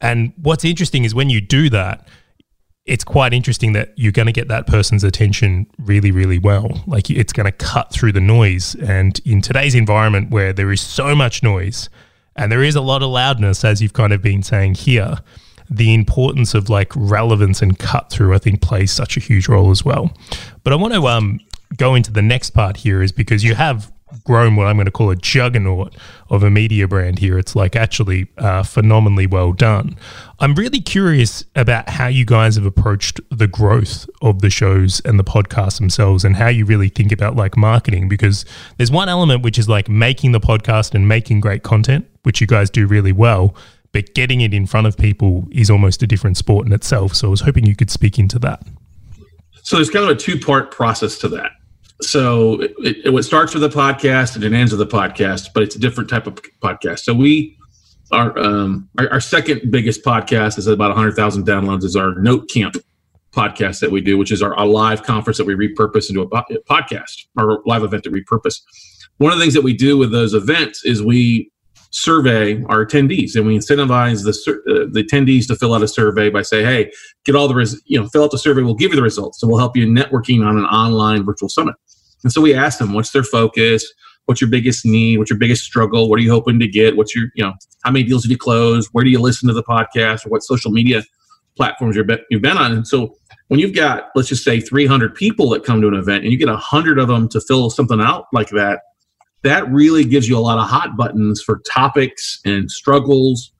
And 0.00 0.32
what's 0.42 0.64
interesting 0.64 1.04
is 1.04 1.14
when 1.14 1.30
you 1.30 1.40
do 1.40 1.70
that, 1.70 2.08
it's 2.86 3.04
quite 3.04 3.32
interesting 3.32 3.72
that 3.72 3.94
you're 3.96 4.12
going 4.12 4.26
to 4.26 4.32
get 4.32 4.48
that 4.48 4.66
person's 4.66 5.04
attention 5.04 5.66
really, 5.78 6.10
really 6.10 6.38
well. 6.38 6.82
Like 6.86 7.08
it's 7.08 7.32
going 7.32 7.46
to 7.46 7.52
cut 7.52 7.90
through 7.90 8.12
the 8.12 8.20
noise. 8.20 8.74
And 8.74 9.18
in 9.24 9.40
today's 9.40 9.74
environment 9.74 10.30
where 10.30 10.52
there 10.52 10.70
is 10.70 10.82
so 10.82 11.14
much 11.14 11.42
noise 11.42 11.88
and 12.36 12.52
there 12.52 12.62
is 12.62 12.74
a 12.74 12.82
lot 12.82 13.02
of 13.02 13.08
loudness, 13.08 13.64
as 13.64 13.80
you've 13.80 13.94
kind 13.94 14.12
of 14.12 14.20
been 14.20 14.42
saying 14.42 14.74
here, 14.74 15.16
the 15.70 15.94
importance 15.94 16.52
of 16.52 16.68
like 16.68 16.92
relevance 16.94 17.62
and 17.62 17.78
cut 17.78 18.10
through, 18.10 18.34
I 18.34 18.38
think, 18.38 18.60
plays 18.60 18.90
such 18.90 19.16
a 19.16 19.20
huge 19.20 19.48
role 19.48 19.70
as 19.70 19.84
well. 19.84 20.12
But 20.62 20.74
I 20.74 20.76
want 20.76 20.92
to 20.92 21.06
um, 21.06 21.40
go 21.76 21.94
into 21.94 22.12
the 22.12 22.22
next 22.22 22.50
part 22.50 22.76
here, 22.76 23.02
is 23.02 23.12
because 23.12 23.44
you 23.44 23.54
have 23.54 23.90
grown 24.24 24.56
what 24.56 24.66
I'm 24.66 24.76
going 24.76 24.86
to 24.86 24.92
call 24.92 25.10
a 25.10 25.16
juggernaut 25.16 25.96
of 26.30 26.42
a 26.42 26.50
media 26.50 26.86
brand 26.86 27.18
here. 27.18 27.38
It's 27.38 27.56
like 27.56 27.74
actually 27.74 28.28
uh, 28.38 28.62
phenomenally 28.62 29.26
well 29.26 29.52
done. 29.52 29.96
I'm 30.40 30.54
really 30.54 30.80
curious 30.80 31.44
about 31.56 31.88
how 31.88 32.06
you 32.06 32.24
guys 32.24 32.56
have 32.56 32.66
approached 32.66 33.20
the 33.30 33.46
growth 33.46 34.08
of 34.22 34.42
the 34.42 34.50
shows 34.50 35.00
and 35.04 35.18
the 35.18 35.24
podcasts 35.24 35.78
themselves 35.78 36.24
and 36.24 36.36
how 36.36 36.48
you 36.48 36.64
really 36.64 36.88
think 36.88 37.12
about 37.12 37.36
like 37.36 37.56
marketing 37.56 38.08
because 38.08 38.44
there's 38.76 38.90
one 38.90 39.08
element 39.08 39.42
which 39.42 39.58
is 39.58 39.68
like 39.68 39.88
making 39.88 40.32
the 40.32 40.40
podcast 40.40 40.94
and 40.94 41.08
making 41.08 41.40
great 41.40 41.62
content, 41.62 42.06
which 42.22 42.40
you 42.40 42.46
guys 42.46 42.70
do 42.70 42.86
really 42.86 43.12
well 43.12 43.54
but 43.94 44.12
getting 44.12 44.40
it 44.40 44.52
in 44.52 44.66
front 44.66 44.88
of 44.88 44.96
people 44.96 45.46
is 45.52 45.70
almost 45.70 46.02
a 46.02 46.06
different 46.06 46.36
sport 46.36 46.66
in 46.66 46.72
itself. 46.72 47.14
So 47.14 47.28
I 47.28 47.30
was 47.30 47.42
hoping 47.42 47.64
you 47.64 47.76
could 47.76 47.90
speak 47.90 48.18
into 48.18 48.40
that. 48.40 48.60
So 49.62 49.76
there's 49.76 49.88
kind 49.88 50.04
of 50.04 50.10
a 50.10 50.18
two 50.18 50.38
part 50.38 50.72
process 50.72 51.16
to 51.20 51.28
that. 51.28 51.52
So 52.10 52.60
it, 52.60 52.74
it, 52.78 53.14
it, 53.14 53.22
starts 53.22 53.54
with 53.54 53.64
a 53.64 53.68
podcast 53.68 54.34
and 54.34 54.44
it 54.44 54.52
ends 54.52 54.72
with 54.72 54.80
a 54.80 54.86
podcast, 54.86 55.48
but 55.54 55.62
it's 55.62 55.76
a 55.76 55.78
different 55.78 56.10
type 56.10 56.26
of 56.26 56.34
podcast. 56.62 57.00
So 57.00 57.14
we 57.14 57.56
our 58.12 58.38
um, 58.38 58.88
our, 58.98 59.12
our 59.14 59.20
second 59.20 59.70
biggest 59.70 60.04
podcast 60.04 60.58
is 60.58 60.66
about 60.66 60.90
100,000 60.90 61.46
downloads. 61.46 61.84
Is 61.84 61.96
our 61.96 62.14
Note 62.16 62.48
Camp 62.48 62.76
podcast 63.34 63.80
that 63.80 63.90
we 63.90 64.00
do, 64.00 64.16
which 64.16 64.30
is 64.30 64.42
our, 64.42 64.54
our 64.54 64.66
live 64.66 65.02
conference 65.02 65.38
that 65.38 65.46
we 65.46 65.54
repurpose 65.54 66.08
into 66.08 66.22
a 66.22 66.28
podcast, 66.28 67.26
our 67.36 67.60
live 67.66 67.82
event 67.82 68.04
that 68.04 68.12
we 68.12 68.22
repurpose. 68.22 68.60
One 69.18 69.32
of 69.32 69.38
the 69.38 69.44
things 69.44 69.54
that 69.54 69.62
we 69.62 69.72
do 69.72 69.96
with 69.98 70.12
those 70.12 70.34
events 70.34 70.84
is 70.84 71.02
we 71.02 71.50
survey 71.94 72.62
our 72.64 72.84
attendees 72.84 73.36
and 73.36 73.46
we 73.46 73.56
incentivize 73.56 74.24
the 74.24 74.32
uh, 74.68 74.90
the 74.90 75.04
attendees 75.04 75.46
to 75.46 75.54
fill 75.54 75.72
out 75.72 75.80
a 75.80 75.86
survey 75.86 76.28
by 76.28 76.42
say 76.42 76.64
hey 76.64 76.90
get 77.24 77.36
all 77.36 77.46
the 77.46 77.54
res- 77.54 77.80
you 77.86 78.00
know 78.00 78.08
fill 78.08 78.24
out 78.24 78.32
the 78.32 78.38
survey 78.38 78.62
we'll 78.62 78.74
give 78.74 78.90
you 78.90 78.96
the 78.96 79.02
results 79.02 79.38
so 79.40 79.46
we'll 79.46 79.58
help 79.58 79.76
you 79.76 79.86
networking 79.86 80.44
on 80.44 80.58
an 80.58 80.64
online 80.64 81.24
virtual 81.24 81.48
summit 81.48 81.76
and 82.24 82.32
so 82.32 82.40
we 82.40 82.54
ask 82.54 82.78
them 82.78 82.92
what's 82.92 83.10
their 83.10 83.22
focus? 83.22 83.86
What's 84.24 84.40
your 84.40 84.50
biggest 84.50 84.86
need? 84.86 85.18
What's 85.18 85.30
your 85.30 85.38
biggest 85.38 85.64
struggle? 85.64 86.08
What 86.08 86.18
are 86.18 86.22
you 86.22 86.30
hoping 86.30 86.58
to 86.60 86.66
get? 86.66 86.96
What's 86.96 87.14
your 87.14 87.26
you 87.34 87.44
know 87.44 87.52
how 87.84 87.90
many 87.90 88.04
deals 88.04 88.24
have 88.24 88.30
you 88.30 88.38
closed? 88.38 88.88
Where 88.92 89.04
do 89.04 89.10
you 89.10 89.20
listen 89.20 89.48
to 89.48 89.54
the 89.54 89.62
podcast? 89.62 90.26
Or 90.26 90.30
what 90.30 90.42
social 90.42 90.70
media 90.70 91.02
platforms 91.56 91.96
been, 91.96 92.18
you've 92.30 92.42
been 92.42 92.56
on? 92.56 92.72
And 92.72 92.88
so 92.88 93.16
when 93.48 93.60
you've 93.60 93.74
got 93.74 94.08
let's 94.16 94.28
just 94.28 94.42
say 94.42 94.60
300 94.60 95.14
people 95.14 95.50
that 95.50 95.64
come 95.64 95.80
to 95.82 95.88
an 95.88 95.94
event 95.94 96.24
and 96.24 96.32
you 96.32 96.38
get 96.38 96.48
100 96.48 96.98
of 96.98 97.08
them 97.08 97.28
to 97.28 97.40
fill 97.40 97.70
something 97.70 98.00
out 98.00 98.26
like 98.32 98.48
that 98.50 98.80
that 99.44 99.70
really 99.70 100.04
gives 100.04 100.26
you 100.26 100.36
a 100.36 100.40
lot 100.40 100.58
of 100.58 100.68
hot 100.68 100.96
buttons 100.96 101.40
for 101.42 101.60
topics 101.70 102.40
and 102.46 102.70
struggles 102.70 103.52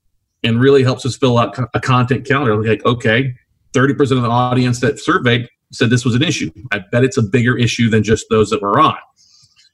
and 0.42 0.58
really 0.58 0.82
helps 0.82 1.06
us 1.06 1.14
fill 1.14 1.38
out 1.38 1.56
a 1.74 1.80
content 1.80 2.26
calendar. 2.26 2.62
Like, 2.62 2.84
okay, 2.84 3.34
30% 3.74 4.00
of 4.00 4.22
the 4.22 4.28
audience 4.28 4.80
that 4.80 4.98
surveyed 4.98 5.46
said 5.74 5.90
this 5.90 6.04
was 6.04 6.14
an 6.14 6.22
issue. 6.22 6.50
I 6.72 6.80
bet 6.90 7.04
it's 7.04 7.16
a 7.16 7.22
bigger 7.22 7.56
issue 7.56 7.90
than 7.90 8.02
just 8.02 8.26
those 8.30 8.50
that 8.50 8.62
were 8.62 8.78
on. 8.78 8.96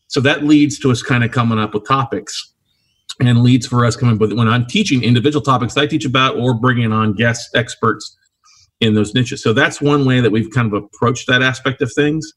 So 0.08 0.20
that 0.20 0.44
leads 0.44 0.78
to 0.80 0.90
us 0.90 1.02
kind 1.02 1.22
of 1.22 1.30
coming 1.30 1.58
up 1.58 1.74
with 1.74 1.86
topics 1.86 2.52
and 3.20 3.42
leads 3.42 3.66
for 3.66 3.84
us 3.84 3.96
coming 3.96 4.18
with 4.18 4.32
when 4.32 4.48
I'm 4.48 4.66
teaching 4.66 5.02
individual 5.02 5.42
topics 5.42 5.76
I 5.76 5.86
teach 5.86 6.04
about 6.04 6.36
or 6.36 6.54
bringing 6.54 6.92
on 6.92 7.12
guest 7.12 7.50
experts 7.54 8.16
in 8.80 8.94
those 8.94 9.14
niches. 9.14 9.42
So 9.42 9.52
that's 9.52 9.80
one 9.80 10.04
way 10.04 10.20
that 10.20 10.30
we've 10.30 10.50
kind 10.50 10.72
of 10.72 10.84
approached 10.84 11.26
that 11.28 11.42
aspect 11.42 11.82
of 11.82 11.92
things. 11.92 12.32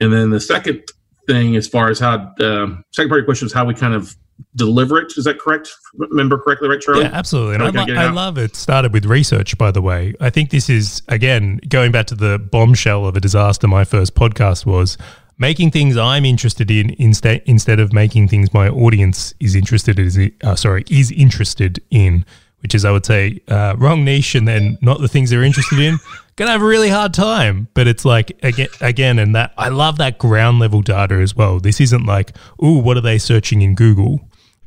And 0.00 0.12
then 0.12 0.30
the 0.30 0.40
second 0.40 0.82
thing 1.26 1.56
as 1.56 1.66
far 1.66 1.90
as 1.90 1.98
how 1.98 2.32
uh, 2.40 2.66
second 2.92 3.08
part 3.08 3.12
of 3.12 3.22
your 3.22 3.24
question 3.24 3.46
is 3.46 3.52
how 3.52 3.64
we 3.64 3.74
kind 3.74 3.94
of 3.94 4.14
deliver 4.56 4.98
it. 4.98 5.12
Is 5.16 5.24
that 5.24 5.38
correct? 5.38 5.70
Remember 5.94 6.38
correctly, 6.38 6.68
right, 6.68 6.80
Charlie? 6.80 7.02
Yeah, 7.02 7.10
absolutely. 7.12 7.66
And 7.66 7.78
I, 7.78 8.06
I 8.06 8.10
love 8.10 8.38
it. 8.38 8.56
Started 8.56 8.92
with 8.92 9.04
research, 9.06 9.56
by 9.58 9.70
the 9.70 9.82
way. 9.82 10.14
I 10.20 10.30
think 10.30 10.50
this 10.50 10.68
is 10.68 11.02
again 11.08 11.60
going 11.68 11.92
back 11.92 12.06
to 12.08 12.14
the 12.14 12.38
bombshell 12.38 13.06
of 13.06 13.16
a 13.16 13.20
disaster. 13.20 13.68
My 13.68 13.84
first 13.84 14.14
podcast 14.14 14.66
was 14.66 14.98
making 15.38 15.70
things 15.70 15.96
I'm 15.96 16.24
interested 16.24 16.70
in 16.70 16.94
instead 16.98 17.42
instead 17.46 17.80
of 17.80 17.92
making 17.92 18.28
things 18.28 18.52
my 18.52 18.68
audience 18.68 19.34
is 19.40 19.54
interested 19.54 19.98
in. 19.98 20.32
Uh, 20.42 20.54
sorry, 20.54 20.84
is 20.88 21.10
interested 21.10 21.82
in 21.90 22.24
which 22.60 22.74
is 22.74 22.84
I 22.84 22.90
would 22.90 23.06
say 23.06 23.40
uh, 23.48 23.74
wrong 23.78 24.04
niche 24.04 24.34
and 24.34 24.46
then 24.46 24.78
not 24.80 25.00
the 25.00 25.08
things 25.08 25.30
they're 25.30 25.42
interested 25.42 25.78
in, 25.78 25.98
gonna 26.36 26.50
have 26.50 26.62
a 26.62 26.66
really 26.66 26.88
hard 26.88 27.14
time. 27.14 27.68
But 27.74 27.88
it's 27.88 28.04
like 28.04 28.38
again, 28.42 28.68
again, 28.80 29.18
and 29.18 29.34
that 29.34 29.52
I 29.56 29.68
love 29.68 29.98
that 29.98 30.18
ground 30.18 30.58
level 30.58 30.82
data 30.82 31.14
as 31.16 31.34
well. 31.34 31.58
This 31.58 31.80
isn't 31.80 32.04
like, 32.04 32.36
oh, 32.60 32.78
what 32.78 32.96
are 32.96 33.02
they 33.02 33.18
searching 33.18 33.62
in 33.62 33.74
Google? 33.74 34.20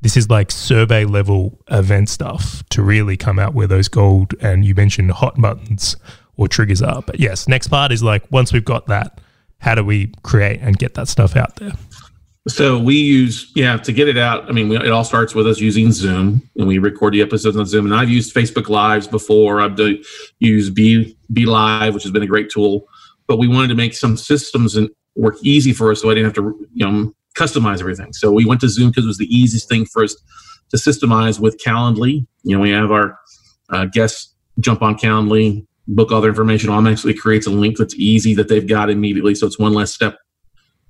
This 0.04 0.18
is 0.18 0.30
like 0.30 0.52
survey 0.52 1.06
level 1.06 1.58
event 1.72 2.10
stuff 2.10 2.62
to 2.72 2.84
really 2.84 3.16
come 3.16 3.40
out 3.40 3.54
where 3.54 3.68
those 3.68 3.88
gold 3.88 4.34
and 4.42 4.66
you 4.66 4.76
mentioned 4.76 5.10
hot 5.12 5.40
buttons 5.40 5.96
or 6.36 6.50
triggers 6.50 6.82
are. 6.82 7.02
But 7.02 7.22
yes, 7.22 7.48
next 7.48 7.70
part 7.70 7.94
is 7.94 8.04
like 8.04 8.30
once 8.30 8.52
we've 8.52 8.66
got 8.66 8.88
that, 8.88 9.22
how 9.60 9.76
do 9.76 9.84
we 9.84 10.12
create 10.24 10.60
and 10.62 10.78
get 10.78 10.96
that 10.96 11.08
stuff 11.08 11.38
out 11.38 11.56
there? 11.56 11.72
So 12.50 12.78
we 12.78 12.96
use, 12.96 13.50
yeah, 13.56 13.78
to 13.78 13.94
get 13.94 14.10
it 14.10 14.18
out. 14.18 14.50
I 14.50 14.52
mean, 14.52 14.68
we, 14.68 14.76
it 14.76 14.92
all 14.92 15.06
starts 15.06 15.34
with 15.34 15.48
us 15.48 15.62
using 15.62 15.94
Zoom, 15.94 16.42
and 16.58 16.68
we 16.68 16.80
record 16.80 17.14
the 17.14 17.22
episodes 17.22 17.56
on 17.56 17.66
Zoom. 17.66 17.86
And 17.86 17.96
I've 17.96 18.10
used 18.10 18.36
Facebook 18.36 18.68
Lives 18.68 19.08
before. 19.08 19.62
I've 19.62 19.78
do, 19.78 20.04
used 20.40 20.76
Be 20.76 21.18
Be 21.32 21.46
Live, 21.46 21.94
which 21.94 22.04
has 22.04 22.12
been 22.12 22.24
a 22.24 22.28
great 22.28 22.50
tool. 22.50 22.90
But 23.28 23.38
we 23.38 23.48
wanted 23.48 23.70
to 23.70 23.76
make 23.76 23.94
some 23.94 24.18
systems 24.18 24.76
and 24.76 24.90
work 25.16 25.38
easy 25.44 25.72
for 25.72 25.92
us, 25.92 26.02
so 26.02 26.12
I 26.12 26.16
didn't 26.16 26.26
have 26.26 26.44
to, 26.44 26.68
you 26.74 26.86
know, 26.86 27.14
customize 27.36 27.80
everything. 27.80 28.14
So 28.14 28.32
we 28.32 28.46
went 28.46 28.62
to 28.62 28.70
Zoom 28.70 28.90
because 28.90 29.06
it 29.06 29.08
was 29.08 29.18
the 29.18 29.36
easiest 29.36 29.68
thing 29.68 29.86
for 29.86 30.04
us 30.04 30.16
to 30.70 30.78
systemize 30.78 31.40
with 31.40 31.62
Calendly. 31.64 32.26
You 32.44 32.56
know, 32.56 32.62
we 32.62 32.72
have 32.72 32.92
our 32.92 33.18
uh, 33.70 33.86
guests 33.86 34.34
jump 34.60 34.82
on 34.82 34.96
Calendly, 34.96 35.66
book 35.88 36.12
all 36.12 36.22
their 36.22 36.30
information, 36.30 36.70
automatically 36.70 37.14
creates 37.14 37.48
a 37.48 37.52
link 37.52 37.78
that's 37.78 37.96
easy 37.96 38.34
that 38.36 38.48
they've 38.48 38.68
got 38.68 38.90
immediately. 38.90 39.36
So 39.36 39.48
it's 39.48 39.60
one 39.60 39.74
less 39.74 39.94
step 39.94 40.18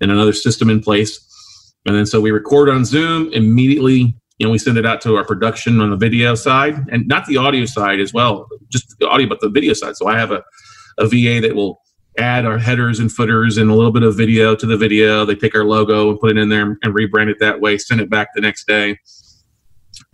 and 0.02 0.12
another 0.12 0.34
system 0.34 0.70
in 0.70 0.82
place. 0.82 1.20
And 1.86 1.96
then 1.96 2.06
so 2.06 2.22
we 2.22 2.32
record 2.32 2.70
on 2.70 2.86
Zoom 2.86 3.32
immediately. 3.34 4.16
You 4.40 4.48
know, 4.48 4.52
we 4.52 4.58
send 4.58 4.78
it 4.78 4.86
out 4.86 5.02
to 5.02 5.16
our 5.16 5.26
production 5.26 5.80
on 5.80 5.92
the 5.92 5.98
video 5.98 6.36
side 6.36 6.76
and 6.92 7.08
not 7.08 7.26
the 7.26 7.38
audio 7.38 7.66
side 7.66 8.00
as 8.00 8.14
well, 8.14 8.48
just 8.70 8.98
the 9.00 9.08
audio, 9.08 9.28
but 9.28 9.40
the 9.42 9.50
video 9.50 9.74
side. 9.74 9.96
So 9.96 10.08
I 10.08 10.18
have 10.18 10.32
a, 10.32 10.44
a 10.98 11.08
VA 11.08 11.40
that 11.42 11.56
will 11.56 11.83
add 12.18 12.46
our 12.46 12.58
headers 12.58 13.00
and 13.00 13.12
footers 13.12 13.58
and 13.58 13.70
a 13.70 13.74
little 13.74 13.92
bit 13.92 14.04
of 14.04 14.16
video 14.16 14.56
to 14.56 14.66
the 14.66 14.78
video. 14.78 15.26
They 15.26 15.36
take 15.36 15.56
our 15.56 15.66
logo 15.66 16.10
and 16.10 16.20
put 16.20 16.32
it 16.32 16.38
in 16.38 16.50
there 16.50 16.78
and 16.84 16.94
rebrand 16.94 17.30
it 17.30 17.38
that 17.40 17.60
way, 17.60 17.78
send 17.78 18.02
it 18.02 18.10
back 18.10 18.30
the 18.36 18.42
next 18.42 18.68
day. 18.68 19.00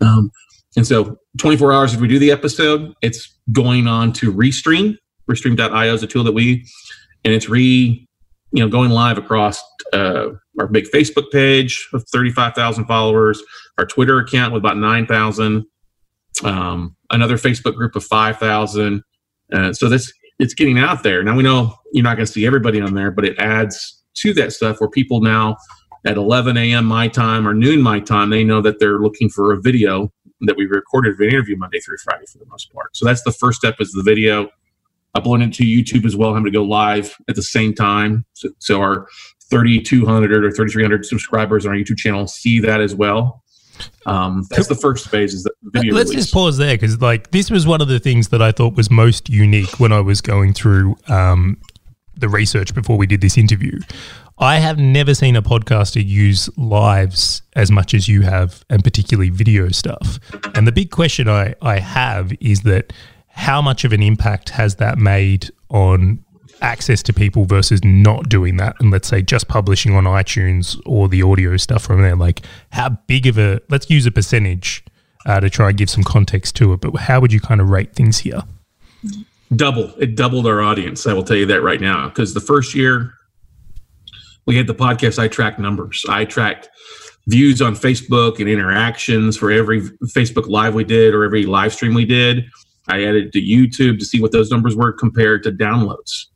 Um, 0.00 0.30
and 0.76 0.86
so 0.86 1.18
24 1.38 1.72
hours 1.72 1.94
if 1.94 2.00
we 2.00 2.08
do 2.08 2.18
the 2.18 2.30
episode, 2.30 2.94
it's 3.02 3.36
going 3.52 3.86
on 3.86 4.12
to 4.14 4.32
Restream. 4.32 4.96
Restream.io 5.28 5.94
is 5.94 6.02
a 6.02 6.06
tool 6.06 6.24
that 6.24 6.32
we, 6.32 6.66
and 7.24 7.34
it's 7.34 7.48
re, 7.48 8.06
you 8.52 8.62
know, 8.62 8.68
going 8.68 8.90
live 8.90 9.18
across 9.18 9.62
uh, 9.92 10.28
our 10.58 10.66
big 10.66 10.86
Facebook 10.86 11.30
page 11.30 11.88
of 11.92 12.04
35,000 12.08 12.86
followers, 12.86 13.42
our 13.78 13.86
Twitter 13.86 14.18
account 14.18 14.52
with 14.52 14.60
about 14.60 14.76
9,000, 14.76 15.64
um, 16.44 16.96
another 17.10 17.36
Facebook 17.36 17.74
group 17.74 17.94
of 17.94 18.04
5,000. 18.04 19.02
Uh, 19.52 19.72
so 19.72 19.88
that's 19.88 20.12
it's 20.40 20.54
getting 20.54 20.78
out 20.78 21.02
there. 21.02 21.22
Now 21.22 21.36
we 21.36 21.42
know 21.42 21.74
you're 21.92 22.02
not 22.02 22.16
going 22.16 22.26
to 22.26 22.32
see 22.32 22.46
everybody 22.46 22.80
on 22.80 22.94
there, 22.94 23.10
but 23.10 23.24
it 23.24 23.38
adds 23.38 24.02
to 24.14 24.32
that 24.34 24.52
stuff 24.52 24.80
where 24.80 24.88
people 24.88 25.20
now 25.20 25.56
at 26.06 26.16
11 26.16 26.56
a.m. 26.56 26.86
my 26.86 27.08
time 27.08 27.46
or 27.46 27.54
noon 27.54 27.82
my 27.82 28.00
time, 28.00 28.30
they 28.30 28.42
know 28.42 28.62
that 28.62 28.80
they're 28.80 28.98
looking 28.98 29.28
for 29.28 29.52
a 29.52 29.60
video 29.60 30.10
that 30.40 30.56
we 30.56 30.64
recorded 30.64 31.18
an 31.20 31.28
interview 31.28 31.56
Monday 31.56 31.78
through 31.80 31.98
Friday 31.98 32.24
for 32.26 32.38
the 32.38 32.46
most 32.46 32.72
part. 32.72 32.96
So 32.96 33.04
that's 33.04 33.22
the 33.22 33.32
first 33.32 33.58
step 33.58 33.76
is 33.80 33.92
the 33.92 34.02
video. 34.02 34.48
Uploading 35.14 35.50
to 35.50 35.64
YouTube 35.64 36.06
as 36.06 36.16
well, 36.16 36.32
having 36.32 36.44
to 36.44 36.50
go 36.52 36.62
live 36.62 37.16
at 37.28 37.34
the 37.34 37.42
same 37.42 37.74
time. 37.74 38.24
So, 38.32 38.48
so 38.60 38.80
our 38.80 39.08
3,200 39.50 40.44
or 40.44 40.50
3,300 40.50 41.04
subscribers 41.04 41.66
on 41.66 41.72
our 41.72 41.78
YouTube 41.78 41.98
channel 41.98 42.28
see 42.28 42.60
that 42.60 42.80
as 42.80 42.94
well. 42.94 43.42
Um, 44.06 44.46
that's 44.50 44.68
the 44.68 44.74
first 44.74 45.08
phase 45.08 45.34
is 45.34 45.44
the 45.44 45.52
video. 45.62 45.94
Let's 45.94 46.10
release. 46.10 46.24
just 46.24 46.34
pause 46.34 46.56
there 46.58 46.74
because, 46.74 47.00
like, 47.00 47.30
this 47.30 47.50
was 47.50 47.66
one 47.66 47.80
of 47.80 47.88
the 47.88 47.98
things 47.98 48.28
that 48.28 48.42
I 48.42 48.52
thought 48.52 48.74
was 48.74 48.90
most 48.90 49.28
unique 49.28 49.78
when 49.78 49.92
I 49.92 50.00
was 50.00 50.20
going 50.20 50.54
through 50.54 50.96
um, 51.08 51.56
the 52.16 52.28
research 52.28 52.74
before 52.74 52.96
we 52.96 53.06
did 53.06 53.20
this 53.20 53.36
interview. 53.36 53.78
I 54.38 54.56
have 54.56 54.78
never 54.78 55.12
seen 55.12 55.36
a 55.36 55.42
podcaster 55.42 56.04
use 56.04 56.48
lives 56.56 57.42
as 57.56 57.70
much 57.70 57.92
as 57.92 58.08
you 58.08 58.22
have, 58.22 58.64
and 58.70 58.82
particularly 58.82 59.28
video 59.28 59.68
stuff. 59.68 60.18
And 60.54 60.66
the 60.66 60.72
big 60.72 60.90
question 60.90 61.28
I, 61.28 61.54
I 61.60 61.78
have 61.78 62.32
is 62.40 62.62
that 62.62 62.92
how 63.28 63.60
much 63.60 63.84
of 63.84 63.92
an 63.92 64.02
impact 64.02 64.48
has 64.50 64.76
that 64.76 64.98
made 64.98 65.50
on 65.68 66.24
access 66.60 67.02
to 67.04 67.12
people 67.12 67.44
versus 67.44 67.82
not 67.84 68.28
doing 68.28 68.56
that. 68.58 68.76
And 68.80 68.90
let's 68.90 69.08
say 69.08 69.22
just 69.22 69.48
publishing 69.48 69.94
on 69.94 70.04
iTunes 70.04 70.80
or 70.86 71.08
the 71.08 71.22
audio 71.22 71.56
stuff 71.56 71.82
from 71.82 72.02
there. 72.02 72.16
Like 72.16 72.42
how 72.70 72.90
big 73.06 73.26
of 73.26 73.38
a 73.38 73.60
let's 73.68 73.90
use 73.90 74.06
a 74.06 74.10
percentage 74.10 74.84
uh, 75.26 75.40
to 75.40 75.50
try 75.50 75.68
and 75.68 75.78
give 75.78 75.90
some 75.90 76.02
context 76.02 76.56
to 76.56 76.72
it 76.72 76.80
but 76.80 76.96
how 76.96 77.20
would 77.20 77.32
you 77.32 77.40
kind 77.40 77.60
of 77.60 77.70
rate 77.70 77.94
things 77.94 78.18
here? 78.18 78.42
Double. 79.54 79.92
It 79.98 80.14
doubled 80.14 80.46
our 80.46 80.60
audience. 80.60 81.06
I 81.06 81.12
will 81.12 81.24
tell 81.24 81.36
you 81.36 81.46
that 81.46 81.62
right 81.62 81.80
now. 81.80 82.08
Because 82.08 82.34
the 82.34 82.40
first 82.40 82.74
year 82.74 83.12
we 84.46 84.56
had 84.56 84.66
the 84.66 84.74
podcast 84.74 85.18
i 85.18 85.28
tracked 85.28 85.58
numbers. 85.58 86.04
I 86.08 86.24
tracked 86.24 86.68
views 87.26 87.60
on 87.60 87.74
facebook 87.74 88.40
and 88.40 88.48
interactions 88.48 89.36
for 89.36 89.50
every 89.50 89.82
facebook 90.06 90.48
live 90.48 90.74
we 90.74 90.84
did 90.84 91.14
or 91.14 91.24
every 91.24 91.44
live 91.44 91.72
stream 91.72 91.94
we 91.94 92.04
did. 92.04 92.46
I 92.88 93.04
added 93.04 93.32
to 93.34 93.40
youtube 93.40 93.98
to 93.98 94.04
see 94.04 94.20
what 94.20 94.32
those 94.32 94.50
numbers 94.50 94.74
were 94.74 94.92
compared 94.92 95.42
to 95.44 95.52
downloads 95.52 96.26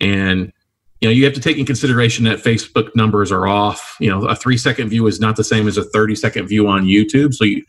and 0.00 0.52
you 1.00 1.08
know 1.08 1.12
you 1.12 1.24
have 1.24 1.34
to 1.34 1.40
take 1.40 1.58
in 1.58 1.66
consideration 1.66 2.24
that 2.24 2.38
facebook 2.38 2.94
numbers 2.94 3.30
are 3.30 3.46
off. 3.46 3.96
You 4.00 4.10
know 4.10 4.26
a 4.26 4.34
three 4.34 4.56
second 4.56 4.88
view 4.88 5.06
is 5.06 5.20
not 5.20 5.36
the 5.36 5.44
same 5.44 5.68
as 5.68 5.76
a 5.76 5.84
30 5.84 6.14
second 6.14 6.46
view 6.46 6.68
on 6.68 6.84
youtube. 6.84 7.34
So 7.34 7.44
you, 7.44 7.64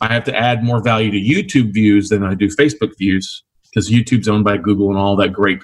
i 0.00 0.12
have 0.12 0.24
to 0.24 0.36
add 0.36 0.62
more 0.62 0.82
value 0.82 1.10
to 1.10 1.18
youtube 1.18 1.72
views 1.72 2.08
than 2.08 2.22
i 2.22 2.34
do 2.34 2.48
facebook 2.48 2.96
views 2.98 3.42
because 3.64 3.90
youtube's 3.90 4.28
owned 4.28 4.44
by 4.44 4.56
google 4.56 4.88
and 4.90 4.98
all 4.98 5.16
that 5.16 5.32
great 5.32 5.60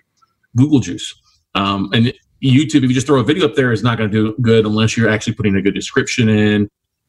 google 0.56 0.80
juice. 0.80 1.14
Um, 1.54 1.90
and 1.92 2.12
youtube 2.42 2.82
if 2.82 2.84
you 2.84 2.94
just 2.94 3.06
throw 3.06 3.20
a 3.20 3.24
video 3.24 3.46
up 3.46 3.54
there 3.54 3.72
is 3.72 3.82
not 3.82 3.96
going 3.96 4.10
to 4.10 4.14
do 4.14 4.42
good 4.42 4.66
unless 4.66 4.96
you're 4.96 5.08
actually 5.08 5.34
putting 5.34 5.56
a 5.56 5.62
good 5.62 5.74
description 5.74 6.28
in 6.28 6.68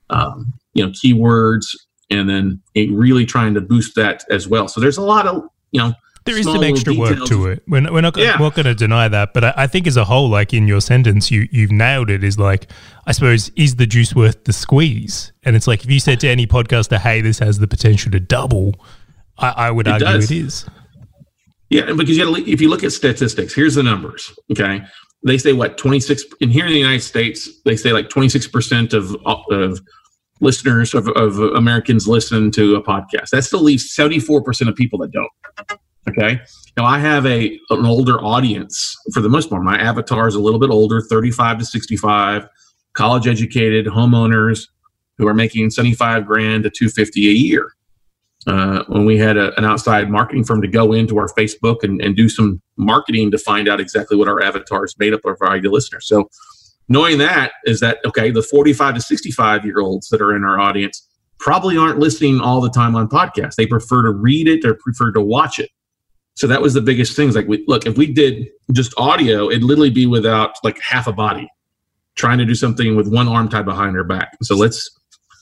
um, 0.10 0.54
you 0.74 0.86
know 0.86 0.92
keywords 0.92 1.66
and 2.10 2.30
then 2.30 2.62
really 2.76 3.26
trying 3.26 3.54
to 3.54 3.62
boost 3.62 3.96
that 3.96 4.24
as 4.30 4.48
well. 4.48 4.68
So 4.68 4.80
there's 4.80 4.98
a 4.98 5.02
lot 5.02 5.28
of 5.28 5.44
you 5.72 5.82
know 5.82 5.94
there 6.26 6.38
is 6.38 6.46
some 6.46 6.64
extra 6.64 6.94
work 6.94 7.24
to 7.28 7.48
it. 7.48 7.64
We're, 7.68 7.92
we're 7.92 8.02
not, 8.02 8.18
yeah. 8.18 8.36
not 8.38 8.56
going 8.56 8.66
to 8.66 8.74
deny 8.74 9.08
that, 9.08 9.34
but 9.34 9.44
I, 9.44 9.54
I, 9.58 9.68
think 9.68 9.86
as 9.86 9.96
a 9.96 10.06
whole, 10.06 10.28
like 10.28 10.54
in 10.54 10.68
your 10.68 10.82
sentence, 10.82 11.30
you 11.30 11.48
you've 11.52 11.72
nailed 11.72 12.10
it. 12.10 12.24
Is 12.24 12.40
like, 12.40 12.72
I 13.06 13.12
suppose, 13.12 13.50
is 13.56 13.76
the 13.76 13.86
juice 13.86 14.16
worth 14.16 14.44
the 14.44 14.54
squeeze? 14.54 15.32
And 15.44 15.56
it's 15.56 15.68
like 15.68 15.84
if 15.84 15.92
you 15.92 16.00
said 16.00 16.20
to 16.22 16.28
any 16.28 16.48
podcaster, 16.48 16.98
"Hey, 16.98 17.22
this 17.22 17.40
has 17.40 17.60
the 17.60 17.68
potential 17.68 18.12
to 18.12 18.20
double," 18.20 18.74
I, 19.38 19.50
I 19.50 19.72
would 19.72 19.88
it 19.88 19.92
argue 19.92 20.08
does. 20.08 20.32
it 20.32 20.38
is. 20.38 20.66
Yeah, 21.70 21.94
because 21.94 22.18
you 22.18 22.26
gotta, 22.26 22.50
if 22.50 22.60
you 22.60 22.70
look 22.70 22.84
at 22.84 22.92
statistics, 22.92 23.54
here's 23.54 23.76
the 23.76 23.84
numbers. 23.84 24.34
Okay, 24.52 24.82
they 25.24 25.38
say 25.38 25.54
what 25.54 25.78
26 25.78 26.24
and 26.42 26.52
here 26.52 26.66
in 26.66 26.72
the 26.72 26.80
United 26.80 27.04
States, 27.04 27.50
they 27.66 27.76
say 27.76 27.92
like 27.92 28.10
26 28.10 28.48
percent 28.48 28.94
of 28.94 29.16
of 29.26 29.80
listeners 30.42 30.94
of, 30.94 31.08
of 31.10 31.40
Americans 31.40 32.08
listen 32.08 32.50
to 32.52 32.76
a 32.76 32.84
podcast. 32.84 33.30
That 33.30 33.44
still 33.44 33.62
leaves 33.62 33.94
74 33.94 34.42
percent 34.42 34.70
of 34.70 34.76
people 34.76 34.98
that 35.00 35.12
don't. 35.12 35.80
Okay. 36.10 36.40
Now 36.78 36.86
I 36.86 37.00
have 37.00 37.26
a 37.26 37.60
an 37.70 37.86
older 37.86 38.24
audience 38.24 38.96
for 39.14 39.22
the 39.22 39.30
most 39.30 39.50
part. 39.50 39.64
My 39.64 39.78
avatar 39.78 40.28
is 40.28 40.36
a 40.36 40.40
little 40.40 40.60
bit 40.60 40.70
older, 40.70 41.02
35 41.02 41.60
to 41.60 41.66
65, 41.66 42.48
college 42.94 43.28
educated 43.28 43.88
homeowners 43.88 44.68
who 45.18 45.28
are 45.28 45.34
making 45.34 45.70
75 45.70 46.26
grand 46.26 46.64
to 46.64 46.70
250 46.70 47.28
a 47.28 47.32
year. 47.32 47.72
Uh, 48.48 48.84
when 48.90 49.06
we 49.06 49.18
had 49.18 49.38
a, 49.38 49.58
an 49.58 49.66
outside 49.66 50.12
marketing 50.12 50.44
firm 50.44 50.62
to 50.62 50.68
go 50.68 50.94
into 50.94 51.18
our 51.18 51.28
Facebook 51.30 51.78
and, 51.82 52.00
and 52.00 52.16
do 52.16 52.30
some 52.30 52.62
marketing 52.78 53.32
to 53.32 53.40
find 53.40 53.68
out 53.68 53.80
exactly 53.80 54.16
what 54.16 54.28
our 54.28 54.40
avatar 54.44 54.86
is 54.86 54.94
made 55.00 55.14
up 55.14 55.22
of 55.26 55.36
our 55.42 55.50
ideal 55.50 55.72
listeners. 55.72 56.08
So 56.08 56.30
knowing 56.88 57.18
that 57.18 57.54
is 57.64 57.80
that 57.80 57.98
okay, 58.06 58.30
the 58.30 58.44
45 58.44 58.96
to 58.96 59.02
65 59.02 59.66
year 59.66 59.80
olds 59.80 60.10
that 60.10 60.22
are 60.22 60.36
in 60.36 60.44
our 60.44 60.60
audience 60.60 61.08
probably 61.40 61.76
aren't 61.76 62.00
listening 62.00 62.40
all 62.40 62.62
the 62.62 62.70
time 62.70 62.96
on 62.96 63.08
podcasts. 63.08 63.56
They 63.56 63.66
prefer 63.66 64.04
to 64.04 64.12
read 64.12 64.48
it 64.48 64.64
or 64.64 64.76
prefer 64.76 65.12
to 65.14 65.22
watch 65.22 65.58
it. 65.58 65.70
So 66.36 66.48
that 66.48 66.62
was 66.62 66.74
the 66.74 66.82
biggest 66.82 67.16
things. 67.16 67.36
Like, 67.36 67.48
we 67.48 67.64
look, 67.68 67.86
if 67.86 67.98
we 67.98 68.12
did 68.12 68.50
just 68.74 68.94
audio, 68.98 69.50
it'd 69.50 69.64
literally 69.64 69.90
be 69.90 70.06
without 70.06 70.56
like 70.64 70.80
half 70.82 71.08
a 71.08 71.14
body, 71.14 71.50
trying 72.16 72.38
to 72.38 72.46
do 72.46 72.56
something 72.56 72.96
with 72.96 73.12
one 73.12 73.28
arm 73.28 73.50
tied 73.50 73.66
behind 73.66 73.96
her 73.96 74.04
back. 74.04 74.38
So 74.44 74.56
let's, 74.56 74.90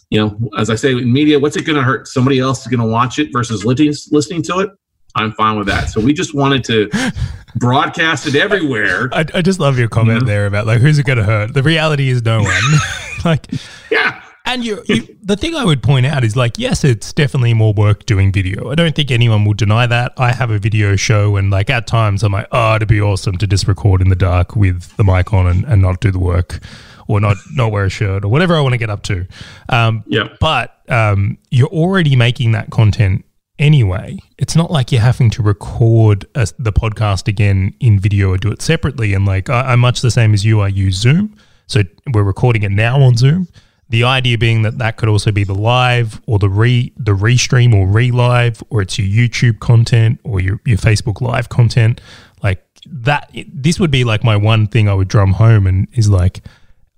you 0.10 0.20
know, 0.20 0.38
as 0.58 0.70
I 0.70 0.76
say 0.76 0.92
in 0.92 1.12
media, 1.12 1.40
what's 1.40 1.56
it 1.56 1.66
going 1.66 1.78
to 1.78 1.84
hurt? 1.84 2.08
Somebody 2.08 2.40
else 2.40 2.62
is 2.62 2.68
going 2.68 2.80
to 2.80 2.92
watch 2.92 3.18
it 3.18 3.30
versus 3.34 3.66
listening 3.66 4.44
to 4.44 4.60
it. 4.60 4.70
I'm 5.16 5.32
fine 5.34 5.58
with 5.58 5.68
that. 5.68 5.90
So 5.90 6.02
we 6.02 6.14
just 6.14 6.34
wanted 6.34 6.64
to 6.66 6.90
broadcast 7.56 8.28
it 8.28 8.36
everywhere. 8.36 9.10
I, 9.12 9.26
I 9.34 9.42
just 9.42 9.60
love 9.60 9.78
your 9.78 9.88
comment 9.88 10.22
you 10.22 10.26
know? 10.26 10.32
there 10.32 10.46
about 10.48 10.66
like 10.66 10.80
who's 10.82 11.00
it 11.00 11.06
going 11.06 11.20
to 11.20 11.24
hurt. 11.24 11.54
The 11.54 11.64
reality 11.64 12.10
is 12.10 12.24
no 12.24 12.42
one. 12.42 12.62
like, 13.26 13.48
yeah, 13.92 14.23
and 14.46 14.66
you, 14.66 14.84
you, 14.88 15.16
the 15.22 15.38
thing 15.38 15.56
I 15.56 15.64
would 15.64 15.82
point 15.82 16.06
out 16.06 16.24
is 16.24 16.36
like, 16.36 16.60
yes, 16.60 16.84
it's 16.84 17.14
definitely 17.14 17.54
more 17.54 17.74
work 17.74 18.06
doing 18.06 18.32
video. 18.32 18.70
I 18.70 18.76
don't 18.76 18.94
think 18.94 19.10
anyone 19.10 19.46
will 19.46 19.54
deny 19.54 19.88
that. 19.88 20.14
I 20.18 20.34
have 20.34 20.52
a 20.52 20.60
video 20.60 20.98
show, 20.98 21.38
and 21.38 21.50
like 21.50 21.70
at 21.70 21.88
times 21.88 22.24
I'm 22.24 22.34
like, 22.34 22.48
oh, 22.52 22.76
it'd 22.76 22.88
be 22.88 23.00
awesome 23.00 23.38
to 23.38 23.48
just 23.48 23.68
record 23.68 24.02
in 24.02 24.10
the 24.10 24.16
dark 24.16 24.56
with 24.56 24.96
the 24.98 25.04
mic 25.04 25.34
on 25.34 25.48
and, 25.48 25.64
and 25.66 25.82
not 25.82 26.02
do 26.02 26.12
the 26.12 26.20
work, 26.20 26.60
or 27.08 27.22
not 27.22 27.38
not 27.54 27.72
wear 27.72 27.86
a 27.86 27.90
shirt 27.90 28.26
or 28.26 28.28
whatever 28.28 28.56
I 28.56 28.62
want 28.62 28.74
to 28.74 28.78
get 28.78 28.90
up 28.90 29.04
to. 29.04 29.26
Um, 29.70 30.04
yeah. 30.08 30.28
But 30.42 30.78
um, 30.90 31.38
you're 31.50 31.70
already 31.70 32.18
making 32.18 32.52
that 32.52 32.70
content 32.70 33.24
anyway. 33.60 34.18
It's 34.38 34.58
not 34.58 34.72
like 34.72 34.92
you're 34.92 35.02
having 35.02 35.30
to 35.32 35.42
record 35.42 36.26
a, 36.36 36.48
the 36.60 36.74
podcast 36.74 37.30
again 37.30 37.74
in 37.80 37.98
video 37.98 38.32
or 38.32 38.38
do 38.38 38.52
it 38.52 38.62
separately. 38.62 39.14
And 39.14 39.26
like 39.26 39.50
I, 39.50 39.72
I'm 39.72 39.80
much 39.80 40.02
the 40.02 40.12
same 40.12 40.34
as 40.34 40.44
you. 40.44 40.60
I 40.60 40.68
use 40.68 40.96
Zoom, 40.96 41.38
so 41.68 41.84
we're 42.14 42.24
recording 42.24 42.64
it 42.64 42.72
now 42.72 43.02
on 43.02 43.16
Zoom. 43.16 43.48
The 43.94 44.06
idea 44.06 44.40
being 44.40 44.64
that 44.64 44.80
that 44.80 44.98
could 44.98 45.08
also 45.08 45.32
be 45.32 45.44
the 45.44 45.54
live 45.54 46.20
or 46.26 46.40
the 46.40 46.50
re 46.50 46.92
the 46.98 47.12
restream 47.12 47.76
or 47.76 47.86
re-live 47.86 48.64
or 48.72 48.82
it's 48.82 48.98
your 48.98 49.08
YouTube 49.08 49.60
content 49.60 50.20
or 50.24 50.40
your, 50.40 50.60
your 50.66 50.80
Facebook 50.80 51.22
live 51.22 51.50
content. 51.50 52.02
Like 52.42 52.66
that 52.88 53.30
this 53.48 53.80
would 53.80 53.92
be 53.92 54.04
like 54.04 54.24
my 54.24 54.36
one 54.36 54.66
thing 54.66 54.90
I 54.90 54.96
would 54.96 55.10
drum 55.10 55.34
home 55.34 55.68
and 55.68 55.88
is 55.94 56.10
like 56.10 56.42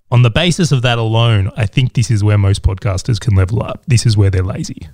on 0.09 0.21
the 0.21 0.29
basis 0.29 0.71
of 0.71 0.83
that 0.83 0.97
alone, 0.97 1.51
I 1.57 1.65
think 1.65 1.95
this 1.95 2.09
is 2.09 2.23
where 2.23 2.37
most 2.37 2.61
podcasters 2.61 3.19
can 3.19 3.35
level 3.35 3.61
up. 3.61 3.83
This 3.85 4.05
is 4.05 4.15
where 4.15 4.29
they're 4.29 4.41
lazy. 4.41 4.87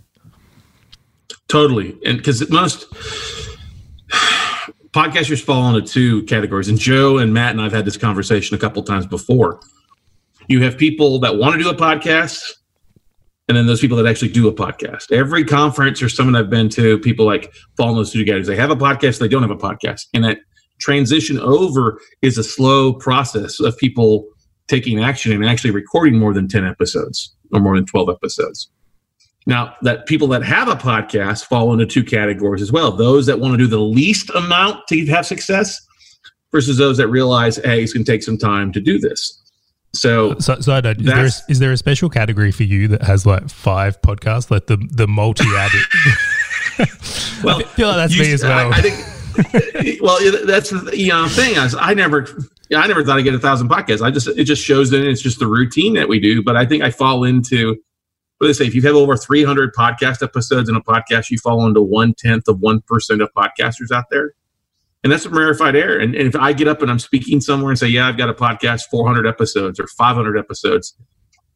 Totally. 1.49 1.95
And 2.03 2.17
because 2.17 2.49
most 2.49 2.91
podcasters 4.89 5.39
fall 5.39 5.75
into 5.75 5.87
two 5.87 6.23
categories. 6.23 6.67
And 6.67 6.79
Joe 6.79 7.19
and 7.19 7.31
Matt 7.31 7.51
and 7.51 7.61
I've 7.61 7.73
had 7.73 7.85
this 7.85 7.97
conversation 7.97 8.55
a 8.55 8.59
couple 8.59 8.81
times 8.81 9.05
before 9.05 9.59
you 10.47 10.63
have 10.63 10.77
people 10.77 11.19
that 11.19 11.37
want 11.37 11.55
to 11.55 11.63
do 11.63 11.69
a 11.69 11.75
podcast 11.75 12.41
and 13.47 13.57
then 13.57 13.65
those 13.65 13.81
people 13.81 13.97
that 13.97 14.07
actually 14.07 14.31
do 14.31 14.47
a 14.47 14.53
podcast. 14.53 15.11
Every 15.11 15.43
conference 15.43 16.01
or 16.01 16.07
someone 16.07 16.35
I've 16.35 16.49
been 16.49 16.69
to, 16.69 16.97
people 16.99 17.25
like 17.25 17.51
fall 17.75 17.93
those 17.93 18.11
two 18.11 18.19
categories. 18.19 18.47
They 18.47 18.55
have 18.55 18.71
a 18.71 18.75
podcast, 18.75 19.19
they 19.19 19.27
don't 19.27 19.41
have 19.41 19.51
a 19.51 19.57
podcast. 19.57 20.03
And 20.13 20.23
that 20.23 20.39
transition 20.79 21.39
over 21.39 21.99
is 22.21 22.37
a 22.37 22.43
slow 22.43 22.93
process 22.93 23.59
of 23.59 23.77
people 23.77 24.25
taking 24.67 25.03
action 25.03 25.33
and 25.33 25.45
actually 25.45 25.71
recording 25.71 26.17
more 26.17 26.33
than 26.33 26.47
10 26.47 26.65
episodes 26.65 27.35
or 27.51 27.59
more 27.59 27.75
than 27.75 27.85
12 27.85 28.09
episodes. 28.09 28.69
Now, 29.47 29.75
that 29.81 30.05
people 30.05 30.27
that 30.29 30.43
have 30.43 30.67
a 30.67 30.75
podcast 30.75 31.45
fall 31.45 31.73
into 31.73 31.85
two 31.85 32.03
categories 32.03 32.61
as 32.61 32.71
well. 32.71 32.91
Those 32.91 33.25
that 33.25 33.39
want 33.39 33.53
to 33.53 33.57
do 33.57 33.67
the 33.67 33.79
least 33.79 34.29
amount 34.29 34.87
to 34.89 35.05
have 35.07 35.25
success 35.25 35.77
versus 36.51 36.77
those 36.77 36.97
that 36.97 37.07
realize, 37.07 37.57
hey, 37.57 37.83
it's 37.83 37.91
going 37.91 38.05
to 38.05 38.11
take 38.11 38.23
some 38.23 38.37
time 38.37 38.71
to 38.71 38.79
do 38.79 38.99
this. 38.99 39.40
So, 39.93 40.39
so, 40.39 40.59
so 40.61 40.77
is, 40.77 40.97
there 41.05 41.25
a, 41.25 41.31
is 41.49 41.59
there 41.59 41.71
a 41.73 41.77
special 41.77 42.09
category 42.09 42.51
for 42.51 42.63
you 42.63 42.87
that 42.89 43.01
has 43.01 43.25
like 43.25 43.49
five 43.49 44.01
podcasts, 44.01 44.49
like 44.49 44.67
the 44.67 44.77
the 44.89 45.07
multi 45.07 45.43
added? 45.57 45.81
well, 47.43 47.59
I 47.59 47.63
feel 47.63 47.87
like 47.89 47.97
that's 47.97 48.15
you, 48.15 48.23
me 48.23 48.31
as 48.31 48.41
well. 48.41 48.73
I, 48.73 48.77
I 48.77 48.81
think, 48.81 50.01
well, 50.01 50.17
that's 50.45 50.69
the 50.69 50.97
you 50.97 51.09
know 51.09 51.27
thing. 51.27 51.57
I, 51.57 51.69
I 51.77 51.93
never, 51.93 52.25
I 52.73 52.87
never 52.87 53.03
thought 53.03 53.19
I'd 53.19 53.23
get 53.23 53.33
a 53.33 53.39
thousand 53.39 53.69
podcasts. 53.69 54.01
I 54.01 54.11
just 54.11 54.27
it 54.27 54.45
just 54.45 54.63
shows 54.63 54.91
that 54.91 55.05
it's 55.05 55.21
just 55.21 55.39
the 55.39 55.47
routine 55.47 55.93
that 55.95 56.07
we 56.07 56.21
do. 56.21 56.41
But 56.41 56.55
I 56.55 56.65
think 56.65 56.83
I 56.83 56.91
fall 56.91 57.25
into 57.25 57.75
what 58.37 58.47
they 58.47 58.53
say. 58.53 58.67
If 58.67 58.75
you 58.75 58.81
have 58.83 58.95
over 58.95 59.17
three 59.17 59.43
hundred 59.43 59.73
podcast 59.75 60.23
episodes 60.23 60.69
in 60.69 60.75
a 60.77 60.81
podcast, 60.81 61.29
you 61.29 61.37
fall 61.37 61.67
into 61.67 61.81
one 61.81 62.13
tenth 62.13 62.47
of 62.47 62.61
one 62.61 62.79
percent 62.81 63.21
of 63.21 63.29
podcasters 63.33 63.91
out 63.93 64.05
there. 64.09 64.35
And 65.03 65.11
that's 65.11 65.25
rarefied 65.25 65.75
air. 65.75 65.99
And, 65.99 66.13
and 66.15 66.27
if 66.27 66.35
I 66.35 66.53
get 66.53 66.67
up 66.67 66.81
and 66.81 66.91
I'm 66.91 66.99
speaking 66.99 67.41
somewhere 67.41 67.71
and 67.71 67.79
say, 67.79 67.87
yeah, 67.87 68.07
I've 68.07 68.17
got 68.17 68.29
a 68.29 68.33
podcast, 68.33 68.83
400 68.91 69.25
episodes 69.25 69.79
or 69.79 69.87
500 69.87 70.37
episodes, 70.37 70.95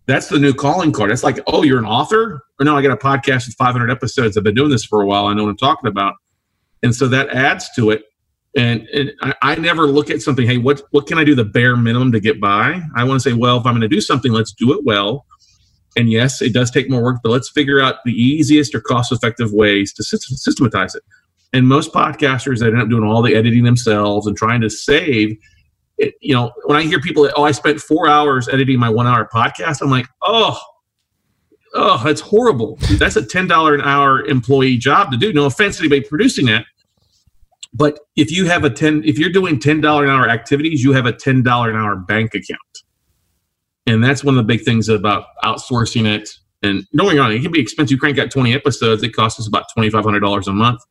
that's 0.08 0.30
the 0.30 0.40
new 0.40 0.54
calling 0.54 0.92
card. 0.92 1.12
It's 1.12 1.24
like, 1.24 1.40
oh, 1.48 1.64
you're 1.64 1.80
an 1.80 1.86
author? 1.86 2.42
Or 2.60 2.64
no, 2.64 2.76
I 2.76 2.82
got 2.82 2.92
a 2.92 2.98
podcast 2.98 3.48
with 3.48 3.56
500 3.58 3.92
episodes. 3.92 4.38
I've 4.38 4.44
been 4.44 4.56
doing 4.56 4.72
this 4.72 4.86
for 4.86 5.02
a 5.02 5.06
while. 5.06 5.28
I 5.28 5.34
know 5.34 5.44
what 5.44 5.50
I'm 5.50 5.58
talking 5.58 5.88
about. 5.88 6.16
And 6.84 6.96
so 6.96 7.08
that 7.08 7.30
adds 7.30 7.70
to 7.76 7.92
it. 7.92 8.04
And, 8.58 8.88
and 8.94 9.12
I, 9.22 9.34
I 9.42 9.56
never 9.56 9.88
look 9.88 10.10
at 10.10 10.22
something, 10.22 10.48
hey, 10.48 10.58
what, 10.58 10.82
what 10.92 11.08
can 11.08 11.18
I 11.18 11.24
do 11.24 11.36
the 11.36 11.44
bare 11.44 11.76
minimum 11.76 12.12
to 12.14 12.20
get 12.20 12.40
by? 12.40 12.82
I 12.96 13.04
want 13.04 13.22
to 13.22 13.30
say, 13.30 13.34
well, 13.34 13.58
if 13.58 13.66
I'm 13.66 13.74
going 13.74 13.82
to 13.82 13.88
do 13.88 14.02
something, 14.02 14.32
let's 14.32 14.54
do 14.54 14.74
it 14.74 14.84
well. 14.86 15.26
And 15.98 16.12
yes, 16.12 16.42
it 16.42 16.54
does 16.54 16.72
take 16.72 16.90
more 16.90 17.04
work, 17.04 17.18
but 17.24 17.30
let's 17.30 17.50
figure 17.50 17.82
out 17.82 17.96
the 18.06 18.12
easiest 18.12 18.76
or 18.76 18.82
cost 18.82 19.12
effective 19.12 19.52
ways 19.54 19.94
to 19.94 20.04
systematize 20.04 20.96
it. 20.96 21.04
And 21.56 21.70
most 21.70 21.94
podcasters 21.94 22.60
that 22.60 22.74
end 22.74 22.82
up 22.82 22.90
doing 22.90 23.06
all 23.06 23.22
the 23.22 23.34
editing 23.34 23.64
themselves 23.64 24.28
and 24.28 24.36
trying 24.36 24.60
to 24.60 24.70
save, 24.70 25.38
it, 25.98 26.16
you 26.20 26.34
know, 26.34 26.52
when 26.66 26.78
I 26.78 26.82
hear 26.82 27.00
people 27.00 27.24
that, 27.24 27.34
oh, 27.38 27.44
I 27.44 27.52
spent 27.52 27.80
four 27.80 28.10
hours 28.10 28.50
editing 28.50 28.78
my 28.78 28.90
one 28.90 29.08
hour 29.08 29.26
podcast, 29.34 29.82
I'm 29.82 29.90
like, 29.90 30.06
oh, 30.22 30.60
oh, 31.74 32.02
that's 32.04 32.20
horrible. 32.20 32.78
That's 33.00 33.16
a 33.16 33.22
$10 33.22 33.74
an 33.74 33.80
hour 33.80 34.26
employee 34.26 34.76
job 34.76 35.12
to 35.12 35.18
do. 35.18 35.32
No 35.32 35.46
offense 35.46 35.78
to 35.78 35.84
anybody 35.84 36.02
producing 36.02 36.48
that. 36.48 36.66
But 37.74 38.00
if 38.18 38.32
you 38.32 38.48
have 38.48 38.66
a 38.66 38.70
10, 38.70 39.04
if 39.06 39.18
you're 39.18 39.32
doing 39.32 39.58
$10 39.58 39.78
an 40.04 40.10
hour 40.10 40.28
activities, 40.28 40.84
you 40.84 40.92
have 40.92 41.06
a 41.06 41.14
$10 41.14 41.70
an 41.70 41.76
hour 41.78 41.96
bank 41.96 42.36
account. 42.36 42.60
And 43.88 44.04
that's 44.04 44.26
one 44.26 44.38
of 44.38 44.46
the 44.46 44.54
big 44.54 44.66
things 44.66 44.90
about 44.90 45.28
outsourcing 45.42 46.06
it. 46.06 46.32
And 46.64 46.86
don't 46.94 47.16
get 47.16 47.32
it 47.32 47.42
can 47.42 47.54
be 47.54 47.62
expensive. 47.62 47.92
You 47.92 47.98
crank 47.98 48.20
out 48.20 48.30
20 48.30 48.54
episodes, 48.54 49.04
it 49.04 49.16
costs 49.16 49.40
us 49.40 49.48
about 49.48 49.68
$2,500 49.78 50.48
a 50.48 50.52
month 50.52 50.82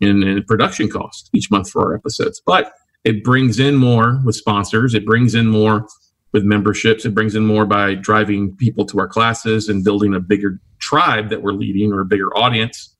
in, 0.00 0.22
in 0.22 0.42
production 0.44 0.88
cost 0.88 1.30
each 1.32 1.50
month 1.50 1.70
for 1.70 1.82
our 1.82 1.94
episodes. 1.94 2.42
But 2.44 2.72
it 3.04 3.24
brings 3.24 3.58
in 3.58 3.76
more 3.76 4.20
with 4.24 4.36
sponsors, 4.36 4.94
it 4.94 5.04
brings 5.04 5.34
in 5.34 5.46
more 5.46 5.86
with 6.32 6.44
memberships, 6.44 7.04
it 7.04 7.14
brings 7.14 7.34
in 7.34 7.44
more 7.44 7.66
by 7.66 7.94
driving 7.94 8.56
people 8.56 8.86
to 8.86 8.98
our 8.98 9.08
classes 9.08 9.68
and 9.68 9.84
building 9.84 10.14
a 10.14 10.20
bigger 10.20 10.60
tribe 10.78 11.28
that 11.28 11.42
we're 11.42 11.52
leading 11.52 11.92
or 11.92 12.00
a 12.00 12.04
bigger 12.04 12.34
audience 12.36 12.96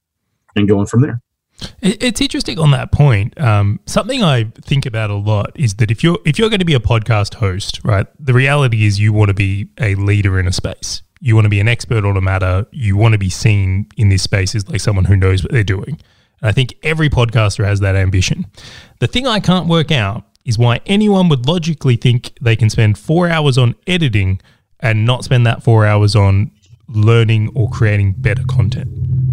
and 0.54 0.68
going 0.68 0.86
from 0.86 1.00
there. 1.02 1.20
It's 1.80 2.20
interesting 2.20 2.58
on 2.58 2.72
that 2.72 2.92
point. 2.92 3.38
Um, 3.40 3.80
something 3.86 4.22
I 4.22 4.44
think 4.62 4.84
about 4.86 5.10
a 5.10 5.14
lot 5.14 5.52
is 5.54 5.74
that 5.76 5.90
if 5.90 6.02
you're 6.02 6.18
if 6.24 6.38
you're 6.38 6.48
going 6.48 6.58
to 6.58 6.64
be 6.64 6.74
a 6.74 6.80
podcast 6.80 7.34
host, 7.34 7.80
right, 7.84 8.06
the 8.18 8.34
reality 8.34 8.84
is 8.84 8.98
you 8.98 9.12
want 9.12 9.28
to 9.28 9.34
be 9.34 9.68
a 9.78 9.94
leader 9.94 10.40
in 10.40 10.48
a 10.48 10.52
space. 10.52 11.02
You 11.20 11.36
want 11.36 11.44
to 11.44 11.50
be 11.50 11.60
an 11.60 11.68
expert 11.68 12.04
on 12.04 12.16
a 12.16 12.20
matter. 12.20 12.66
You 12.72 12.96
want 12.96 13.12
to 13.12 13.18
be 13.18 13.30
seen 13.30 13.86
in 13.96 14.08
this 14.08 14.22
space 14.22 14.56
as 14.56 14.68
like 14.68 14.80
someone 14.80 15.04
who 15.04 15.14
knows 15.14 15.44
what 15.44 15.52
they're 15.52 15.62
doing. 15.62 16.00
I 16.42 16.52
think 16.52 16.74
every 16.82 17.08
podcaster 17.08 17.64
has 17.64 17.80
that 17.80 17.96
ambition. 17.96 18.46
The 18.98 19.06
thing 19.06 19.26
I 19.26 19.40
can't 19.40 19.68
work 19.68 19.90
out 19.90 20.24
is 20.44 20.58
why 20.58 20.80
anyone 20.86 21.28
would 21.28 21.46
logically 21.46 21.96
think 21.96 22.32
they 22.40 22.56
can 22.56 22.68
spend 22.68 22.98
four 22.98 23.28
hours 23.28 23.56
on 23.56 23.74
editing 23.86 24.40
and 24.80 25.04
not 25.04 25.24
spend 25.24 25.46
that 25.46 25.62
four 25.62 25.86
hours 25.86 26.16
on 26.16 26.50
learning 26.88 27.50
or 27.54 27.70
creating 27.70 28.14
better 28.18 28.42
content. 28.44 28.90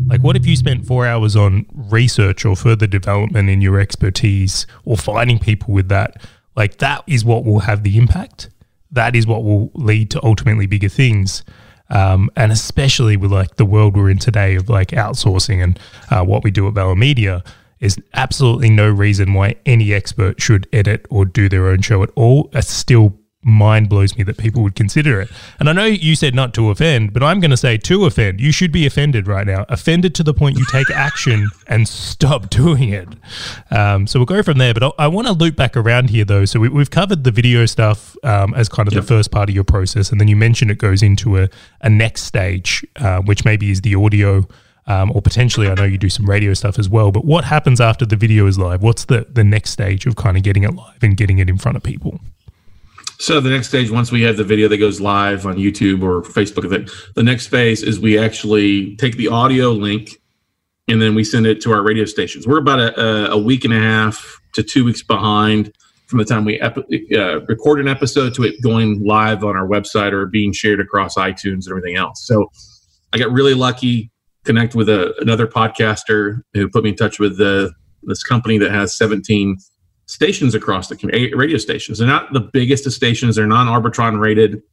Like, 0.08 0.22
what 0.22 0.36
if 0.36 0.46
you 0.46 0.56
spent 0.56 0.86
four 0.86 1.06
hours 1.06 1.36
on 1.36 1.66
research 1.74 2.46
or 2.46 2.56
further 2.56 2.88
development 2.88 3.50
in 3.50 3.62
your 3.62 3.80
expertise 3.80 4.66
or 4.86 4.98
finding 4.98 5.40
people 5.40 5.74
with 5.74 5.90
that? 5.90 6.22
Like, 6.56 6.78
that 6.78 7.04
is 7.08 7.26
what 7.26 7.44
will 7.44 7.60
have 7.60 7.84
the 7.84 7.98
impact. 7.98 8.50
That 8.92 9.16
is 9.16 9.28
what 9.28 9.44
will 9.44 9.72
lead 9.74 10.12
to 10.12 10.24
ultimately 10.24 10.68
bigger 10.68 10.90
things. 10.90 11.44
Um, 11.90 12.30
and 12.36 12.52
especially 12.52 13.18
with 13.18 13.32
like 13.32 13.56
the 13.56 13.66
world 13.66 13.96
we're 13.96 14.10
in 14.10 14.20
today 14.20 14.56
of 14.56 14.70
like 14.70 14.90
outsourcing 14.90 15.64
and 15.64 15.80
uh, 16.12 16.24
what 16.24 16.44
we 16.44 16.52
do 16.52 16.68
at 16.68 16.74
Valher 16.74 16.98
Media, 16.98 17.44
is 17.80 17.98
absolutely 18.14 18.70
no 18.70 18.90
reason 18.90 19.34
why 19.34 19.56
any 19.66 19.94
expert 19.94 20.42
should 20.42 20.68
edit 20.74 21.06
or 21.10 21.26
do 21.26 21.48
their 21.48 21.68
own 21.68 21.82
show 21.82 22.04
at 22.04 22.10
all. 22.16 22.50
It's 22.54 22.70
still 22.70 23.18
mind 23.42 23.88
blows 23.88 24.18
me 24.18 24.24
that 24.24 24.38
people 24.38 24.62
would 24.64 24.76
consider 24.76 25.22
it. 25.22 25.30
And 25.60 25.70
I 25.70 25.74
know 25.74 25.86
you 25.86 26.16
said 26.16 26.36
not 26.36 26.54
to 26.56 26.70
offend, 26.70 27.14
but 27.14 27.24
I'm 27.24 27.40
going 27.40 27.52
to 27.52 27.58
say 27.58 27.78
to 27.78 28.06
offend. 28.06 28.42
You 28.42 28.52
should 28.52 28.72
be 28.72 28.86
offended 28.86 29.28
right 29.28 29.48
now. 29.48 29.66
Offended 29.70 30.14
to 30.16 30.24
the 30.24 30.34
point 30.34 30.58
you 30.58 30.66
take 30.70 30.90
action 30.92 31.50
and 31.68 31.88
stop 31.88 32.50
doing 32.50 32.90
it. 32.90 33.08
Um, 33.72 34.08
so 34.08 34.20
we'll 34.20 34.26
go 34.26 34.44
from 34.44 34.58
there. 34.58 34.74
But 34.74 34.84
I, 34.84 34.92
I 35.00 35.08
want 35.08 35.28
to 35.28 35.34
loop 35.34 35.56
back 35.56 35.78
around 35.78 36.10
here, 36.10 36.26
though. 36.26 36.46
So 36.46 36.60
we, 36.60 36.70
have 36.80 36.92
covered 36.92 37.24
the 37.24 37.32
video 37.32 37.66
stuff 37.66 38.16
um, 38.24 38.54
as 38.56 38.68
kind 38.68 38.88
of 38.88 38.94
yep. 38.94 39.04
the 39.04 39.08
first 39.08 39.32
part 39.32 39.48
of 39.48 39.56
your 39.56 39.64
process. 39.64 40.12
And 40.12 40.20
then 40.20 40.28
you 40.28 40.36
mentioned 40.36 40.70
it 40.70 40.78
goes 40.78 41.02
into 41.02 41.38
a, 41.38 41.50
a 41.82 41.90
next 41.90 42.24
stage, 42.24 42.86
uh, 42.98 43.22
which 43.22 43.46
maybe 43.46 43.72
is 43.72 43.82
the 43.82 43.96
audio. 43.96 44.48
Um, 44.88 45.12
or 45.12 45.22
potentially, 45.22 45.70
I 45.70 45.76
know 45.76 45.84
you 45.84 46.00
do 46.00 46.10
some 46.10 46.28
radio 46.28 46.56
stuff 46.56 46.80
as 46.80 46.90
well. 46.90 47.12
But 47.12 47.24
what 47.24 47.46
happens 47.46 47.80
after 47.80 48.08
the 48.08 48.16
video 48.16 48.48
is 48.48 48.58
live? 48.58 48.82
What's 48.82 49.06
the 49.06 49.28
the 49.30 49.44
next 49.44 49.70
stage 49.70 50.08
of 50.08 50.16
kind 50.16 50.36
of 50.36 50.42
getting 50.42 50.64
it 50.64 50.74
live 50.74 51.04
and 51.04 51.16
getting 51.16 51.38
it 51.38 51.48
in 51.48 51.60
front 51.60 51.78
of 51.78 51.84
people? 51.84 52.20
So 53.20 53.42
the 53.42 53.50
next 53.50 53.68
stage, 53.68 53.92
once 53.92 54.14
we 54.14 54.22
have 54.22 54.38
the 54.38 54.46
video 54.46 54.70
that 54.70 54.78
goes 54.78 55.02
live 55.02 55.46
on 55.46 55.58
YouTube 55.58 56.04
or 56.04 56.22
Facebook, 56.22 56.70
the, 56.70 56.90
the 57.16 57.24
next 57.24 57.48
phase 57.48 57.84
is 57.84 58.00
we 58.00 58.18
actually 58.18 58.96
take 58.96 59.18
the 59.18 59.28
audio 59.28 59.72
link 59.72 60.22
and 60.88 61.02
then 61.02 61.16
we 61.16 61.26
send 61.26 61.46
it 61.46 61.60
to 61.62 61.72
our 61.74 61.84
radio 61.84 62.06
stations. 62.06 62.48
We're 62.48 62.60
about 62.60 62.80
a, 62.80 63.32
a 63.32 63.38
week 63.38 63.66
and 63.66 63.74
a 63.74 63.80
half 63.80 64.40
to 64.54 64.64
two 64.64 64.86
weeks 64.86 65.04
behind 65.04 65.74
from 66.08 66.20
the 66.20 66.26
time 66.26 66.46
we 66.46 66.62
ep- 66.62 66.78
uh, 66.78 67.42
record 67.42 67.82
an 67.82 67.90
episode 67.90 68.34
to 68.36 68.44
it 68.44 68.56
going 68.64 69.06
live 69.06 69.44
on 69.44 69.58
our 69.58 69.68
website 69.68 70.14
or 70.14 70.26
being 70.26 70.54
shared 70.54 70.80
across 70.80 71.16
iTunes 71.16 71.66
and 71.66 71.72
everything 71.72 71.98
else. 71.98 72.26
So 72.26 72.50
I 73.12 73.18
got 73.18 73.32
really 73.32 73.54
lucky, 73.54 74.12
connect 74.46 74.76
with 74.76 74.88
a, 74.88 75.14
another 75.20 75.46
podcaster 75.46 76.40
who 76.54 76.70
put 76.70 76.86
me 76.86 76.92
in 76.92 76.96
touch 76.96 77.20
with 77.20 77.38
the, 77.38 77.74
this 78.04 78.24
company 78.24 78.58
that 78.60 78.72
has 78.72 78.96
17 78.98 79.58
stations 80.10 80.56
across 80.56 80.88
the 80.88 80.96
community, 80.96 81.32
radio 81.36 81.58
stations. 81.58 82.00
They're 82.00 82.08
not 82.08 82.34
the 82.34 82.40
biggest 82.40 82.88
of 82.88 82.94
stations. 82.94 83.36
They're 83.36 83.46
non-Arbitron 83.46 84.20
rated, 84.20 84.64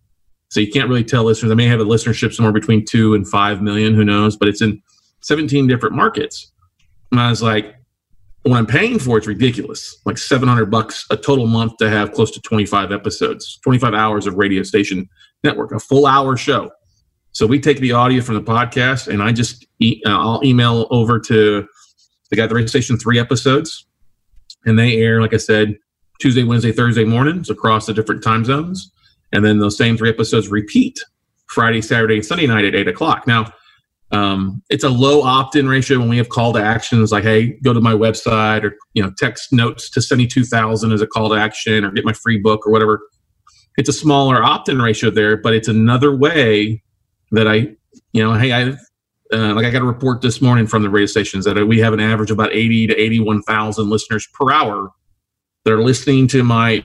so 0.48 0.60
you 0.60 0.72
can't 0.72 0.88
really 0.88 1.04
tell 1.04 1.24
listeners. 1.24 1.50
They 1.50 1.54
may 1.54 1.66
have 1.66 1.78
a 1.78 1.84
listenership 1.84 2.32
somewhere 2.32 2.54
between 2.54 2.86
two 2.86 3.12
and 3.12 3.28
five 3.28 3.60
million. 3.60 3.94
Who 3.94 4.02
knows? 4.02 4.34
But 4.34 4.48
it's 4.48 4.62
in 4.62 4.82
17 5.20 5.66
different 5.66 5.94
markets. 5.94 6.52
And 7.12 7.20
I 7.20 7.28
was 7.28 7.42
like, 7.42 7.76
what 8.44 8.56
I'm 8.56 8.64
paying 8.64 8.98
for 8.98 9.18
it's 9.18 9.26
ridiculous. 9.26 10.00
Like 10.06 10.16
700 10.16 10.70
bucks 10.70 11.04
a 11.10 11.18
total 11.18 11.46
month 11.46 11.76
to 11.78 11.90
have 11.90 12.12
close 12.12 12.30
to 12.30 12.40
25 12.40 12.90
episodes, 12.90 13.58
25 13.62 13.92
hours 13.92 14.26
of 14.26 14.36
radio 14.36 14.62
station 14.62 15.06
network, 15.44 15.70
a 15.72 15.78
full 15.78 16.06
hour 16.06 16.38
show. 16.38 16.70
So 17.32 17.46
we 17.46 17.60
take 17.60 17.80
the 17.80 17.92
audio 17.92 18.22
from 18.22 18.36
the 18.36 18.42
podcast, 18.42 19.08
and 19.08 19.22
I 19.22 19.32
just 19.32 19.66
uh, 19.82 19.96
I'll 20.06 20.40
email 20.42 20.86
over 20.90 21.18
to 21.20 21.68
the 22.30 22.36
guy 22.36 22.44
at 22.44 22.48
the 22.48 22.54
radio 22.54 22.68
station 22.68 22.96
three 22.96 23.18
episodes 23.18 23.86
and 24.66 24.78
they 24.78 24.98
air, 24.98 25.20
like 25.20 25.32
I 25.32 25.38
said, 25.38 25.76
Tuesday, 26.20 26.44
Wednesday, 26.44 26.72
Thursday 26.72 27.04
mornings 27.04 27.48
across 27.50 27.86
the 27.86 27.94
different 27.94 28.22
time 28.22 28.44
zones. 28.44 28.90
And 29.32 29.44
then 29.44 29.58
those 29.58 29.76
same 29.76 29.96
three 29.96 30.10
episodes 30.10 30.48
repeat 30.48 30.98
Friday, 31.46 31.82
Saturday, 31.82 32.16
and 32.16 32.26
Sunday 32.26 32.46
night 32.46 32.64
at 32.64 32.74
eight 32.74 32.88
o'clock. 32.88 33.26
Now, 33.26 33.52
um, 34.12 34.62
it's 34.70 34.84
a 34.84 34.88
low 34.88 35.22
opt-in 35.22 35.68
ratio 35.68 35.98
when 35.98 36.08
we 36.08 36.16
have 36.18 36.28
call 36.28 36.52
to 36.52 36.60
actions 36.60 37.10
like, 37.10 37.24
hey, 37.24 37.58
go 37.64 37.72
to 37.72 37.80
my 37.80 37.92
website 37.92 38.62
or 38.62 38.76
you 38.94 39.02
know, 39.02 39.12
text 39.18 39.52
notes 39.52 39.90
to 39.90 40.02
72,000 40.02 40.92
as 40.92 41.00
a 41.00 41.06
call 41.06 41.28
to 41.30 41.34
action 41.34 41.84
or 41.84 41.90
get 41.90 42.04
my 42.04 42.12
free 42.12 42.38
book 42.38 42.66
or 42.66 42.72
whatever. 42.72 43.00
It's 43.76 43.88
a 43.88 43.92
smaller 43.92 44.42
opt-in 44.42 44.80
ratio 44.80 45.10
there, 45.10 45.36
but 45.36 45.54
it's 45.54 45.68
another 45.68 46.16
way 46.16 46.82
that 47.32 47.48
I, 47.48 47.76
you 48.12 48.22
know, 48.22 48.34
hey, 48.34 48.52
I 48.52 48.76
uh, 49.32 49.54
like 49.54 49.64
I 49.64 49.70
got 49.70 49.82
a 49.82 49.86
report 49.86 50.20
this 50.20 50.40
morning 50.40 50.66
from 50.66 50.82
the 50.82 50.90
radio 50.90 51.06
stations 51.06 51.44
that 51.44 51.56
we 51.66 51.78
have 51.80 51.92
an 51.92 52.00
average 52.00 52.30
of 52.30 52.38
about 52.38 52.52
80 52.52 52.88
to 52.88 52.96
81,000 52.96 53.88
listeners 53.88 54.26
per 54.32 54.52
hour 54.52 54.92
that 55.64 55.72
are 55.72 55.82
listening 55.82 56.28
to 56.28 56.44
my 56.44 56.84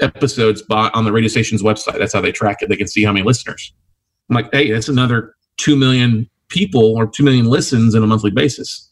episodes 0.00 0.62
by, 0.62 0.90
on 0.94 1.04
the 1.04 1.12
radio 1.12 1.28
station's 1.28 1.62
website. 1.62 1.98
That's 1.98 2.12
how 2.12 2.20
they 2.20 2.32
track 2.32 2.58
it. 2.60 2.68
They 2.68 2.76
can 2.76 2.88
see 2.88 3.04
how 3.04 3.12
many 3.12 3.24
listeners. 3.24 3.72
I'm 4.28 4.36
like, 4.36 4.48
hey, 4.52 4.70
that's 4.70 4.88
another 4.88 5.34
2 5.58 5.76
million 5.76 6.28
people 6.48 6.96
or 6.96 7.06
2 7.06 7.22
million 7.22 7.46
listens 7.46 7.94
on 7.94 8.02
a 8.02 8.06
monthly 8.06 8.30
basis. 8.30 8.90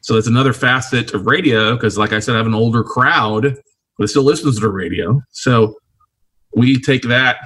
So 0.00 0.14
that's 0.14 0.28
another 0.28 0.52
facet 0.52 1.14
of 1.14 1.26
radio 1.26 1.74
because, 1.74 1.98
like 1.98 2.12
I 2.12 2.20
said, 2.20 2.34
I 2.34 2.38
have 2.38 2.46
an 2.46 2.54
older 2.54 2.84
crowd 2.84 3.56
that 3.98 4.08
still 4.08 4.22
listens 4.22 4.60
to 4.60 4.68
radio. 4.68 5.20
So 5.30 5.74
we 6.54 6.80
take 6.80 7.02
that 7.02 7.38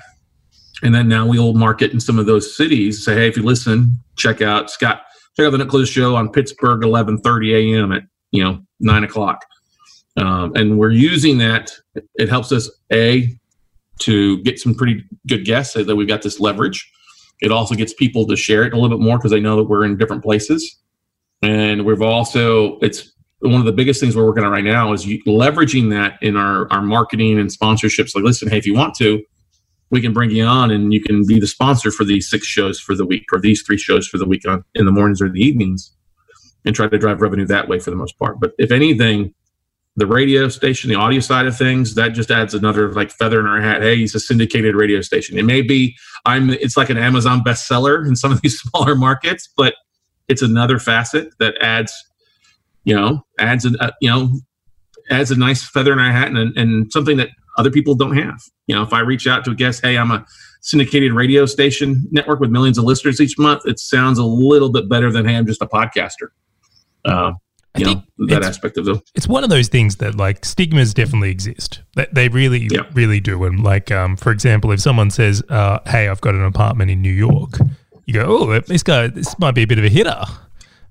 and 0.83 0.95
then 0.95 1.09
now 1.09 1.27
we'll 1.27 1.55
market 1.55 1.93
in 1.93 2.01
some 2.01 2.19
of 2.19 2.27
those 2.27 2.57
cities. 2.57 3.05
Say, 3.05 3.15
hey, 3.15 3.29
if 3.29 3.37
you 3.37 3.43
listen, 3.43 3.93
check 4.17 4.41
out 4.41 4.71
Scott, 4.71 5.03
check 5.37 5.47
out 5.47 5.57
the 5.57 5.67
Closers 5.67 5.91
Show 5.91 6.17
on 6.17 6.31
Pittsburgh, 6.31 6.83
11:30 6.83 7.75
a.m. 7.75 7.93
at 7.93 8.03
you 8.31 8.43
know 8.43 8.61
nine 8.79 9.05
o'clock. 9.05 9.45
Um, 10.17 10.53
and 10.55 10.79
we're 10.79 10.91
using 10.91 11.39
that. 11.39 11.73
It 12.17 12.29
helps 12.29 12.53
us 12.53 12.71
a 12.93 13.35
to 14.01 14.43
get 14.43 14.59
some 14.59 14.75
pretty 14.75 15.05
good 15.29 15.45
guests 15.45 15.75
that 15.75 15.95
we've 15.95 16.09
got 16.09 16.23
this 16.23 16.41
leverage. 16.41 16.91
It 17.41 17.53
also 17.53 17.75
gets 17.75 17.95
people 17.95 18.27
to 18.27 18.37
share 18.37 18.65
it 18.65 18.73
a 18.73 18.77
little 18.77 18.97
bit 18.97 19.03
more 19.03 19.19
because 19.19 19.31
they 19.31 19.41
know 19.41 19.57
that 19.57 19.65
we're 19.65 19.85
in 19.85 19.97
different 19.97 20.23
places. 20.23 20.79
And 21.43 21.85
we've 21.85 22.03
also 22.03 22.79
it's 22.81 23.13
one 23.41 23.61
of 23.61 23.65
the 23.65 23.73
biggest 23.73 24.01
things 24.01 24.15
we're 24.15 24.27
working 24.27 24.45
on 24.45 24.53
right 24.53 24.65
now 24.65 24.93
is 24.93 25.07
leveraging 25.07 25.91
that 25.91 26.19
in 26.23 26.37
our 26.37 26.71
our 26.71 26.83
marketing 26.83 27.39
and 27.39 27.49
sponsorships. 27.49 28.15
Like, 28.15 28.25
listen, 28.25 28.49
hey, 28.49 28.59
if 28.59 28.67
you 28.67 28.75
want 28.75 28.95
to, 28.97 29.23
we 29.91 30.01
can 30.01 30.13
bring 30.13 30.31
you 30.31 30.45
on 30.45 30.71
and 30.71 30.93
you 30.93 31.03
can 31.03 31.27
be 31.27 31.41
the 31.41 31.47
sponsor 31.47 31.91
for 31.91 32.05
these 32.05 32.29
six 32.29 32.47
shows 32.47 32.81
for 32.81 32.95
the 32.95 33.05
week 33.05 33.25
or 33.33 33.41
these 33.41 33.63
three 33.63 33.79
shows 33.79 34.07
for 34.07 34.19
the 34.19 34.27
week 34.27 34.47
on, 34.47 34.65
in 34.75 34.87
the 34.87 34.93
mornings 34.93 35.21
or 35.21 35.29
the 35.29 35.41
evenings 35.41 35.93
and 36.65 36.75
try 36.75 36.89
to 36.89 36.99
drive 36.99 37.21
revenue 37.21 37.47
that 37.47 37.69
way 37.69 37.79
for 37.79 37.91
the 37.91 37.97
most 37.97 38.19
part. 38.19 38.39
But 38.39 38.53
if 38.59 38.71
anything, 38.71 39.35
the 39.97 40.07
radio 40.07 40.49
station, 40.49 40.91
the 40.91 40.97
audio 40.97 41.21
side 41.21 41.47
of 41.47 41.57
things, 41.57 41.95
that 41.97 42.11
just 42.11 42.31
adds 42.31 42.55
another 42.55 42.93
like 42.93 43.11
feather 43.11 43.41
in 43.41 43.47
our 43.47 43.61
hat. 43.61 43.83
Hey, 43.83 43.97
he's 43.97 44.15
a 44.15 44.21
syndicated 44.21 44.75
radio 44.75 45.01
station. 45.01 45.39
It 45.39 45.45
may 45.45 45.63
be 45.63 45.97
I'm 46.25 46.51
it's 46.51 46.77
like 46.77 46.91
an 46.91 46.99
Amazon 46.99 47.43
bestseller 47.43 48.07
in 48.07 48.15
some 48.15 48.31
of 48.31 48.41
these 48.43 48.59
smaller 48.61 48.95
markets, 48.95 49.49
but 49.57 49.75
it's 50.29 50.43
another 50.43 50.79
facet 50.79 51.35
that 51.39 51.57
adds, 51.61 51.93
you 52.85 52.95
know, 52.95 53.27
adds 53.39 53.67
a 53.67 53.71
uh, 53.81 53.91
you 54.01 54.09
know, 54.09 54.31
adds 55.11 55.31
a 55.31 55.37
nice 55.37 55.69
feather 55.69 55.93
in 55.93 55.99
our 55.99 56.13
hat 56.13 56.29
and, 56.29 56.57
and 56.57 56.93
something 56.93 57.17
that 57.17 57.31
other 57.61 57.71
people 57.71 57.95
don't 57.95 58.17
have. 58.17 58.41
You 58.67 58.75
know, 58.75 58.83
if 58.83 58.93
I 58.93 59.01
reach 59.01 59.27
out 59.27 59.45
to 59.45 59.51
a 59.53 59.55
guest, 59.55 59.83
hey, 59.83 59.97
I'm 59.97 60.11
a 60.11 60.25
syndicated 60.63 61.13
radio 61.13 61.47
station 61.47 62.07
network 62.11 62.41
with 62.41 62.51
millions 62.51 62.79
of 62.79 62.85
listeners 62.85 63.21
each 63.21 63.39
month, 63.39 63.63
it 63.67 63.79
sounds 63.79 64.19
a 64.19 64.25
little 64.25 64.71
bit 64.71 64.89
better 64.89 65.13
than 65.13 65.27
hey, 65.27 65.37
I'm 65.37 65.47
just 65.47 65.63
a 65.63 65.67
podcaster. 65.67 66.29
Uh, 67.05 67.33
you 67.77 67.85
know 67.85 68.03
that 68.27 68.43
aspect 68.43 68.77
of 68.79 68.85
them. 68.85 69.01
It's 69.15 69.29
one 69.29 69.45
of 69.45 69.51
those 69.51 69.69
things 69.69 69.97
that 69.97 70.17
like 70.17 70.45
stigmas 70.45 70.93
definitely 70.93 71.31
exist. 71.31 71.83
That 71.95 72.13
they 72.15 72.29
really, 72.29 72.69
yeah. 72.71 72.83
really 72.95 73.21
do. 73.21 73.45
And 73.45 73.63
like, 73.63 73.93
um, 73.93 74.17
for 74.17 74.33
example, 74.33 74.73
if 74.73 74.81
someone 74.81 75.11
says, 75.11 75.43
uh, 75.49 75.79
"Hey, 75.87 76.09
I've 76.09 76.21
got 76.21 76.35
an 76.35 76.43
apartment 76.43 76.91
in 76.91 77.01
New 77.01 77.13
York," 77.13 77.59
you 78.07 78.15
go, 78.15 78.25
"Oh, 78.27 78.61
this 78.61 78.83
guy, 78.83 79.07
this 79.07 79.39
might 79.39 79.55
be 79.55 79.63
a 79.63 79.67
bit 79.67 79.79
of 79.79 79.85
a 79.85 79.89
hitter." 79.89 80.25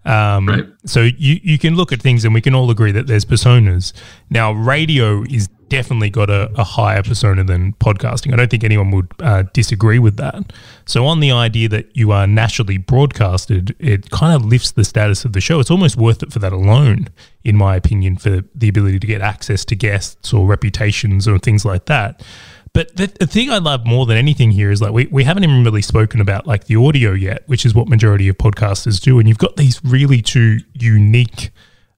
Um, 0.09 0.47
right. 0.47 0.65
So 0.85 1.01
you 1.01 1.39
you 1.43 1.59
can 1.59 1.75
look 1.75 1.91
at 1.93 2.01
things, 2.01 2.25
and 2.25 2.33
we 2.33 2.41
can 2.41 2.55
all 2.55 2.71
agree 2.71 2.91
that 2.91 3.05
there's 3.07 3.25
personas. 3.25 3.93
Now, 4.29 4.51
radio 4.51 5.23
is 5.23 5.47
definitely 5.69 6.09
got 6.09 6.31
a, 6.31 6.51
a 6.55 6.63
higher 6.63 7.03
persona 7.03 7.43
than 7.43 7.73
podcasting. 7.73 8.33
I 8.33 8.35
don't 8.37 8.49
think 8.49 8.63
anyone 8.63 8.89
would 8.89 9.11
uh, 9.19 9.43
disagree 9.53 9.99
with 9.99 10.17
that. 10.17 10.51
So, 10.85 11.05
on 11.05 11.19
the 11.19 11.31
idea 11.31 11.69
that 11.69 11.95
you 11.95 12.11
are 12.11 12.25
nationally 12.25 12.77
broadcasted, 12.77 13.75
it 13.77 14.09
kind 14.09 14.35
of 14.35 14.43
lifts 14.43 14.71
the 14.71 14.83
status 14.83 15.25
of 15.25 15.33
the 15.33 15.41
show. 15.41 15.59
It's 15.59 15.71
almost 15.71 15.95
worth 15.95 16.23
it 16.23 16.33
for 16.33 16.39
that 16.39 16.53
alone, 16.53 17.09
in 17.43 17.55
my 17.55 17.75
opinion, 17.75 18.17
for 18.17 18.43
the 18.55 18.67
ability 18.67 18.99
to 18.99 19.07
get 19.07 19.21
access 19.21 19.63
to 19.65 19.75
guests 19.75 20.33
or 20.33 20.47
reputations 20.47 21.27
or 21.27 21.37
things 21.37 21.65
like 21.65 21.85
that. 21.85 22.23
But 22.73 22.95
the, 22.95 23.07
the 23.07 23.25
thing 23.25 23.49
I 23.49 23.57
love 23.57 23.85
more 23.85 24.05
than 24.05 24.17
anything 24.17 24.51
here 24.51 24.71
is 24.71 24.81
like 24.81 24.91
we, 24.91 25.07
we 25.07 25.23
haven't 25.23 25.43
even 25.43 25.63
really 25.63 25.81
spoken 25.81 26.21
about 26.21 26.45
like 26.45 26.65
the 26.65 26.75
audio 26.75 27.11
yet, 27.11 27.43
which 27.47 27.65
is 27.65 27.73
what 27.73 27.87
majority 27.87 28.27
of 28.27 28.37
podcasters 28.37 29.01
do. 29.01 29.19
And 29.19 29.27
you've 29.27 29.37
got 29.37 29.55
these 29.57 29.83
really 29.83 30.21
two 30.21 30.59
unique 30.73 31.51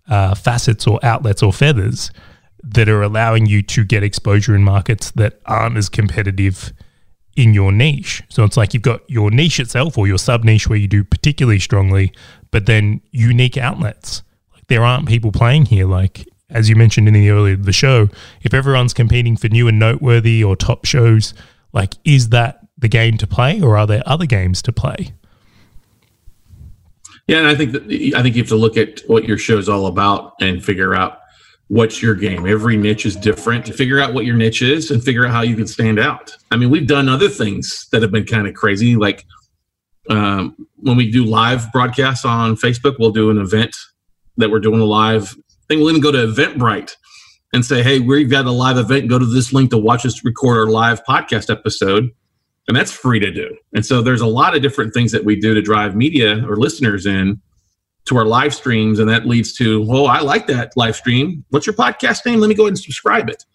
uh, 0.10 0.36
facets 0.36 0.88
or 0.88 1.00
outlets 1.04 1.44
or 1.44 1.52
feathers 1.52 2.12
that 2.64 2.88
are 2.88 3.02
allowing 3.02 3.46
you 3.46 3.62
to 3.64 3.84
get 3.84 4.04
exposure 4.04 4.56
in 4.56 4.64
markets 4.64 5.12
that 5.12 5.42
aren't 5.46 5.78
as 5.78 5.90
competitive 5.90 6.72
in 7.36 7.54
your 7.54 7.72
niche. 7.72 8.22
So 8.30 8.44
it's 8.44 8.58
like 8.58 8.74
you've 8.74 8.84
got 8.84 9.10
your 9.10 9.32
niche 9.32 9.60
itself 9.60 9.98
or 9.98 10.08
your 10.08 10.18
sub 10.18 10.44
niche 10.44 10.68
where 10.68 10.78
you 10.78 10.88
do 10.88 11.04
particularly 11.04 11.60
strongly, 11.60 12.14
but 12.52 12.66
then 12.66 13.02
unique 13.12 13.58
outlets. 13.58 14.22
Like 14.54 14.68
there 14.68 14.84
aren't 14.84 15.08
people 15.08 15.32
playing 15.32 15.66
here. 15.66 15.86
Like 15.86 16.28
as 16.52 16.70
you 16.70 16.76
mentioned 16.76 17.08
in 17.08 17.14
the 17.14 17.30
earlier 17.30 17.56
the 17.56 17.74
show, 17.74 18.10
if 18.42 18.54
everyone's 18.54 18.94
competing 18.94 19.38
for 19.38 19.48
new 19.48 19.68
and 19.68 19.80
noteworthy 19.80 20.44
or 20.44 20.56
top 20.56 20.86
shows, 20.86 21.34
like 21.74 21.96
is 22.04 22.30
that 22.30 22.60
the 22.78 22.88
game 22.88 23.18
to 23.18 23.28
play 23.28 23.62
or 23.62 23.78
are 23.78 23.88
there 23.88 24.04
other 24.06 24.26
games 24.26 24.62
to 24.64 24.72
play? 24.72 25.14
Yeah, 27.28 27.38
and 27.38 27.48
I 27.48 27.56
think 27.56 27.72
that 27.72 27.84
I 28.16 28.22
think 28.22 28.36
you 28.36 28.42
have 28.42 28.50
to 28.50 28.56
look 28.56 28.78
at 28.78 29.02
what 29.08 29.26
your 29.26 29.38
show 29.38 29.58
is 29.58 29.70
all 29.70 29.88
about 29.88 30.34
and 30.42 30.64
figure 30.64 30.94
out 30.94 31.20
what's 31.68 32.02
your 32.02 32.16
game. 32.16 32.46
Every 32.46 32.76
niche 32.76 33.06
is 33.06 33.16
different. 33.16 33.66
To 33.68 33.74
figure 33.74 34.00
out 34.02 34.14
what 34.14 34.26
your 34.26 34.36
niche 34.36 34.62
is 34.62 34.92
and 34.92 35.02
figure 35.02 35.26
out 35.26 35.32
how 35.32 35.42
you 35.42 35.56
can 35.56 35.68
stand 35.68 36.00
out. 36.00 36.36
I 36.52 36.58
mean, 36.58 36.70
we've 36.70 36.88
done 36.88 37.08
other 37.08 37.30
things 37.30 37.88
that 37.92 38.02
have 38.02 38.12
been 38.12 38.26
kind 38.26 38.48
of 38.48 38.54
crazy. 38.54 38.98
Like 38.98 39.26
um, 40.10 40.68
when 40.76 40.98
we 40.98 41.10
do 41.10 41.24
live 41.24 41.72
broadcasts 41.72 42.26
on 42.26 42.58
Facebook, 42.58 42.98
we'll 43.00 43.12
do 43.12 43.30
an 43.30 43.38
event 43.38 43.74
that 44.36 44.50
we're 44.50 44.60
doing 44.60 44.82
a 44.82 44.86
live 44.86 45.34
We'll 45.80 45.90
even 45.90 46.02
go 46.02 46.12
to 46.12 46.28
Eventbrite 46.28 46.96
and 47.54 47.66
say, 47.66 47.84
"Hey, 47.84 48.00
we've 48.00 48.30
got 48.30 48.46
a 48.46 48.52
live 48.52 48.78
event. 48.78 49.10
Go 49.10 49.20
to 49.20 49.26
this 49.26 49.54
link 49.54 49.70
to 49.72 49.78
watch 49.78 50.06
us 50.06 50.24
record 50.24 50.58
our 50.58 50.68
live 50.68 51.04
podcast 51.06 51.50
episode." 51.50 52.10
And 52.68 52.78
that's 52.78 52.92
free 52.92 53.20
to 53.20 53.32
do. 53.32 53.58
And 53.74 53.86
so 53.86 54.02
there's 54.02 54.22
a 54.22 54.28
lot 54.28 54.56
of 54.56 54.62
different 54.62 54.94
things 54.94 55.12
that 55.12 55.26
we 55.26 55.36
do 55.36 55.54
to 55.54 55.62
drive 55.62 55.96
media 55.96 56.46
or 56.48 56.56
listeners 56.56 57.06
in 57.06 57.42
to 58.06 58.18
our 58.18 58.26
live 58.26 58.54
streams, 58.54 59.00
and 59.00 59.10
that 59.10 59.28
leads 59.28 59.54
to, 59.58 59.86
oh, 59.90 60.06
I 60.06 60.22
like 60.22 60.48
that 60.48 60.74
live 60.76 60.96
stream. 60.96 61.44
What's 61.50 61.66
your 61.68 61.76
podcast 61.76 62.26
name? 62.26 62.40
Let 62.40 62.48
me 62.48 62.56
go 62.56 62.64
ahead 62.64 62.72
and 62.72 62.80
subscribe 62.80 63.30
it, 63.30 63.46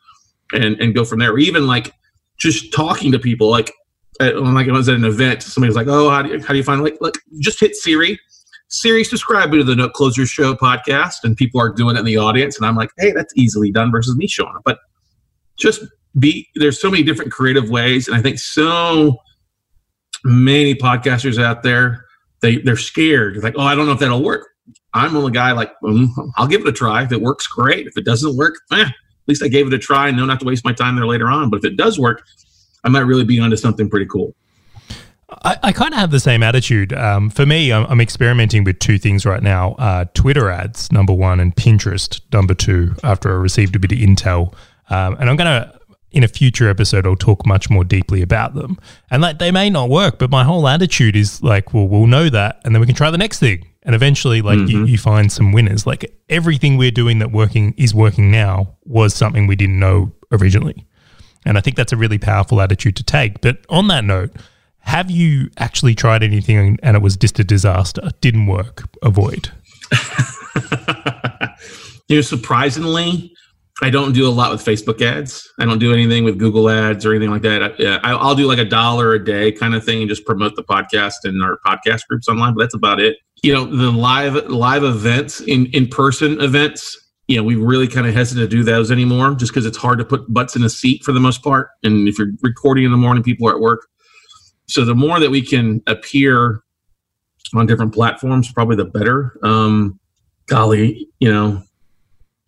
and 0.52 0.80
and 0.80 0.94
go 0.94 1.04
from 1.04 1.18
there. 1.18 1.32
Or 1.32 1.38
even 1.38 1.66
like 1.66 1.92
just 2.38 2.72
talking 2.72 3.12
to 3.12 3.18
people, 3.18 3.48
like 3.50 3.72
at, 4.20 4.36
like 4.40 4.68
I 4.68 4.72
was 4.72 4.88
at 4.88 4.94
an 4.96 5.04
event, 5.04 5.42
somebody 5.42 5.68
was 5.68 5.76
like, 5.76 5.88
"Oh, 5.88 6.10
how 6.10 6.22
do 6.22 6.30
you, 6.30 6.40
how 6.40 6.48
do 6.48 6.56
you 6.56 6.62
find 6.62 6.82
like 6.82 6.98
look? 7.00 7.18
Just 7.38 7.60
hit 7.60 7.74
Siri, 7.74 8.18
Siri, 8.68 9.04
subscribe 9.04 9.52
to 9.52 9.62
the 9.62 9.76
Note 9.76 9.92
Closers 9.92 10.28
Show 10.28 10.54
podcast," 10.54 11.24
and 11.24 11.36
people 11.36 11.60
are 11.60 11.70
doing 11.70 11.96
it 11.96 12.00
in 12.00 12.04
the 12.04 12.16
audience, 12.16 12.56
and 12.56 12.66
I'm 12.66 12.76
like, 12.76 12.90
"Hey, 12.98 13.12
that's 13.12 13.32
easily 13.36 13.70
done 13.70 13.90
versus 13.90 14.16
me 14.16 14.26
showing 14.26 14.54
it." 14.56 14.62
But 14.64 14.78
just 15.56 15.84
be 16.18 16.48
there's 16.54 16.80
so 16.80 16.90
many 16.90 17.02
different 17.02 17.32
creative 17.32 17.70
ways, 17.70 18.08
and 18.08 18.16
I 18.16 18.22
think 18.22 18.38
so 18.38 19.16
many 20.24 20.74
podcasters 20.74 21.42
out 21.42 21.62
there 21.62 22.06
they 22.42 22.58
they're 22.58 22.76
scared. 22.76 23.42
like, 23.42 23.54
oh, 23.56 23.62
I 23.62 23.74
don't 23.74 23.86
know 23.86 23.92
if 23.92 23.98
that'll 23.98 24.22
work. 24.22 24.46
I'm 24.94 25.12
the 25.12 25.28
guy 25.28 25.52
like, 25.52 25.72
mm, 25.82 26.08
I'll 26.36 26.46
give 26.46 26.62
it 26.62 26.68
a 26.68 26.72
try. 26.72 27.02
If 27.02 27.12
it 27.12 27.20
works, 27.20 27.46
great. 27.46 27.86
If 27.86 27.96
it 27.96 28.04
doesn't 28.04 28.36
work, 28.36 28.54
eh, 28.72 28.82
at 28.82 28.92
least 29.26 29.42
I 29.42 29.48
gave 29.48 29.66
it 29.66 29.74
a 29.74 29.78
try 29.78 30.08
and 30.08 30.16
know 30.16 30.24
not 30.24 30.40
to 30.40 30.46
waste 30.46 30.64
my 30.64 30.72
time 30.72 30.96
there 30.96 31.06
later 31.06 31.28
on. 31.28 31.50
But 31.50 31.58
if 31.58 31.64
it 31.64 31.76
does 31.76 31.98
work, 31.98 32.22
I 32.84 32.88
might 32.88 33.00
really 33.00 33.24
be 33.24 33.38
onto 33.38 33.56
something 33.56 33.90
pretty 33.90 34.06
cool. 34.06 34.34
I, 35.28 35.56
I 35.62 35.72
kind 35.72 35.92
of 35.92 35.98
have 35.98 36.10
the 36.10 36.20
same 36.20 36.42
attitude. 36.42 36.92
Um, 36.92 37.30
for 37.30 37.44
me, 37.44 37.72
I'm, 37.72 37.84
I'm, 37.86 38.00
experimenting 38.00 38.62
with 38.62 38.78
two 38.78 38.96
things 38.96 39.26
right 39.26 39.42
now 39.42 39.72
uh, 39.72 40.04
Twitter 40.14 40.50
ads, 40.50 40.92
number 40.92 41.12
one, 41.12 41.40
and 41.40 41.54
Pinterest, 41.54 42.20
number 42.32 42.54
two, 42.54 42.94
after 43.02 43.30
I 43.32 43.34
received 43.34 43.74
a 43.74 43.80
bit 43.80 43.90
of 43.90 43.98
intel. 43.98 44.54
Um, 44.88 45.16
and 45.18 45.28
I'm 45.28 45.36
going 45.36 45.62
to 45.62 45.76
in 46.12 46.24
a 46.24 46.28
future 46.28 46.70
episode, 46.70 47.06
I'll 47.06 47.14
talk 47.14 47.44
much 47.44 47.68
more 47.68 47.84
deeply 47.84 48.22
about 48.22 48.54
them. 48.54 48.78
And 49.10 49.20
like 49.20 49.38
they 49.38 49.50
may 49.50 49.68
not 49.68 49.90
work, 49.90 50.18
but 50.18 50.30
my 50.30 50.44
whole 50.44 50.66
attitude 50.66 51.14
is 51.14 51.42
like, 51.42 51.74
well, 51.74 51.86
we'll 51.86 52.06
know 52.06 52.30
that, 52.30 52.60
and 52.64 52.74
then 52.74 52.80
we 52.80 52.86
can 52.86 52.94
try 52.96 53.10
the 53.10 53.18
next 53.18 53.38
thing. 53.38 53.68
And 53.82 53.94
eventually, 53.94 54.40
like 54.42 54.58
mm-hmm. 54.58 54.68
you, 54.68 54.84
you 54.86 54.98
find 54.98 55.30
some 55.30 55.52
winners. 55.52 55.86
Like 55.86 56.10
everything 56.28 56.76
we're 56.76 56.90
doing 56.90 57.18
that 57.18 57.32
working 57.32 57.74
is 57.76 57.94
working 57.94 58.30
now 58.30 58.76
was 58.84 59.14
something 59.14 59.46
we 59.46 59.56
didn't 59.56 59.78
know 59.78 60.12
originally. 60.32 60.86
And 61.44 61.58
I 61.58 61.60
think 61.60 61.76
that's 61.76 61.92
a 61.92 61.96
really 61.96 62.18
powerful 62.18 62.60
attitude 62.60 62.96
to 62.96 63.04
take. 63.04 63.40
But 63.42 63.58
on 63.68 63.86
that 63.88 64.02
note, 64.02 64.34
have 64.86 65.10
you 65.10 65.50
actually 65.58 65.94
tried 65.96 66.22
anything 66.22 66.78
and 66.82 66.96
it 66.96 67.02
was 67.02 67.16
just 67.16 67.38
a 67.40 67.44
disaster? 67.44 68.08
Didn't 68.20 68.46
work? 68.46 68.84
Avoid. 69.02 69.50
you 72.08 72.16
know, 72.16 72.22
surprisingly, 72.22 73.34
I 73.82 73.90
don't 73.90 74.12
do 74.12 74.28
a 74.28 74.30
lot 74.30 74.52
with 74.52 74.64
Facebook 74.64 75.02
ads. 75.02 75.52
I 75.58 75.64
don't 75.64 75.80
do 75.80 75.92
anything 75.92 76.22
with 76.22 76.38
Google 76.38 76.70
ads 76.70 77.04
or 77.04 77.10
anything 77.10 77.30
like 77.30 77.42
that. 77.42 78.00
I, 78.04 78.14
will 78.14 78.36
do 78.36 78.46
like 78.46 78.60
a 78.60 78.64
dollar 78.64 79.12
a 79.12 79.22
day 79.22 79.50
kind 79.50 79.74
of 79.74 79.84
thing 79.84 80.02
and 80.02 80.08
just 80.08 80.24
promote 80.24 80.54
the 80.54 80.62
podcast 80.62 81.24
and 81.24 81.42
our 81.42 81.58
podcast 81.66 82.06
groups 82.08 82.28
online. 82.28 82.54
But 82.54 82.62
that's 82.62 82.74
about 82.74 83.00
it. 83.00 83.16
You 83.42 83.52
know, 83.52 83.64
the 83.66 83.90
live 83.90 84.34
live 84.48 84.84
events 84.84 85.40
in 85.40 85.66
in 85.66 85.88
person 85.88 86.40
events. 86.40 86.96
You 87.26 87.36
know, 87.36 87.42
we 87.42 87.56
really 87.56 87.88
kind 87.88 88.06
of 88.06 88.14
hesitate 88.14 88.42
to 88.42 88.48
do 88.48 88.62
those 88.62 88.92
anymore, 88.92 89.34
just 89.34 89.52
because 89.52 89.66
it's 89.66 89.76
hard 89.76 89.98
to 89.98 90.04
put 90.04 90.32
butts 90.32 90.54
in 90.54 90.62
a 90.62 90.70
seat 90.70 91.02
for 91.02 91.10
the 91.10 91.18
most 91.18 91.42
part. 91.42 91.70
And 91.82 92.06
if 92.06 92.20
you're 92.20 92.30
recording 92.40 92.84
in 92.84 92.92
the 92.92 92.96
morning, 92.96 93.24
people 93.24 93.48
are 93.48 93.54
at 93.54 93.60
work. 93.60 93.88
So 94.68 94.84
the 94.84 94.94
more 94.94 95.20
that 95.20 95.30
we 95.30 95.42
can 95.42 95.82
appear 95.86 96.62
on 97.54 97.66
different 97.66 97.94
platforms, 97.94 98.52
probably 98.52 98.76
the 98.76 98.84
better. 98.84 99.38
Um, 99.42 100.00
golly, 100.46 101.08
you 101.20 101.32
know, 101.32 101.62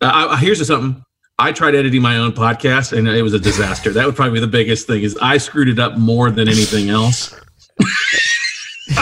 I, 0.01 0.27
I, 0.27 0.37
here's 0.37 0.65
something 0.65 1.03
I 1.37 1.53
tried 1.53 1.75
editing 1.75 2.01
my 2.01 2.17
own 2.17 2.33
podcast 2.33 2.97
and 2.97 3.07
it 3.07 3.21
was 3.21 3.33
a 3.33 3.39
disaster. 3.39 3.91
that 3.93 4.05
would 4.05 4.15
probably 4.15 4.35
be 4.35 4.39
the 4.41 4.47
biggest 4.47 4.87
thing 4.87 5.03
is 5.03 5.17
I 5.21 5.37
screwed 5.37 5.69
it 5.69 5.79
up 5.79 5.97
more 5.97 6.31
than 6.31 6.49
anything 6.49 6.89
else. 6.89 7.33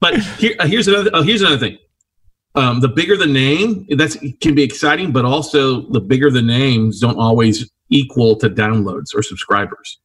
but 0.00 0.18
here, 0.38 0.54
uh, 0.58 0.66
here's 0.66 0.86
another 0.86 1.10
uh, 1.14 1.22
here's 1.22 1.40
another 1.40 1.58
thing. 1.58 1.78
Um, 2.56 2.80
the 2.80 2.88
bigger 2.88 3.16
the 3.16 3.26
name, 3.26 3.86
that's 3.96 4.16
can 4.40 4.54
be 4.54 4.62
exciting, 4.62 5.12
but 5.12 5.24
also 5.24 5.88
the 5.90 6.00
bigger 6.00 6.30
the 6.30 6.42
names 6.42 7.00
don't 7.00 7.18
always 7.18 7.70
equal 7.88 8.36
to 8.36 8.50
downloads 8.50 9.14
or 9.14 9.22
subscribers. 9.22 9.98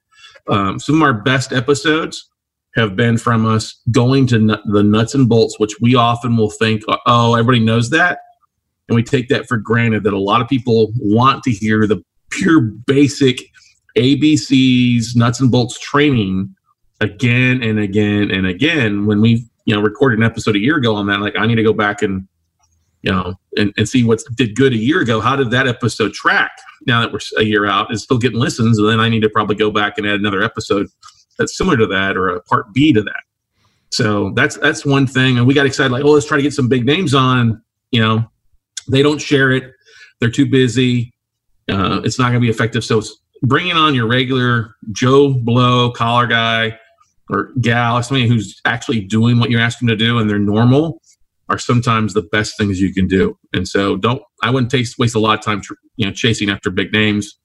Um, 0.47 0.79
some 0.79 0.95
of 0.95 1.01
our 1.01 1.13
best 1.13 1.53
episodes 1.53 2.29
have 2.75 2.95
been 2.95 3.17
from 3.17 3.45
us 3.45 3.81
going 3.91 4.27
to 4.27 4.39
the 4.65 4.83
nuts 4.83 5.13
and 5.13 5.27
bolts, 5.27 5.59
which 5.59 5.73
we 5.81 5.95
often 5.95 6.37
will 6.37 6.51
think, 6.51 6.83
oh, 7.05 7.35
everybody 7.35 7.59
knows 7.59 7.89
that 7.89 8.19
and 8.91 8.95
we 8.97 9.03
take 9.03 9.29
that 9.29 9.47
for 9.47 9.55
granted 9.55 10.03
that 10.03 10.11
a 10.11 10.19
lot 10.19 10.41
of 10.41 10.49
people 10.49 10.91
want 10.97 11.43
to 11.43 11.51
hear 11.51 11.87
the 11.87 12.03
pure 12.29 12.59
basic 12.59 13.39
ABCs, 13.97 15.15
nuts 15.15 15.39
and 15.39 15.49
bolts 15.49 15.79
training 15.79 16.53
again 16.99 17.63
and 17.63 17.79
again 17.79 18.29
and 18.29 18.45
again. 18.45 19.05
When 19.05 19.21
we, 19.21 19.47
you 19.63 19.73
know, 19.73 19.81
recorded 19.81 20.19
an 20.19 20.25
episode 20.25 20.57
a 20.57 20.59
year 20.59 20.75
ago 20.75 20.93
on 20.93 21.07
that, 21.07 21.21
like 21.21 21.37
I 21.37 21.47
need 21.47 21.55
to 21.55 21.63
go 21.63 21.71
back 21.71 22.01
and, 22.01 22.27
you 23.01 23.11
know, 23.11 23.33
and, 23.57 23.73
and 23.77 23.87
see 23.87 24.03
what 24.03 24.21
did 24.35 24.55
good 24.55 24.73
a 24.73 24.77
year 24.77 25.01
ago. 25.01 25.19
How 25.19 25.35
did 25.35 25.51
that 25.51 25.67
episode 25.67 26.13
track? 26.13 26.51
Now 26.85 27.01
that 27.01 27.11
we're 27.11 27.19
a 27.37 27.43
year 27.43 27.65
out, 27.65 27.93
is 27.93 28.03
still 28.03 28.17
getting 28.17 28.39
listens, 28.39 28.77
and 28.79 28.87
then 28.87 28.99
I 28.99 29.09
need 29.09 29.21
to 29.21 29.29
probably 29.29 29.55
go 29.55 29.71
back 29.71 29.97
and 29.97 30.07
add 30.07 30.19
another 30.19 30.43
episode 30.43 30.87
that's 31.37 31.57
similar 31.57 31.77
to 31.77 31.87
that 31.87 32.17
or 32.17 32.29
a 32.29 32.41
part 32.41 32.73
B 32.73 32.93
to 32.93 33.01
that. 33.01 33.21
So 33.89 34.31
that's 34.35 34.57
that's 34.57 34.85
one 34.85 35.07
thing, 35.07 35.37
and 35.37 35.45
we 35.45 35.53
got 35.53 35.65
excited 35.65 35.91
like, 35.91 36.03
oh, 36.03 36.11
let's 36.11 36.25
try 36.25 36.37
to 36.37 36.43
get 36.43 36.53
some 36.53 36.69
big 36.69 36.85
names 36.85 37.13
on. 37.13 37.61
You 37.91 38.01
know, 38.01 38.25
they 38.87 39.01
don't 39.01 39.19
share 39.19 39.51
it. 39.51 39.73
they're 40.19 40.31
too 40.31 40.45
busy. 40.45 41.13
Uh, 41.69 42.01
it's 42.03 42.17
not 42.17 42.25
going 42.25 42.35
to 42.35 42.39
be 42.39 42.49
effective. 42.49 42.83
So 42.83 43.01
bringing 43.43 43.73
on 43.73 43.95
your 43.95 44.07
regular 44.07 44.75
Joe 44.91 45.33
Blow 45.33 45.91
collar 45.91 46.27
guy 46.27 46.77
or 47.29 47.51
gal, 47.61 48.01
somebody 48.03 48.27
who's 48.27 48.59
actually 48.65 49.01
doing 49.01 49.39
what 49.39 49.49
you're 49.49 49.61
asking 49.61 49.87
to 49.87 49.95
do 49.95 50.19
and 50.19 50.29
they're 50.29 50.39
normal 50.39 51.01
are 51.51 51.57
sometimes 51.57 52.13
the 52.13 52.21
best 52.21 52.57
things 52.57 52.79
you 52.79 52.93
can 52.93 53.07
do. 53.07 53.37
And 53.51 53.67
so 53.67 53.97
don't, 53.97 54.21
I 54.41 54.49
wouldn't 54.49 54.71
taste, 54.71 54.97
waste 54.97 55.15
a 55.15 55.19
lot 55.19 55.37
of 55.37 55.43
time, 55.43 55.61
you 55.97 56.05
know, 56.05 56.13
chasing 56.13 56.49
after 56.49 56.69
big 56.71 56.93
names. 56.93 57.37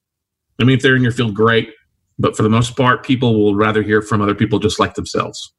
I 0.59 0.63
mean, 0.63 0.77
if 0.77 0.81
they're 0.81 0.95
in 0.95 1.03
your 1.03 1.11
field, 1.11 1.35
great. 1.35 1.69
But 2.17 2.35
for 2.35 2.41
the 2.41 2.49
most 2.49 2.77
part, 2.77 3.05
people 3.05 3.37
will 3.37 3.53
rather 3.53 3.83
hear 3.83 4.01
from 4.01 4.21
other 4.21 4.33
people 4.33 4.59
just 4.59 4.79
like 4.79 4.95
themselves. 4.95 5.53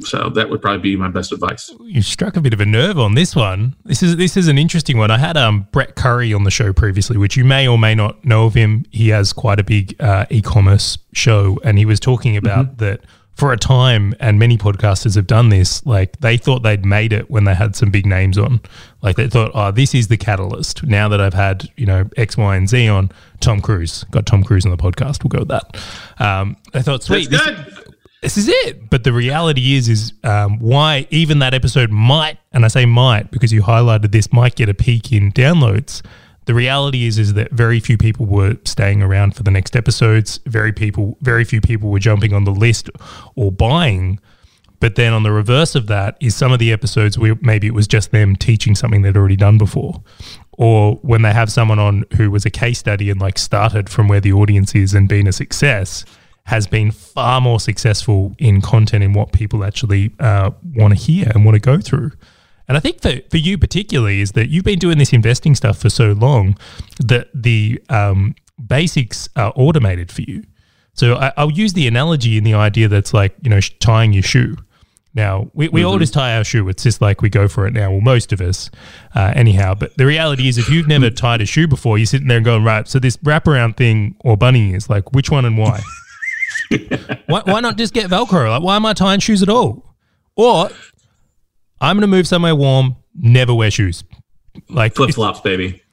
So 0.00 0.30
that 0.30 0.50
would 0.50 0.60
probably 0.60 0.80
be 0.80 0.96
my 0.96 1.08
best 1.08 1.32
advice. 1.32 1.70
You 1.82 2.02
struck 2.02 2.36
a 2.36 2.40
bit 2.40 2.52
of 2.52 2.60
a 2.60 2.66
nerve 2.66 2.98
on 2.98 3.14
this 3.14 3.36
one. 3.36 3.76
This 3.84 4.02
is 4.02 4.16
this 4.16 4.36
is 4.36 4.48
an 4.48 4.58
interesting 4.58 4.96
one. 4.96 5.10
I 5.10 5.18
had 5.18 5.36
um, 5.36 5.68
Brett 5.70 5.96
Curry 5.96 6.32
on 6.32 6.44
the 6.44 6.50
show 6.50 6.72
previously, 6.72 7.18
which 7.18 7.36
you 7.36 7.44
may 7.44 7.68
or 7.68 7.78
may 7.78 7.94
not 7.94 8.24
know 8.24 8.46
of 8.46 8.54
him. 8.54 8.84
He 8.90 9.10
has 9.10 9.32
quite 9.34 9.60
a 9.60 9.64
big 9.64 9.94
uh, 10.00 10.24
e-commerce 10.30 10.98
show, 11.12 11.60
and 11.62 11.78
he 11.78 11.84
was 11.84 12.00
talking 12.00 12.38
about 12.38 12.66
mm-hmm. 12.66 12.76
that 12.76 13.00
for 13.34 13.52
a 13.52 13.56
time, 13.56 14.14
and 14.20 14.38
many 14.38 14.58
podcasters 14.58 15.16
have 15.16 15.26
done 15.26 15.48
this. 15.48 15.84
Like 15.86 16.20
they 16.20 16.36
thought 16.36 16.62
they'd 16.62 16.84
made 16.84 17.12
it 17.12 17.30
when 17.30 17.44
they 17.44 17.54
had 17.54 17.74
some 17.74 17.90
big 17.90 18.06
names 18.06 18.38
on. 18.38 18.60
Like 19.00 19.16
they 19.16 19.28
thought, 19.28 19.50
oh, 19.54 19.70
this 19.70 19.94
is 19.94 20.08
the 20.08 20.16
catalyst. 20.16 20.84
Now 20.84 21.08
that 21.08 21.20
I've 21.20 21.34
had 21.34 21.70
you 21.76 21.86
know 21.86 22.08
X, 22.16 22.36
Y, 22.36 22.56
and 22.56 22.68
Z 22.68 22.88
on, 22.88 23.10
Tom 23.40 23.60
Cruise 23.60 24.04
got 24.10 24.26
Tom 24.26 24.44
Cruise 24.44 24.64
on 24.64 24.70
the 24.70 24.76
podcast. 24.76 25.24
We'll 25.24 25.30
go 25.30 25.40
with 25.40 25.48
that. 25.48 25.76
Um, 26.18 26.56
I 26.74 26.82
thought, 26.82 27.02
sweet, 27.02 27.30
this, 27.30 27.42
this 28.20 28.36
is 28.36 28.48
it. 28.48 28.90
But 28.90 29.04
the 29.04 29.12
reality 29.12 29.74
is, 29.74 29.88
is 29.88 30.12
um, 30.24 30.58
why 30.58 31.06
even 31.10 31.40
that 31.40 31.54
episode 31.54 31.90
might, 31.90 32.38
and 32.52 32.64
I 32.64 32.68
say 32.68 32.86
might 32.86 33.30
because 33.30 33.52
you 33.52 33.62
highlighted 33.62 34.12
this, 34.12 34.32
might 34.32 34.54
get 34.54 34.68
a 34.68 34.74
peak 34.74 35.12
in 35.12 35.32
downloads. 35.32 36.02
The 36.44 36.54
reality 36.54 37.06
is, 37.06 37.18
is 37.18 37.34
that 37.34 37.52
very 37.52 37.78
few 37.78 37.96
people 37.96 38.26
were 38.26 38.56
staying 38.64 39.02
around 39.02 39.36
for 39.36 39.42
the 39.42 39.50
next 39.50 39.76
episodes. 39.76 40.40
Very 40.46 40.72
people, 40.72 41.16
very 41.20 41.44
few 41.44 41.60
people 41.60 41.90
were 41.90 42.00
jumping 42.00 42.32
on 42.32 42.44
the 42.44 42.50
list 42.50 42.90
or 43.36 43.52
buying. 43.52 44.18
But 44.80 44.96
then 44.96 45.12
on 45.12 45.22
the 45.22 45.30
reverse 45.30 45.76
of 45.76 45.86
that 45.86 46.16
is 46.20 46.34
some 46.34 46.50
of 46.50 46.58
the 46.58 46.72
episodes 46.72 47.16
where 47.16 47.36
maybe 47.40 47.68
it 47.68 47.74
was 47.74 47.86
just 47.86 48.10
them 48.10 48.34
teaching 48.34 48.74
something 48.74 49.02
they'd 49.02 49.16
already 49.16 49.36
done 49.36 49.56
before. 49.56 50.02
Or 50.58 50.96
when 51.02 51.22
they 51.22 51.32
have 51.32 51.52
someone 51.52 51.78
on 51.78 52.04
who 52.16 52.32
was 52.32 52.44
a 52.44 52.50
case 52.50 52.80
study 52.80 53.08
and 53.08 53.20
like 53.20 53.38
started 53.38 53.88
from 53.88 54.08
where 54.08 54.20
the 54.20 54.32
audience 54.32 54.74
is 54.74 54.92
and 54.92 55.08
been 55.08 55.28
a 55.28 55.32
success, 55.32 56.04
has 56.46 56.66
been 56.66 56.90
far 56.90 57.40
more 57.40 57.60
successful 57.60 58.34
in 58.38 58.60
content 58.60 59.04
and 59.04 59.14
what 59.14 59.32
people 59.32 59.64
actually 59.64 60.12
uh, 60.18 60.50
want 60.74 60.92
to 60.92 60.98
hear 60.98 61.30
and 61.32 61.44
want 61.44 61.54
to 61.54 61.60
go 61.60 61.80
through. 61.80 62.10
And 62.72 62.78
I 62.78 62.80
think 62.80 63.02
for, 63.02 63.12
for 63.28 63.36
you 63.36 63.58
particularly 63.58 64.22
is 64.22 64.32
that 64.32 64.48
you've 64.48 64.64
been 64.64 64.78
doing 64.78 64.96
this 64.96 65.12
investing 65.12 65.54
stuff 65.54 65.76
for 65.76 65.90
so 65.90 66.12
long 66.12 66.56
that 67.00 67.28
the 67.34 67.78
um, 67.90 68.34
basics 68.66 69.28
are 69.36 69.52
automated 69.56 70.10
for 70.10 70.22
you. 70.22 70.42
So 70.94 71.16
I, 71.16 71.44
will 71.44 71.52
use 71.52 71.74
the 71.74 71.86
analogy 71.86 72.38
in 72.38 72.44
the 72.44 72.54
idea 72.54 72.88
that's 72.88 73.12
like, 73.12 73.36
you 73.42 73.50
know, 73.50 73.60
tying 73.78 74.14
your 74.14 74.22
shoe. 74.22 74.56
Now, 75.12 75.50
we, 75.52 75.68
we 75.68 75.80
mm-hmm. 75.80 75.88
all 75.90 75.98
just 75.98 76.14
tie 76.14 76.34
our 76.34 76.44
shoe. 76.44 76.66
It's 76.70 76.82
just 76.82 77.02
like 77.02 77.20
we 77.20 77.28
go 77.28 77.46
for 77.46 77.66
it 77.66 77.74
now. 77.74 77.90
Well, 77.90 78.00
most 78.00 78.32
of 78.32 78.40
us, 78.40 78.70
uh, 79.14 79.34
anyhow. 79.36 79.74
But 79.74 79.94
the 79.98 80.06
reality 80.06 80.48
is, 80.48 80.56
if 80.56 80.70
you've 80.70 80.88
never 80.88 81.10
tied 81.10 81.42
a 81.42 81.46
shoe 81.46 81.68
before, 81.68 81.98
you're 81.98 82.06
sitting 82.06 82.28
there 82.28 82.38
and 82.38 82.44
going, 82.46 82.64
right, 82.64 82.88
so 82.88 82.98
this 82.98 83.18
wraparound 83.18 83.76
thing 83.76 84.16
or 84.20 84.38
bunny 84.38 84.72
is 84.72 84.88
like, 84.88 85.12
which 85.12 85.30
one 85.30 85.44
and 85.44 85.58
why? 85.58 85.82
why, 87.26 87.42
why 87.44 87.60
not 87.60 87.76
just 87.76 87.92
get 87.92 88.08
Velcro? 88.08 88.48
Like, 88.48 88.62
why 88.62 88.76
am 88.76 88.86
I 88.86 88.94
tying 88.94 89.20
shoes 89.20 89.42
at 89.42 89.50
all? 89.50 89.94
Or 90.36 90.70
I'm 91.82 91.96
going 91.96 92.02
to 92.02 92.06
move 92.06 92.28
somewhere 92.28 92.54
warm, 92.54 92.96
never 93.14 93.52
wear 93.52 93.70
shoes. 93.70 94.04
Like 94.70 94.94
flip 94.94 95.14
flops, 95.14 95.40
baby. 95.40 95.82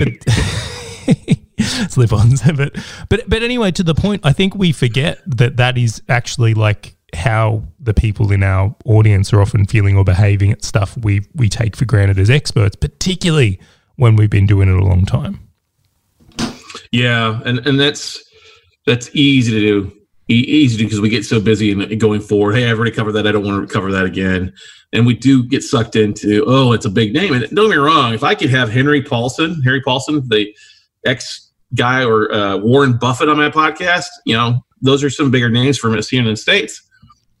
But 0.00 0.14
slip-ons, 1.90 2.40
but 2.56 2.74
but 3.10 3.28
but 3.28 3.42
anyway, 3.42 3.70
to 3.72 3.82
the 3.82 3.94
point, 3.94 4.24
I 4.24 4.32
think 4.32 4.54
we 4.54 4.72
forget 4.72 5.20
that 5.26 5.58
that 5.58 5.76
is 5.76 6.02
actually 6.08 6.54
like 6.54 6.96
how 7.14 7.64
the 7.78 7.92
people 7.92 8.32
in 8.32 8.42
our 8.42 8.74
audience 8.86 9.30
are 9.34 9.42
often 9.42 9.66
feeling 9.66 9.98
or 9.98 10.04
behaving 10.04 10.52
at 10.52 10.64
stuff 10.64 10.96
we 10.96 11.26
we 11.34 11.50
take 11.50 11.76
for 11.76 11.84
granted 11.84 12.18
as 12.18 12.30
experts, 12.30 12.76
particularly 12.76 13.60
when 13.96 14.16
we've 14.16 14.30
been 14.30 14.46
doing 14.46 14.70
it 14.70 14.80
a 14.80 14.84
long 14.84 15.04
time. 15.04 15.38
Yeah, 16.92 17.40
and 17.44 17.58
and 17.66 17.78
that's 17.78 18.22
that's 18.86 19.14
easy 19.14 19.52
to 19.52 19.60
do. 19.60 19.99
Easy 20.30 20.84
because 20.84 21.00
we 21.00 21.08
get 21.08 21.24
so 21.24 21.40
busy 21.40 21.72
and 21.72 22.00
going 22.00 22.20
forward. 22.20 22.54
Hey, 22.54 22.70
I've 22.70 22.76
already 22.76 22.92
covered 22.92 23.12
that. 23.12 23.26
I 23.26 23.32
don't 23.32 23.44
want 23.44 23.66
to 23.66 23.72
cover 23.72 23.90
that 23.90 24.04
again. 24.04 24.52
And 24.92 25.04
we 25.04 25.14
do 25.14 25.42
get 25.42 25.62
sucked 25.62 25.96
into, 25.96 26.44
oh, 26.46 26.72
it's 26.72 26.84
a 26.84 26.90
big 26.90 27.12
name. 27.12 27.32
And 27.34 27.42
don't 27.50 27.68
get 27.68 27.76
me 27.76 27.76
wrong, 27.76 28.14
if 28.14 28.22
I 28.22 28.36
could 28.36 28.50
have 28.50 28.70
Henry 28.70 29.02
Paulson, 29.02 29.60
Harry 29.62 29.82
Paulson, 29.82 30.22
the 30.28 30.54
ex 31.04 31.50
guy, 31.74 32.04
or 32.04 32.32
uh, 32.32 32.56
Warren 32.58 32.96
Buffett 32.96 33.28
on 33.28 33.38
my 33.38 33.50
podcast, 33.50 34.06
you 34.24 34.36
know, 34.36 34.64
those 34.80 35.02
are 35.02 35.10
some 35.10 35.32
bigger 35.32 35.50
names 35.50 35.78
from 35.78 35.96
us 35.96 36.08
here 36.08 36.20
in 36.20 36.26
the 36.26 36.36
States. 36.36 36.80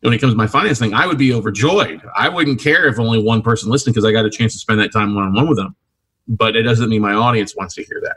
When 0.00 0.12
it 0.12 0.18
comes 0.18 0.32
to 0.32 0.36
my 0.36 0.46
finance 0.46 0.78
thing, 0.78 0.94
I 0.94 1.06
would 1.06 1.18
be 1.18 1.32
overjoyed. 1.32 2.02
I 2.16 2.28
wouldn't 2.28 2.60
care 2.60 2.88
if 2.88 2.98
only 2.98 3.22
one 3.22 3.42
person 3.42 3.70
listened 3.70 3.94
because 3.94 4.04
I 4.04 4.12
got 4.12 4.24
a 4.24 4.30
chance 4.30 4.52
to 4.54 4.58
spend 4.58 4.80
that 4.80 4.92
time 4.92 5.14
one 5.14 5.24
on 5.24 5.34
one 5.34 5.48
with 5.48 5.58
them. 5.58 5.76
But 6.26 6.56
it 6.56 6.62
doesn't 6.62 6.88
mean 6.88 7.02
my 7.02 7.12
audience 7.12 7.54
wants 7.54 7.74
to 7.74 7.84
hear 7.84 8.00
that. 8.02 8.16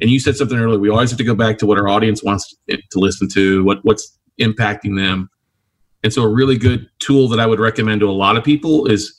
And 0.00 0.10
you 0.10 0.18
said 0.18 0.36
something 0.36 0.58
earlier. 0.58 0.78
We 0.78 0.90
always 0.90 1.10
have 1.10 1.18
to 1.18 1.24
go 1.24 1.34
back 1.34 1.58
to 1.58 1.66
what 1.66 1.78
our 1.78 1.88
audience 1.88 2.22
wants 2.22 2.54
to 2.68 2.98
listen 2.98 3.28
to, 3.30 3.64
what 3.64 3.78
what's 3.84 4.18
impacting 4.40 4.96
them. 4.96 5.28
And 6.02 6.12
so, 6.12 6.22
a 6.22 6.28
really 6.28 6.58
good 6.58 6.88
tool 6.98 7.28
that 7.28 7.38
I 7.38 7.46
would 7.46 7.60
recommend 7.60 8.00
to 8.00 8.08
a 8.08 8.12
lot 8.12 8.36
of 8.36 8.44
people 8.44 8.86
is 8.86 9.16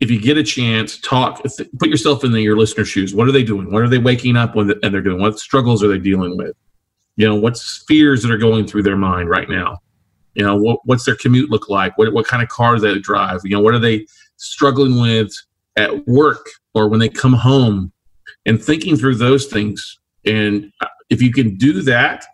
if 0.00 0.10
you 0.10 0.20
get 0.20 0.36
a 0.36 0.42
chance, 0.42 0.98
talk, 0.98 1.40
put 1.78 1.88
yourself 1.88 2.24
in 2.24 2.32
the, 2.32 2.40
your 2.40 2.56
listener 2.56 2.84
shoes. 2.84 3.14
What 3.14 3.28
are 3.28 3.32
they 3.32 3.44
doing? 3.44 3.70
What 3.70 3.82
are 3.82 3.88
they 3.88 3.98
waking 3.98 4.36
up 4.36 4.56
when 4.56 4.72
and 4.82 4.92
they're 4.92 5.00
doing? 5.00 5.20
What 5.20 5.38
struggles 5.38 5.84
are 5.84 5.88
they 5.88 5.98
dealing 5.98 6.36
with? 6.36 6.56
You 7.14 7.28
know, 7.28 7.36
what 7.36 7.56
fears 7.86 8.22
that 8.22 8.32
are 8.32 8.38
going 8.38 8.66
through 8.66 8.82
their 8.82 8.96
mind 8.96 9.28
right 9.28 9.48
now? 9.48 9.78
You 10.34 10.44
know, 10.44 10.56
what, 10.56 10.80
what's 10.86 11.04
their 11.04 11.14
commute 11.14 11.50
look 11.50 11.68
like? 11.68 11.96
What, 11.98 12.12
what 12.12 12.26
kind 12.26 12.42
of 12.42 12.48
car 12.48 12.74
do 12.74 12.80
they 12.80 12.98
drive? 12.98 13.42
You 13.44 13.50
know, 13.50 13.60
what 13.60 13.74
are 13.74 13.78
they 13.78 14.04
struggling 14.38 15.00
with 15.00 15.32
at 15.76 16.04
work 16.08 16.48
or 16.74 16.88
when 16.88 16.98
they 16.98 17.08
come 17.08 17.34
home? 17.34 17.91
And 18.46 18.62
thinking 18.62 18.96
through 18.96 19.16
those 19.16 19.46
things. 19.46 19.98
And 20.24 20.72
if 21.10 21.20
you 21.22 21.32
can 21.32 21.56
do 21.56 21.82
that, 21.82 22.24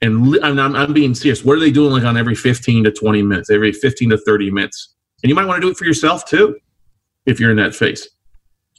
and 0.00 0.36
I'm, 0.42 0.74
I'm 0.74 0.92
being 0.92 1.14
serious, 1.14 1.44
what 1.44 1.56
are 1.56 1.60
they 1.60 1.70
doing 1.70 1.92
like 1.92 2.04
on 2.04 2.16
every 2.16 2.34
15 2.34 2.84
to 2.84 2.90
20 2.90 3.22
minutes, 3.22 3.50
every 3.50 3.72
15 3.72 4.10
to 4.10 4.18
30 4.18 4.50
minutes? 4.50 4.94
And 5.22 5.28
you 5.28 5.34
might 5.34 5.46
want 5.46 5.62
to 5.62 5.66
do 5.66 5.70
it 5.70 5.76
for 5.76 5.84
yourself 5.84 6.24
too, 6.24 6.58
if 7.26 7.38
you're 7.38 7.52
in 7.52 7.56
that 7.58 7.74
phase, 7.74 8.08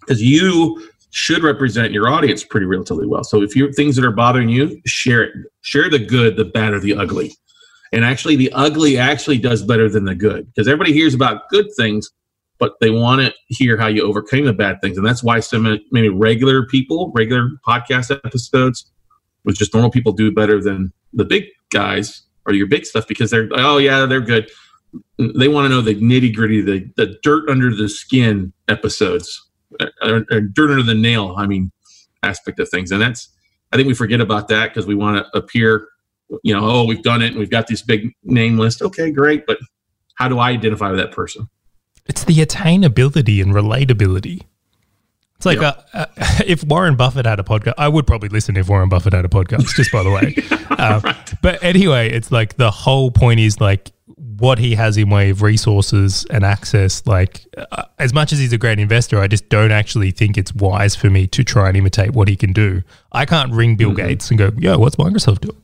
because 0.01 0.21
you 0.21 0.89
should 1.11 1.43
represent 1.43 1.93
your 1.93 2.09
audience 2.09 2.43
pretty 2.43 2.65
relatively 2.65 3.07
well. 3.07 3.23
So 3.23 3.41
if 3.41 3.55
you 3.55 3.71
things 3.71 3.95
that 3.95 4.03
are 4.03 4.11
bothering 4.11 4.49
you, 4.49 4.81
share 4.85 5.21
it. 5.21 5.31
Share 5.61 5.89
the 5.89 5.99
good, 5.99 6.35
the 6.35 6.45
bad, 6.45 6.73
or 6.73 6.79
the 6.79 6.95
ugly. 6.95 7.33
And 7.93 8.03
actually, 8.03 8.35
the 8.35 8.51
ugly 8.53 8.97
actually 8.97 9.37
does 9.37 9.61
better 9.61 9.87
than 9.87 10.05
the 10.05 10.15
good 10.15 10.47
because 10.47 10.67
everybody 10.67 10.91
hears 10.91 11.13
about 11.13 11.47
good 11.49 11.67
things, 11.77 12.09
but 12.59 12.73
they 12.79 12.89
want 12.89 13.21
to 13.21 13.33
hear 13.47 13.77
how 13.77 13.87
you 13.87 14.03
overcame 14.03 14.45
the 14.45 14.53
bad 14.53 14.79
things. 14.81 14.97
And 14.97 15.05
that's 15.05 15.23
why 15.23 15.39
so 15.39 15.59
many 15.59 16.09
regular 16.09 16.65
people, 16.65 17.11
regular 17.13 17.49
podcast 17.67 18.11
episodes 18.25 18.89
with 19.43 19.57
just 19.57 19.73
normal 19.73 19.91
people 19.91 20.13
do 20.13 20.31
better 20.31 20.61
than 20.61 20.93
the 21.11 21.25
big 21.25 21.45
guys 21.71 22.23
or 22.45 22.53
your 22.53 22.67
big 22.67 22.85
stuff 22.85 23.07
because 23.07 23.31
they're, 23.31 23.49
oh, 23.53 23.77
yeah, 23.77 24.05
they're 24.05 24.21
good. 24.21 24.49
They 25.17 25.47
want 25.47 25.65
to 25.65 25.69
know 25.69 25.81
the 25.81 25.95
nitty 25.95 26.35
gritty, 26.35 26.61
the, 26.61 26.89
the 26.95 27.17
dirt 27.23 27.49
under 27.49 27.75
the 27.75 27.89
skin 27.89 28.53
episodes, 28.67 29.49
or, 29.79 29.87
uh, 30.01 30.21
or 30.31 30.41
dirt 30.41 30.71
under 30.71 30.83
the 30.83 30.93
nail, 30.93 31.35
I 31.37 31.47
mean, 31.47 31.71
aspect 32.21 32.59
of 32.59 32.69
things. 32.69 32.91
And 32.91 33.01
that's, 33.01 33.29
I 33.71 33.75
think 33.75 33.87
we 33.87 33.95
forget 33.95 34.21
about 34.21 34.47
that 34.49 34.69
because 34.69 34.85
we 34.85 34.95
want 34.95 35.17
to 35.17 35.37
appear, 35.37 35.87
you 36.43 36.53
know, 36.53 36.61
oh, 36.63 36.85
we've 36.85 37.01
done 37.01 37.21
it 37.21 37.29
and 37.29 37.37
we've 37.37 37.49
got 37.49 37.67
this 37.67 37.81
big 37.81 38.13
name 38.23 38.57
list. 38.57 38.81
Okay, 38.81 39.11
great. 39.11 39.45
But 39.47 39.57
how 40.15 40.27
do 40.27 40.39
I 40.39 40.51
identify 40.51 40.89
with 40.91 40.99
that 40.99 41.11
person? 41.11 41.49
It's 42.05 42.23
the 42.23 42.35
attainability 42.45 43.41
and 43.41 43.53
relatability. 43.53 44.43
It's 45.35 45.45
like 45.45 45.59
yep. 45.59 45.87
uh, 45.93 46.05
uh, 46.17 46.25
if 46.45 46.63
Warren 46.63 46.95
Buffett 46.95 47.25
had 47.25 47.39
a 47.39 47.43
podcast, 47.43 47.73
I 47.77 47.87
would 47.87 48.07
probably 48.07 48.29
listen 48.29 48.55
if 48.55 48.69
Warren 48.69 48.89
Buffett 48.89 49.13
had 49.13 49.25
a 49.25 49.29
podcast, 49.29 49.75
just 49.75 49.91
by 49.91 50.03
the 50.03 50.09
way. 50.09 50.35
uh, 50.69 51.01
right. 51.03 51.33
But 51.41 51.63
anyway, 51.63 52.09
it's 52.11 52.31
like 52.31 52.55
the 52.55 52.71
whole 52.71 53.11
point 53.11 53.39
is 53.39 53.59
like 53.59 53.91
what 54.37 54.57
he 54.57 54.75
has 54.75 54.97
in 54.97 55.09
way 55.09 55.29
of 55.29 55.41
resources 55.41 56.25
and 56.29 56.45
access. 56.45 57.05
Like, 57.05 57.45
uh, 57.57 57.83
as 57.99 58.13
much 58.13 58.31
as 58.31 58.39
he's 58.39 58.53
a 58.53 58.57
great 58.57 58.79
investor, 58.79 59.19
I 59.19 59.27
just 59.27 59.49
don't 59.49 59.71
actually 59.71 60.11
think 60.11 60.37
it's 60.37 60.53
wise 60.53 60.95
for 60.95 61.09
me 61.09 61.27
to 61.27 61.43
try 61.43 61.67
and 61.67 61.77
imitate 61.77 62.11
what 62.11 62.27
he 62.27 62.35
can 62.35 62.53
do. 62.53 62.81
I 63.11 63.25
can't 63.25 63.51
ring 63.51 63.75
Bill 63.75 63.89
mm-hmm. 63.89 64.07
Gates 64.07 64.29
and 64.29 64.37
go, 64.37 64.51
"Yo, 64.57 64.77
what's 64.77 64.95
Microsoft 64.95 65.41
doing?" 65.41 65.61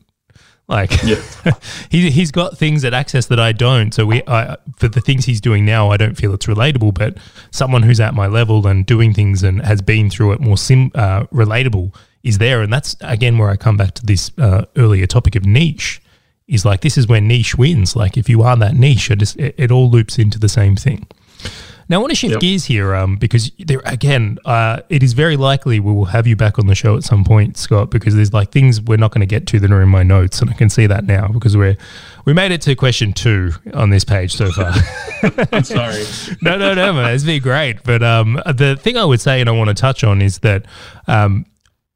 Like 0.69 0.91
yeah. 1.01 1.21
he 1.89 2.11
he's 2.11 2.31
got 2.31 2.57
things 2.57 2.85
at 2.85 2.93
Access 2.93 3.25
that 3.25 3.39
I 3.39 3.51
don't. 3.51 3.91
So 3.91 4.05
we 4.05 4.21
I, 4.27 4.55
for 4.77 4.87
the 4.87 5.01
things 5.01 5.25
he's 5.25 5.41
doing 5.41 5.65
now, 5.65 5.89
I 5.89 5.97
don't 5.97 6.15
feel 6.15 6.31
it's 6.33 6.45
relatable. 6.45 6.93
But 6.93 7.17
someone 7.49 7.81
who's 7.81 7.99
at 7.99 8.13
my 8.13 8.27
level 8.27 8.65
and 8.67 8.85
doing 8.85 9.13
things 9.13 9.41
and 9.41 9.63
has 9.63 9.81
been 9.81 10.11
through 10.11 10.33
it 10.33 10.39
more 10.39 10.57
sim 10.57 10.91
uh, 10.93 11.23
relatable 11.33 11.95
is 12.21 12.37
there. 12.37 12.61
And 12.61 12.71
that's 12.71 12.95
again 13.01 13.39
where 13.39 13.49
I 13.49 13.55
come 13.55 13.77
back 13.77 13.95
to 13.95 14.05
this 14.05 14.31
uh, 14.37 14.65
earlier 14.77 15.07
topic 15.07 15.35
of 15.35 15.43
niche. 15.43 16.01
Is 16.47 16.65
like 16.65 16.81
this 16.81 16.97
is 16.97 17.07
where 17.07 17.21
niche 17.21 17.55
wins. 17.55 17.95
Like 17.95 18.15
if 18.15 18.29
you 18.29 18.43
are 18.43 18.55
that 18.57 18.75
niche, 18.75 19.09
it, 19.09 19.19
just, 19.19 19.37
it, 19.37 19.55
it 19.57 19.71
all 19.71 19.89
loops 19.89 20.19
into 20.19 20.37
the 20.37 20.49
same 20.49 20.75
thing. 20.75 21.07
Now, 21.89 21.95
I 21.95 21.99
want 22.01 22.11
to 22.11 22.15
shift 22.15 22.33
yep. 22.33 22.41
gears 22.41 22.65
here 22.65 22.93
um, 22.93 23.15
because 23.15 23.51
there 23.57 23.81
again, 23.83 24.37
uh, 24.45 24.81
it 24.89 25.01
is 25.01 25.13
very 25.13 25.35
likely 25.37 25.79
we 25.79 25.91
will 25.91 26.05
have 26.05 26.27
you 26.27 26.35
back 26.35 26.59
on 26.59 26.67
the 26.67 26.75
show 26.75 26.95
at 26.95 27.03
some 27.03 27.23
point, 27.23 27.57
Scott, 27.57 27.89
because 27.89 28.13
there's 28.13 28.31
like 28.31 28.51
things 28.51 28.79
we're 28.79 28.97
not 28.97 29.11
going 29.11 29.21
to 29.21 29.25
get 29.25 29.47
to 29.47 29.59
that 29.59 29.71
are 29.71 29.81
in 29.81 29.89
my 29.89 30.03
notes, 30.03 30.39
and 30.39 30.51
I 30.51 30.53
can 30.53 30.69
see 30.69 30.85
that 30.85 31.05
now 31.05 31.29
because 31.29 31.57
we're 31.57 31.77
we 32.25 32.33
made 32.33 32.51
it 32.51 32.61
to 32.61 32.75
question 32.75 33.11
two 33.11 33.53
on 33.73 33.89
this 33.89 34.03
page 34.03 34.33
so 34.33 34.51
far. 34.51 34.71
I'm 35.51 35.63
sorry. 35.63 36.03
no, 36.43 36.59
no, 36.59 36.75
no, 36.75 36.93
man, 36.93 37.15
it's 37.15 37.23
been 37.23 37.41
great. 37.41 37.81
But 37.83 38.03
um, 38.03 38.39
the 38.45 38.77
thing 38.79 38.95
I 38.95 39.03
would 39.03 39.19
say 39.19 39.41
and 39.41 39.49
I 39.49 39.53
want 39.53 39.69
to 39.69 39.73
touch 39.73 40.03
on 40.03 40.21
is 40.21 40.37
that 40.39 40.67
um, 41.07 41.47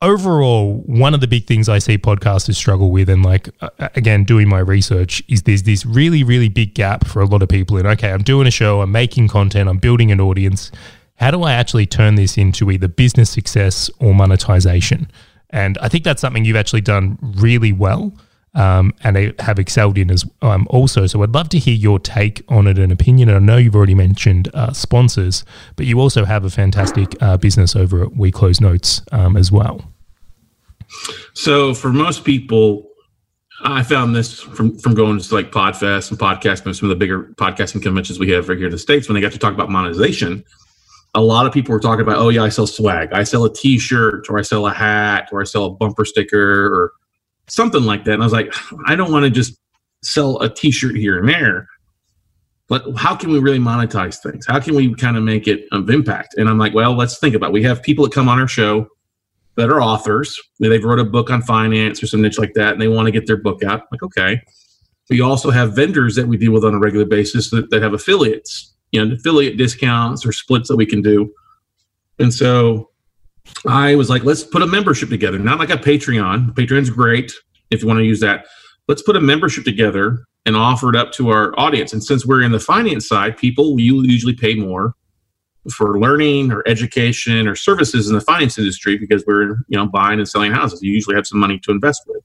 overall, 0.03 0.83
one 0.85 1.13
of 1.13 1.21
the 1.21 1.27
big 1.27 1.47
things 1.47 1.67
I 1.69 1.79
see 1.79 1.97
podcasters 1.97 2.55
struggle 2.55 2.91
with, 2.91 3.09
and 3.09 3.23
like 3.23 3.49
uh, 3.61 3.69
again, 3.95 4.23
doing 4.23 4.47
my 4.47 4.59
research, 4.59 5.23
is 5.27 5.43
there's 5.43 5.63
this 5.63 5.85
really, 5.85 6.23
really 6.23 6.49
big 6.49 6.75
gap 6.75 7.07
for 7.07 7.21
a 7.21 7.25
lot 7.25 7.41
of 7.41 7.49
people. 7.49 7.77
And 7.77 7.87
okay, 7.87 8.11
I'm 8.11 8.21
doing 8.21 8.45
a 8.45 8.51
show, 8.51 8.81
I'm 8.81 8.91
making 8.91 9.29
content, 9.29 9.69
I'm 9.69 9.79
building 9.79 10.11
an 10.11 10.21
audience. 10.21 10.71
How 11.15 11.31
do 11.31 11.43
I 11.43 11.53
actually 11.53 11.85
turn 11.85 12.15
this 12.15 12.37
into 12.37 12.69
either 12.69 12.87
business 12.87 13.29
success 13.29 13.89
or 13.99 14.13
monetization? 14.13 15.09
And 15.49 15.77
I 15.79 15.87
think 15.87 16.03
that's 16.03 16.21
something 16.21 16.45
you've 16.45 16.57
actually 16.57 16.81
done 16.81 17.17
really 17.21 17.71
well 17.71 18.13
um, 18.55 18.93
and 19.03 19.15
they 19.15 19.33
have 19.39 19.59
excelled 19.59 19.97
in 19.97 20.11
as 20.11 20.25
um, 20.41 20.67
also. 20.69 21.07
So 21.07 21.23
I'd 21.23 21.33
love 21.33 21.49
to 21.49 21.59
hear 21.59 21.73
your 21.73 21.99
take 21.99 22.43
on 22.47 22.67
it 22.67 22.77
and 22.77 22.91
opinion. 22.91 23.29
And 23.29 23.37
I 23.37 23.53
know 23.53 23.57
you've 23.57 23.75
already 23.75 23.95
mentioned 23.95 24.49
uh, 24.53 24.73
sponsors, 24.73 25.43
but 25.75 25.85
you 25.85 25.99
also 25.99 26.25
have 26.25 26.45
a 26.45 26.49
fantastic 26.49 27.15
uh, 27.21 27.37
business 27.37 27.75
over 27.75 28.03
at 28.03 28.15
We 28.15 28.31
Close 28.31 28.61
Notes 28.61 29.01
um, 29.11 29.37
as 29.37 29.51
well. 29.51 29.92
So 31.33 31.73
for 31.73 31.91
most 31.91 32.23
people, 32.23 32.89
I 33.63 33.83
found 33.83 34.15
this 34.15 34.41
from 34.41 34.77
from 34.77 34.93
going 34.93 35.19
to 35.19 35.35
like 35.35 35.51
Podfest 35.51 36.11
and 36.11 36.19
podcast 36.19 36.65
and 36.65 36.75
some 36.75 36.89
of 36.89 36.95
the 36.95 36.99
bigger 36.99 37.33
podcasting 37.35 37.81
conventions 37.81 38.19
we 38.19 38.29
have 38.31 38.49
right 38.49 38.57
here 38.57 38.67
in 38.67 38.71
the 38.71 38.77
states. 38.77 39.07
When 39.07 39.15
they 39.15 39.21
got 39.21 39.31
to 39.31 39.39
talk 39.39 39.53
about 39.53 39.69
monetization, 39.69 40.43
a 41.15 41.21
lot 41.21 41.45
of 41.45 41.53
people 41.53 41.73
were 41.73 41.79
talking 41.79 42.01
about, 42.01 42.17
oh 42.17 42.29
yeah, 42.29 42.43
I 42.43 42.49
sell 42.49 42.67
swag, 42.67 43.13
I 43.13 43.23
sell 43.23 43.45
a 43.45 43.53
T-shirt, 43.53 44.27
or 44.29 44.37
I 44.37 44.41
sell 44.41 44.67
a 44.67 44.73
hat, 44.73 45.29
or 45.31 45.41
I 45.41 45.45
sell 45.45 45.65
a 45.65 45.69
bumper 45.69 46.05
sticker, 46.05 46.65
or 46.73 46.91
something 47.47 47.83
like 47.83 48.03
that. 48.05 48.13
And 48.13 48.23
I 48.23 48.25
was 48.25 48.33
like, 48.33 48.53
I 48.87 48.95
don't 48.95 49.11
want 49.11 49.23
to 49.23 49.29
just 49.29 49.57
sell 50.01 50.41
a 50.41 50.53
T-shirt 50.53 50.95
here 50.95 51.19
and 51.19 51.29
there. 51.29 51.67
But 52.67 52.97
how 52.97 53.15
can 53.15 53.29
we 53.29 53.39
really 53.39 53.59
monetize 53.59 54.21
things? 54.21 54.45
How 54.47 54.59
can 54.59 54.73
we 54.75 54.93
kind 54.95 55.15
of 55.15 55.23
make 55.23 55.47
it 55.47 55.67
of 55.71 55.89
impact? 55.89 56.35
And 56.37 56.49
I'm 56.49 56.57
like, 56.57 56.73
well, 56.73 56.95
let's 56.95 57.19
think 57.19 57.35
about. 57.35 57.51
It. 57.51 57.53
We 57.53 57.63
have 57.63 57.83
people 57.83 58.05
that 58.05 58.13
come 58.13 58.27
on 58.27 58.39
our 58.39 58.47
show 58.47 58.87
that 59.55 59.69
are 59.69 59.81
authors. 59.81 60.39
They've 60.59 60.83
wrote 60.83 60.99
a 60.99 61.03
book 61.03 61.29
on 61.29 61.41
finance 61.41 62.01
or 62.01 62.07
some 62.07 62.21
niche 62.21 62.39
like 62.39 62.53
that, 62.53 62.73
and 62.73 62.81
they 62.81 62.87
want 62.87 63.05
to 63.05 63.11
get 63.11 63.27
their 63.27 63.37
book 63.37 63.63
out. 63.63 63.83
Like, 63.91 64.03
okay. 64.03 64.41
We 65.09 65.21
also 65.21 65.51
have 65.51 65.75
vendors 65.75 66.15
that 66.15 66.27
we 66.27 66.37
deal 66.37 66.51
with 66.51 66.63
on 66.63 66.73
a 66.73 66.79
regular 66.79 67.05
basis 67.05 67.49
that, 67.51 67.69
that 67.69 67.81
have 67.81 67.93
affiliates, 67.93 68.73
you 68.91 69.05
know, 69.05 69.13
affiliate 69.13 69.57
discounts 69.57 70.25
or 70.25 70.31
splits 70.31 70.69
that 70.69 70.77
we 70.77 70.85
can 70.85 71.01
do. 71.01 71.31
And 72.19 72.33
so 72.33 72.89
I 73.67 73.95
was 73.95 74.09
like, 74.09 74.23
let's 74.23 74.43
put 74.43 74.61
a 74.61 74.67
membership 74.67 75.09
together, 75.09 75.37
not 75.37 75.59
like 75.59 75.69
a 75.69 75.77
Patreon. 75.77 76.53
Patreon's 76.53 76.89
great 76.89 77.33
if 77.69 77.81
you 77.81 77.87
want 77.87 77.99
to 77.99 78.05
use 78.05 78.21
that. 78.21 78.45
Let's 78.87 79.01
put 79.01 79.15
a 79.15 79.21
membership 79.21 79.65
together 79.65 80.25
and 80.45 80.55
offer 80.55 80.89
it 80.89 80.95
up 80.95 81.11
to 81.13 81.29
our 81.29 81.57
audience. 81.59 81.93
And 81.93 82.03
since 82.03 82.25
we're 82.25 82.41
in 82.41 82.51
the 82.51 82.59
finance 82.59 83.07
side, 83.07 83.37
people 83.37 83.79
you 83.79 84.03
usually 84.03 84.33
pay 84.33 84.55
more 84.55 84.95
for 85.71 85.99
learning 85.99 86.51
or 86.51 86.63
education 86.67 87.47
or 87.47 87.55
services 87.55 88.09
in 88.09 88.15
the 88.15 88.21
finance 88.21 88.57
industry 88.57 88.97
because 88.97 89.23
we're 89.25 89.57
you 89.67 89.77
know 89.77 89.87
buying 89.87 90.19
and 90.19 90.27
selling 90.27 90.51
houses. 90.51 90.81
You 90.81 90.91
usually 90.91 91.15
have 91.15 91.27
some 91.27 91.39
money 91.39 91.59
to 91.59 91.71
invest 91.71 92.03
with. 92.07 92.23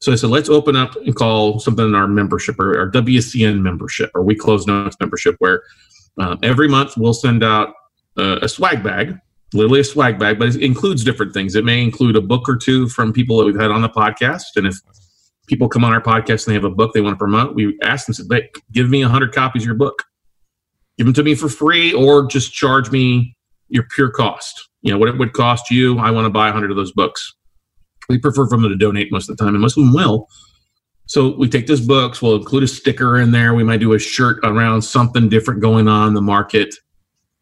So 0.00 0.12
I 0.12 0.14
said, 0.14 0.30
let's 0.30 0.48
open 0.48 0.76
up 0.76 0.94
and 0.94 1.14
call 1.14 1.58
something 1.58 1.94
our 1.94 2.06
membership 2.06 2.60
or 2.60 2.78
our 2.78 2.88
WCN 2.88 3.60
membership 3.60 4.10
or 4.14 4.22
We 4.22 4.36
Close 4.36 4.66
Notes 4.66 4.96
membership, 5.00 5.34
where 5.40 5.62
uh, 6.20 6.36
every 6.42 6.68
month 6.68 6.96
we'll 6.96 7.14
send 7.14 7.42
out 7.42 7.74
uh, 8.16 8.38
a 8.40 8.48
swag 8.48 8.84
bag 8.84 9.18
literally 9.54 9.80
a 9.80 9.84
swag 9.84 10.18
bag, 10.18 10.38
but 10.38 10.48
it 10.48 10.62
includes 10.62 11.04
different 11.04 11.32
things. 11.32 11.54
It 11.54 11.64
may 11.64 11.82
include 11.82 12.16
a 12.16 12.20
book 12.20 12.48
or 12.48 12.56
two 12.56 12.88
from 12.88 13.12
people 13.12 13.38
that 13.38 13.46
we've 13.46 13.58
had 13.58 13.70
on 13.70 13.82
the 13.82 13.88
podcast. 13.88 14.56
And 14.56 14.66
if 14.66 14.76
people 15.46 15.68
come 15.68 15.84
on 15.84 15.92
our 15.92 16.02
podcast 16.02 16.46
and 16.46 16.52
they 16.52 16.54
have 16.54 16.64
a 16.64 16.70
book 16.70 16.92
they 16.92 17.00
want 17.00 17.14
to 17.14 17.18
promote, 17.18 17.54
we 17.54 17.78
ask 17.82 18.06
them, 18.06 18.14
say, 18.14 18.50
give 18.72 18.90
me 18.90 19.02
100 19.02 19.34
copies 19.34 19.62
of 19.62 19.66
your 19.66 19.74
book. 19.74 20.04
Give 20.98 21.06
them 21.06 21.14
to 21.14 21.22
me 21.22 21.34
for 21.34 21.48
free 21.48 21.92
or 21.94 22.26
just 22.26 22.52
charge 22.52 22.90
me 22.90 23.34
your 23.68 23.84
pure 23.94 24.10
cost. 24.10 24.68
You 24.82 24.92
know, 24.92 24.98
what 24.98 25.08
it 25.08 25.18
would 25.18 25.32
cost 25.32 25.70
you. 25.70 25.98
I 25.98 26.10
want 26.10 26.26
to 26.26 26.30
buy 26.30 26.46
100 26.46 26.70
of 26.70 26.76
those 26.76 26.92
books. 26.92 27.34
We 28.08 28.18
prefer 28.18 28.46
for 28.46 28.58
them 28.58 28.68
to 28.68 28.76
donate 28.76 29.10
most 29.10 29.28
of 29.28 29.36
the 29.36 29.44
time, 29.44 29.54
and 29.54 29.62
most 29.62 29.76
of 29.76 29.84
them 29.84 29.94
will. 29.94 30.28
So 31.06 31.34
we 31.36 31.48
take 31.48 31.66
those 31.66 31.80
books, 31.80 32.20
we'll 32.20 32.36
include 32.36 32.64
a 32.64 32.68
sticker 32.68 33.18
in 33.18 33.30
there. 33.30 33.54
We 33.54 33.64
might 33.64 33.80
do 33.80 33.94
a 33.94 33.98
shirt 33.98 34.40
around 34.44 34.82
something 34.82 35.30
different 35.30 35.62
going 35.62 35.88
on 35.88 36.08
in 36.08 36.14
the 36.14 36.20
market 36.20 36.74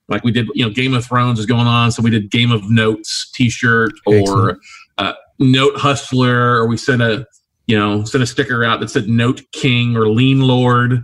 like 0.09 0.25
we 0.25 0.33
did, 0.33 0.49
you 0.55 0.65
know, 0.65 0.71
Game 0.71 0.95
of 0.95 1.05
Thrones 1.05 1.39
is 1.39 1.47
going 1.47 1.67
on, 1.67 1.91
so 1.91 2.03
we 2.03 2.11
did 2.11 2.31
Game 2.31 2.53
of 2.53 2.71
Notes 2.71 3.31
T-shirt 3.33 3.93
or 4.07 4.59
uh, 4.99 5.15
Note 5.39 5.77
Hustler, 5.77 6.57
or 6.57 6.67
we 6.67 6.77
sent 6.77 7.03
a, 7.03 7.27
you 7.67 7.77
know, 7.77 8.05
sent 8.05 8.23
a 8.23 8.27
sticker 8.27 8.65
out 8.65 8.81
that 8.81 8.91
said 8.91 9.09
Note 9.09 9.43
King 9.53 9.97
or 9.97 10.09
Lien 10.09 10.41
Lord, 10.41 11.03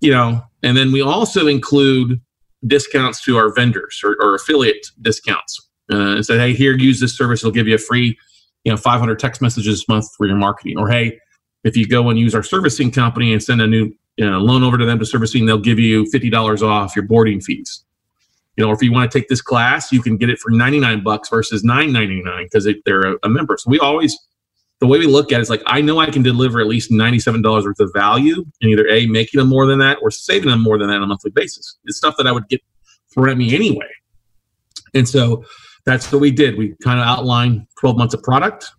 you 0.00 0.12
know, 0.12 0.42
and 0.62 0.76
then 0.76 0.92
we 0.92 1.02
also 1.02 1.46
include 1.46 2.20
discounts 2.66 3.22
to 3.24 3.36
our 3.36 3.52
vendors 3.54 4.00
or, 4.04 4.16
or 4.20 4.34
affiliate 4.34 4.86
discounts. 5.00 5.68
Uh, 5.90 6.16
and 6.16 6.26
say, 6.26 6.36
hey, 6.36 6.52
here, 6.52 6.76
use 6.76 7.00
this 7.00 7.16
service; 7.16 7.40
it'll 7.40 7.50
give 7.50 7.66
you 7.66 7.74
a 7.74 7.78
free, 7.78 8.18
you 8.64 8.72
know, 8.72 8.76
500 8.76 9.18
text 9.18 9.40
messages 9.40 9.84
a 9.88 9.92
month 9.92 10.06
for 10.16 10.26
your 10.26 10.36
marketing. 10.36 10.78
Or 10.78 10.88
hey, 10.88 11.18
if 11.64 11.76
you 11.76 11.86
go 11.86 12.10
and 12.10 12.18
use 12.18 12.34
our 12.34 12.42
servicing 12.42 12.90
company 12.90 13.32
and 13.32 13.42
send 13.42 13.62
a 13.62 13.66
new 13.66 13.94
you 14.16 14.28
know, 14.28 14.38
loan 14.38 14.64
over 14.64 14.76
to 14.76 14.84
them 14.84 14.98
to 14.98 15.06
servicing, 15.06 15.46
they'll 15.46 15.58
give 15.58 15.78
you 15.78 16.04
$50 16.12 16.62
off 16.62 16.96
your 16.96 17.06
boarding 17.06 17.40
fees 17.40 17.84
you 18.58 18.66
know, 18.66 18.72
if 18.72 18.82
you 18.82 18.90
want 18.90 19.10
to 19.10 19.18
take 19.18 19.28
this 19.28 19.40
class, 19.40 19.92
you 19.92 20.02
can 20.02 20.16
get 20.16 20.28
it 20.28 20.40
for 20.40 20.50
99 20.50 21.04
bucks 21.04 21.28
versus 21.28 21.62
9.99 21.62 22.42
because 22.42 22.68
they're 22.84 23.12
a, 23.12 23.16
a, 23.22 23.28
member. 23.28 23.56
So 23.56 23.70
we 23.70 23.78
always, 23.78 24.18
the 24.80 24.86
way 24.86 24.98
we 24.98 25.06
look 25.06 25.32
at 25.32 25.38
it 25.38 25.42
is 25.42 25.50
like, 25.50 25.62
I 25.66 25.80
know 25.80 25.98
I 25.98 26.06
can 26.06 26.22
deliver 26.22 26.60
at 26.60 26.66
least 26.66 26.90
$97 26.90 27.42
worth 27.64 27.80
of 27.80 27.90
value 27.94 28.44
and 28.60 28.70
either 28.70 28.86
A, 28.88 29.06
making 29.06 29.38
them 29.38 29.48
more 29.48 29.66
than 29.66 29.78
that 29.80 29.98
or 30.02 30.10
saving 30.10 30.50
them 30.50 30.62
more 30.62 30.78
than 30.78 30.88
that 30.88 30.96
on 30.96 31.02
a 31.02 31.06
monthly 31.06 31.32
basis. 31.32 31.78
It's 31.84 31.96
stuff 31.96 32.16
that 32.18 32.26
I 32.26 32.32
would 32.32 32.48
get 32.48 32.60
thrown 33.12 33.28
at 33.28 33.36
me 33.36 33.54
anyway. 33.54 33.88
And 34.94 35.08
so 35.08 35.44
that's 35.84 36.10
what 36.12 36.20
we 36.20 36.30
did. 36.30 36.56
We 36.56 36.74
kind 36.82 37.00
of 37.00 37.06
outlined 37.06 37.66
12 37.80 37.96
months 37.96 38.14
of 38.14 38.22
product, 38.22 38.70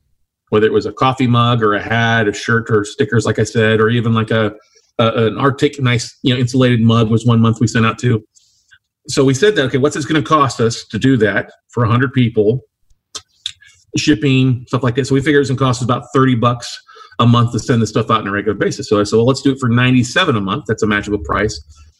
whether 0.49 0.65
it 0.65 0.73
was 0.73 0.85
a 0.85 0.93
coffee 0.93 1.27
mug 1.27 1.61
or 1.61 1.73
a 1.73 1.81
hat, 1.81 2.27
a 2.27 2.33
shirt 2.33 2.69
or 2.69 2.85
stickers, 2.85 3.25
like 3.25 3.39
I 3.39 3.43
said, 3.43 3.81
or 3.81 3.89
even 3.89 4.13
like 4.13 4.31
a, 4.31 4.53
a 4.99 5.27
an 5.27 5.37
Arctic 5.37 5.81
nice, 5.81 6.17
you 6.23 6.33
know, 6.33 6.39
insulated 6.39 6.81
mug 6.81 7.09
was 7.09 7.25
one 7.25 7.41
month 7.41 7.59
we 7.59 7.67
sent 7.67 7.85
out 7.85 7.99
to 7.99 8.23
so 9.09 9.25
we 9.25 9.33
said 9.33 9.55
that 9.55 9.63
okay 9.63 9.77
what's 9.77 9.95
this 9.95 10.05
going 10.05 10.21
to 10.21 10.27
cost 10.27 10.61
us 10.61 10.85
to 10.85 10.99
do 10.99 11.17
that 11.17 11.51
for 11.69 11.81
100 11.83 12.13
people 12.13 12.61
shipping 13.97 14.65
stuff 14.67 14.83
like 14.83 14.95
that. 14.95 15.05
So 15.05 15.15
we 15.15 15.21
figured 15.21 15.41
it's 15.41 15.49
going 15.49 15.57
to 15.57 15.63
cost 15.63 15.81
us 15.81 15.85
about 15.85 16.05
30 16.13 16.35
bucks 16.35 16.79
a 17.19 17.25
month 17.25 17.51
to 17.51 17.59
send 17.59 17.81
the 17.81 17.87
stuff 17.87 18.09
out 18.09 18.21
on 18.21 18.27
a 18.27 18.31
regular 18.31 18.57
basis. 18.57 18.87
So 18.87 18.99
i 18.99 19.03
said 19.03 19.17
well 19.17 19.25
let's 19.25 19.41
do 19.41 19.51
it 19.51 19.59
for 19.59 19.69
97 19.69 20.35
a 20.35 20.41
month. 20.41 20.65
That's 20.67 20.83
a 20.83 20.87
magical 20.87 21.19
price. 21.19 21.59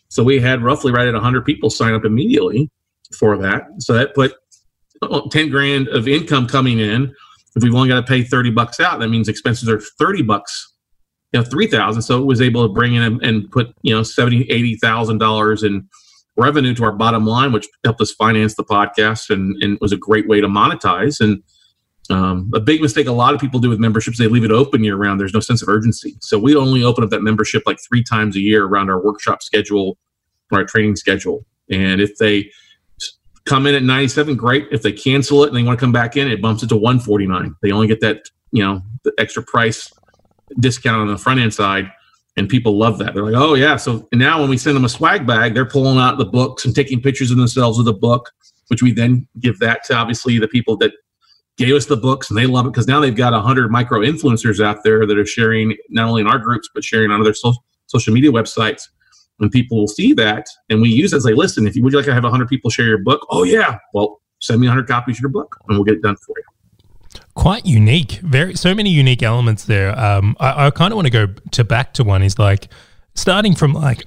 So 0.10 0.24
we 0.24 0.40
had 0.40 0.64
roughly 0.64 0.92
right 0.92 1.08
at 1.08 1.14
100 1.14 1.46
people 1.46 1.70
sign 1.70 1.94
up 1.94 2.06
immediately 2.06 2.70
for 3.18 3.38
that. 3.38 3.64
So 3.80 3.94
that 3.94 4.16
put 4.16 4.34
10 5.32 5.50
grand 5.50 5.88
of 5.90 6.08
income 6.08 6.48
coming 6.48 6.80
in. 6.80 7.14
If 7.56 7.64
we've 7.64 7.74
only 7.74 7.90
got 7.90 7.96
to 7.96 8.04
pay 8.04 8.24
30 8.24 8.52
bucks 8.52 8.80
out 8.80 9.00
that 9.00 9.10
means 9.10 9.28
expenses 9.28 9.68
are 9.68 9.80
30 9.80 10.22
bucks 10.24 10.74
you 11.34 11.40
know 11.40 11.46
3000 11.46 12.02
so 12.02 12.20
it 12.20 12.26
was 12.26 12.42
able 12.42 12.68
to 12.68 12.74
bring 12.74 12.96
in 12.96 13.24
and 13.24 13.52
put 13.52 13.74
you 13.82 13.94
know 13.94 14.04
70 14.04 14.50
80000 14.50 15.18
dollars 15.18 15.64
in 15.64 15.88
revenue 16.40 16.74
to 16.76 16.84
our 16.86 16.92
bottom 16.92 17.26
line, 17.26 17.52
which 17.52 17.68
helped 17.84 18.02
us 18.02 18.12
finance 18.12 18.56
the 18.56 18.64
podcast 18.64 19.30
and, 19.30 19.62
and 19.62 19.78
was 19.82 19.92
a 19.92 19.98
great 19.98 20.28
way 20.28 20.42
to 20.42 20.48
monetize. 20.48 21.20
And 21.20 21.44
um, 22.10 22.50
a 22.56 22.60
big 22.60 22.82
mistake 22.82 23.08
a 23.08 23.12
lot 23.12 23.34
of 23.34 23.40
people 23.40 23.60
do 23.60 23.70
with 23.70 23.80
memberships, 23.80 24.18
they 24.18 24.28
leave 24.28 24.44
it 24.44 24.52
open 24.52 24.84
year 24.84 24.96
round. 24.96 25.20
There's 25.20 25.34
no 25.34 25.40
sense 25.40 25.62
of 25.62 25.70
urgency. 25.70 26.16
So 26.22 26.40
we 26.40 26.56
only 26.56 26.84
open 26.84 27.04
up 27.04 27.10
that 27.12 27.22
membership 27.22 27.64
like 27.66 27.80
three 27.88 28.04
times 28.04 28.36
a 28.36 28.40
year 28.40 28.66
around 28.66 28.90
our 28.90 29.02
workshop 29.02 29.44
schedule 29.44 29.98
or 30.52 30.60
our 30.60 30.66
training 30.66 30.96
schedule. 30.96 31.46
And 31.70 32.02
if 32.02 32.18
they 32.18 32.50
come 33.46 33.68
in 33.68 33.76
at 33.76 33.84
97, 33.84 34.36
great. 34.36 34.68
If 34.72 34.82
they 34.82 34.92
cancel 34.92 35.44
it 35.44 35.50
and 35.50 35.58
they 35.58 35.64
want 35.64 35.80
to 35.80 35.84
come 35.84 35.92
back 35.92 36.18
in, 36.18 36.30
it 36.30 36.42
bumps 36.42 36.64
it 36.64 36.70
to 36.70 36.76
149. 36.76 37.56
They 37.62 37.72
only 37.72 37.88
get 37.88 38.02
that, 38.02 38.24
you 38.52 38.64
know, 38.64 38.82
the 39.04 39.14
extra 39.18 39.44
price 39.44 39.92
discount 40.60 41.02
on 41.02 41.08
the 41.08 41.18
front 41.18 41.40
end 41.40 41.54
side 41.54 41.92
and 42.38 42.50
people 42.50 42.78
love 42.78 42.98
that. 43.00 43.14
They're 43.14 43.24
like, 43.24 43.36
oh 43.36 43.54
yeah. 43.54 43.76
So 43.76 44.08
now 44.14 44.40
when 44.40 44.50
we 44.50 44.58
send 44.58 44.76
them 44.76 44.86
a 44.86 44.90
swag 44.90 45.28
bag, 45.28 45.54
they're 45.54 45.66
pulling 45.66 46.00
out 46.00 46.18
the 46.18 46.26
books 46.26 46.66
and 46.66 46.74
taking 46.74 47.02
pictures 47.02 47.32
of 47.32 47.38
themselves 47.38 47.78
with 47.78 47.86
the 47.86 47.94
book, 47.94 48.32
which 48.70 48.82
we 48.82 48.94
then 48.94 49.28
give 49.40 49.60
that 49.60 49.84
to 49.86 49.96
obviously 49.96 50.40
the 50.40 50.48
people 50.48 50.78
that 50.78 50.94
gave 51.60 51.76
us 51.76 51.86
the 51.86 51.98
books 51.98 52.30
and 52.30 52.40
they 52.40 52.46
love 52.46 52.66
it 52.66 52.70
because 52.70 52.88
now 52.88 53.00
they've 53.00 53.16
got 53.16 53.34
a 53.34 53.42
hundred 53.42 53.70
micro 53.70 54.00
influencers 54.00 54.64
out 54.64 54.84
there 54.84 55.06
that 55.06 55.18
are 55.18 55.26
sharing 55.26 55.76
not 55.90 56.08
only 56.08 56.22
in 56.22 56.28
our 56.28 56.40
groups 56.40 56.70
but 56.74 56.84
sharing 56.84 57.12
on 57.12 57.22
other 57.22 57.34
so- 57.34 57.54
social 57.86 58.14
media 58.14 58.32
websites. 58.32 58.84
And 59.42 59.50
people 59.50 59.78
will 59.78 59.88
see 59.88 60.12
that, 60.16 60.48
and 60.70 60.82
we 60.82 60.90
use 60.90 61.14
it 61.14 61.16
as 61.16 61.24
they 61.24 61.34
listen. 61.34 61.66
If 61.66 61.74
you 61.74 61.82
would 61.82 61.94
you 61.94 62.00
like 62.00 62.06
to 62.08 62.14
have 62.14 62.26
hundred 62.26 62.50
people 62.50 62.70
share 62.70 62.88
your 62.88 62.98
book, 62.98 63.26
oh 63.30 63.44
yeah, 63.44 63.78
well 63.94 64.20
send 64.42 64.60
me 64.60 64.68
hundred 64.68 64.86
copies 64.86 65.16
of 65.16 65.22
your 65.22 65.30
book, 65.30 65.56
and 65.66 65.78
we'll 65.78 65.86
get 65.86 65.96
it 65.96 66.02
done 66.02 66.18
for 66.18 66.34
you 66.36 66.44
quite 67.36 67.66
unique. 67.66 68.20
Very 68.22 68.56
so 68.56 68.76
many 68.76 68.90
unique 68.90 69.24
elements 69.24 69.64
there. 69.64 69.98
Um, 69.98 70.36
I, 70.42 70.68
I 70.68 70.72
kind 70.72 70.92
of 70.92 70.98
want 70.98 71.06
to 71.06 71.12
go 71.12 71.28
to 71.52 71.64
back 71.64 71.94
to 71.94 72.04
one 72.04 72.22
is 72.22 72.38
like 72.38 72.68
starting 73.16 73.56
from 73.56 73.72
like 73.72 74.04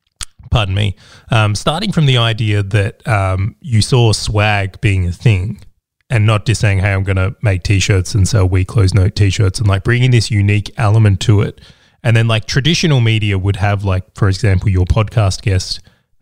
pardon 0.52 0.74
me, 0.74 0.94
um, 1.32 1.56
starting 1.56 1.90
from 1.90 2.06
the 2.06 2.16
idea 2.16 2.62
that 2.62 3.06
um, 3.08 3.56
you 3.60 3.82
saw 3.82 4.12
swag 4.12 4.80
being 4.80 5.06
a 5.06 5.12
thing 5.12 5.60
and 6.08 6.24
not 6.24 6.46
just 6.46 6.60
saying, 6.60 6.78
hey, 6.78 6.92
I'm 6.92 7.02
going 7.02 7.16
to 7.16 7.34
make 7.42 7.62
t 7.62 7.78
shirts 7.78 8.14
and 8.14 8.26
sell 8.26 8.48
We 8.48 8.64
Close 8.64 8.94
Note 8.94 9.14
t 9.14 9.30
shirts 9.30 9.58
and 9.58 9.68
like 9.68 9.84
bringing 9.84 10.10
this 10.10 10.30
unique 10.30 10.70
element 10.76 11.20
to 11.22 11.40
it. 11.40 11.60
And 12.02 12.16
then, 12.16 12.28
like, 12.28 12.46
traditional 12.46 13.00
media 13.00 13.36
would 13.36 13.56
have, 13.56 13.82
like, 13.82 14.14
for 14.14 14.28
example, 14.28 14.68
your 14.68 14.84
podcast 14.84 15.42
guest 15.42 15.80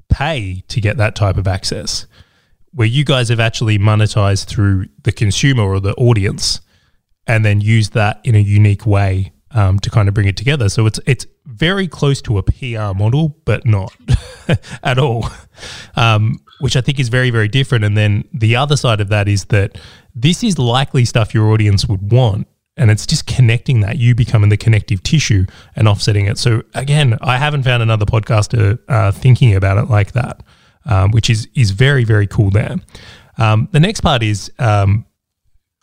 pay 0.09 0.62
to 0.68 0.80
get 0.80 0.97
that 0.97 1.14
type 1.14 1.37
of 1.37 1.47
access, 1.47 2.07
where 2.72 2.87
you 2.87 3.05
guys 3.05 3.28
have 3.28 3.41
actually 3.41 3.78
monetized 3.78 4.47
through 4.47 4.87
the 5.03 5.12
consumer 5.12 5.64
or 5.64 5.80
the 5.80 5.95
audience 5.97 6.61
and 7.26 7.45
then 7.45 7.61
use 7.61 7.91
that 7.91 8.20
in 8.24 8.35
a 8.35 8.39
unique 8.39 8.87
way 8.87 9.32
um, 9.51 9.78
to 9.80 9.91
kind 9.91 10.09
of 10.09 10.14
bring 10.14 10.26
it 10.26 10.37
together. 10.37 10.68
So 10.70 10.87
it's 10.87 11.01
it's 11.07 11.26
very 11.47 11.87
close 11.87 12.23
to 12.23 12.39
a 12.39 12.43
PR 12.43 12.97
model, 12.97 13.37
but 13.45 13.67
not 13.67 13.95
at 14.83 14.99
all, 14.99 15.27
um, 15.97 16.41
which 16.61 16.77
I 16.77 16.81
think 16.81 16.99
is 16.99 17.09
very 17.09 17.31
very 17.31 17.49
different. 17.49 17.85
And 17.85 17.97
then 17.97 18.29
the 18.33 18.57
other 18.57 18.77
side 18.77 19.01
of 19.01 19.09
that 19.09 19.29
is 19.29 19.47
that 19.47 19.79
this 20.15 20.43
is 20.43 20.59
likely 20.59 21.05
stuff 21.05 21.35
your 21.35 21.51
audience 21.51 21.87
would 21.87 22.13
want. 22.13 22.47
And 22.77 22.91
it's 22.91 23.07
just 23.07 23.27
connecting 23.27 23.81
that, 23.81 23.99
you 23.99 24.17
becoming 24.17 24.51
the 24.51 24.57
connective 24.57 25.01
tissue 25.05 25.47
and 25.77 25.87
offsetting 25.87 26.27
it. 26.27 26.39
So, 26.39 26.63
again, 26.75 27.17
I 27.21 27.39
haven't 27.39 27.63
found 27.63 27.85
another 27.85 28.05
podcaster 28.05 28.81
uh, 28.89 29.13
thinking 29.13 29.55
about 29.55 29.79
it 29.79 29.89
like 29.89 30.11
that, 30.13 30.43
um, 30.85 31.13
which 31.13 31.31
is, 31.31 31.47
is 31.55 31.71
very, 31.71 32.03
very 32.03 32.27
cool 32.27 32.51
there. 32.51 32.77
Um, 33.39 33.69
the 33.71 33.79
next 33.79 34.01
part 34.01 34.25
is 34.25 34.51
um, 34.59 35.07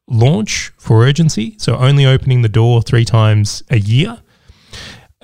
launch 0.07 0.71
for 0.77 1.03
urgency. 1.05 1.55
So 1.57 1.77
only 1.77 2.05
opening 2.05 2.41
the 2.41 2.49
door 2.49 2.81
three 2.81 3.05
times 3.05 3.63
a 3.69 3.79
year. 3.79 4.19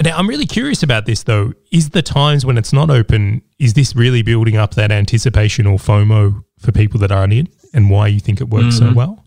Now, 0.03 0.17
I'm 0.17 0.27
really 0.27 0.45
curious 0.45 0.83
about 0.83 1.05
this 1.05 1.23
though. 1.23 1.53
Is 1.71 1.89
the 1.89 2.01
times 2.01 2.45
when 2.45 2.57
it's 2.57 2.71
not 2.71 2.89
open, 2.89 3.41
is 3.59 3.73
this 3.73 3.95
really 3.95 4.21
building 4.21 4.55
up 4.55 4.75
that 4.75 4.91
anticipation 4.91 5.65
or 5.65 5.77
FOMO 5.77 6.43
for 6.59 6.71
people 6.71 6.99
that 6.99 7.11
aren't 7.11 7.33
in 7.33 7.49
and 7.73 7.89
why 7.89 8.07
you 8.07 8.19
think 8.19 8.39
it 8.39 8.49
works 8.49 8.75
mm-hmm. 8.75 8.89
so 8.89 8.93
well? 8.93 9.23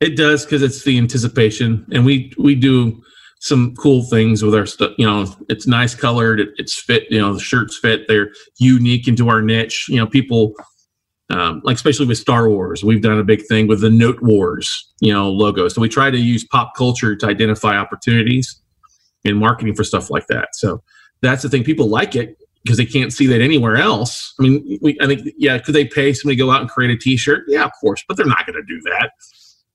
It 0.00 0.16
does 0.16 0.44
because 0.44 0.62
it's 0.62 0.84
the 0.84 0.98
anticipation. 0.98 1.86
And 1.92 2.04
we, 2.04 2.32
we 2.38 2.54
do 2.54 3.02
some 3.40 3.74
cool 3.76 4.04
things 4.04 4.42
with 4.42 4.54
our 4.54 4.66
stuff. 4.66 4.92
You 4.96 5.06
know, 5.06 5.26
it's 5.48 5.66
nice 5.66 5.94
colored, 5.94 6.40
it, 6.40 6.50
it's 6.56 6.74
fit, 6.74 7.04
you 7.10 7.20
know, 7.20 7.34
the 7.34 7.40
shirts 7.40 7.78
fit, 7.78 8.06
they're 8.06 8.30
unique 8.58 9.08
into 9.08 9.28
our 9.28 9.42
niche. 9.42 9.88
You 9.88 9.96
know, 9.96 10.06
people 10.06 10.54
um, 11.30 11.62
like 11.64 11.76
especially 11.76 12.06
with 12.06 12.18
Star 12.18 12.48
Wars, 12.48 12.84
we've 12.84 13.02
done 13.02 13.18
a 13.18 13.24
big 13.24 13.42
thing 13.46 13.66
with 13.66 13.80
the 13.80 13.90
Note 13.90 14.20
Wars, 14.22 14.92
you 15.00 15.12
know, 15.12 15.30
logo. 15.30 15.68
So 15.68 15.80
we 15.80 15.88
try 15.88 16.10
to 16.10 16.18
use 16.18 16.44
pop 16.44 16.74
culture 16.76 17.16
to 17.16 17.26
identify 17.26 17.76
opportunities 17.76 18.60
in 19.24 19.36
marketing 19.36 19.74
for 19.74 19.84
stuff 19.84 20.10
like 20.10 20.26
that. 20.28 20.48
So 20.54 20.82
that's 21.22 21.42
the 21.42 21.48
thing. 21.48 21.64
People 21.64 21.88
like 21.88 22.14
it 22.14 22.36
because 22.62 22.78
they 22.78 22.86
can't 22.86 23.12
see 23.12 23.26
that 23.26 23.40
anywhere 23.40 23.76
else. 23.76 24.34
I 24.38 24.42
mean, 24.42 24.78
we, 24.80 24.96
I 25.00 25.06
think, 25.06 25.28
yeah, 25.36 25.58
could 25.58 25.74
they 25.74 25.84
pay 25.84 26.12
somebody 26.12 26.36
to 26.36 26.44
go 26.44 26.50
out 26.50 26.62
and 26.62 26.70
create 26.70 26.90
a 26.90 26.96
T-shirt? 26.96 27.44
Yeah, 27.46 27.64
of 27.64 27.72
course, 27.80 28.02
but 28.08 28.16
they're 28.16 28.26
not 28.26 28.46
going 28.46 28.56
to 28.56 28.62
do 28.62 28.80
that. 28.90 29.10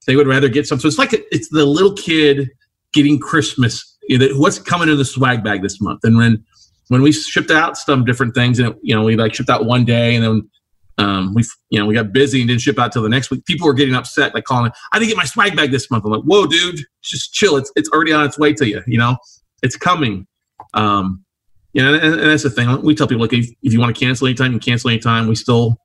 They 0.07 0.15
would 0.15 0.27
rather 0.27 0.49
get 0.49 0.65
some. 0.65 0.79
So 0.79 0.87
it's 0.87 0.97
like 0.97 1.13
a, 1.13 1.19
it's 1.33 1.49
the 1.49 1.65
little 1.65 1.93
kid 1.93 2.49
getting 2.93 3.19
Christmas. 3.19 3.97
You 4.07 4.17
know, 4.17 4.27
what's 4.37 4.57
coming 4.57 4.89
in 4.89 4.97
the 4.97 5.05
swag 5.05 5.43
bag 5.43 5.61
this 5.61 5.79
month? 5.79 5.99
And 6.03 6.17
when 6.17 6.43
when 6.87 7.03
we 7.03 7.11
shipped 7.11 7.51
out 7.51 7.77
some 7.77 8.05
different 8.05 8.33
things, 8.33 8.57
and 8.57 8.69
it, 8.69 8.77
you 8.81 8.95
know, 8.95 9.03
we 9.03 9.15
like 9.15 9.35
shipped 9.35 9.49
out 9.49 9.65
one 9.65 9.85
day, 9.85 10.15
and 10.15 10.23
then 10.25 10.49
um, 10.97 11.33
we 11.35 11.43
you 11.69 11.79
know 11.79 11.85
we 11.85 11.93
got 11.93 12.11
busy 12.11 12.41
and 12.41 12.47
didn't 12.47 12.61
ship 12.61 12.79
out 12.79 12.91
till 12.91 13.03
the 13.03 13.09
next 13.09 13.29
week. 13.29 13.45
People 13.45 13.67
were 13.67 13.73
getting 13.73 13.93
upset, 13.93 14.33
like 14.33 14.45
calling, 14.45 14.71
"I 14.91 14.97
didn't 14.97 15.09
get 15.09 15.17
my 15.17 15.25
swag 15.25 15.55
bag 15.55 15.71
this 15.71 15.91
month." 15.91 16.05
I'm 16.05 16.11
like, 16.11 16.23
"Whoa, 16.23 16.47
dude, 16.47 16.79
just 17.03 17.33
chill. 17.33 17.55
It's 17.57 17.71
it's 17.75 17.89
already 17.89 18.11
on 18.11 18.25
its 18.25 18.39
way 18.39 18.53
to 18.53 18.67
you. 18.67 18.81
You 18.87 18.97
know, 18.97 19.17
it's 19.61 19.75
coming." 19.75 20.27
Um, 20.73 21.23
you 21.73 21.83
know, 21.83 21.93
and, 21.93 22.13
and 22.15 22.29
that's 22.29 22.43
the 22.43 22.49
thing. 22.49 22.81
We 22.81 22.95
tell 22.95 23.07
people, 23.07 23.21
like, 23.21 23.33
if, 23.33 23.49
if 23.61 23.73
you 23.73 23.79
want 23.79 23.95
to 23.95 23.99
cancel 23.99 24.27
anytime, 24.27 24.53
you 24.53 24.59
cancel 24.59 24.89
anytime. 24.89 25.27
We 25.27 25.35
still 25.35 25.77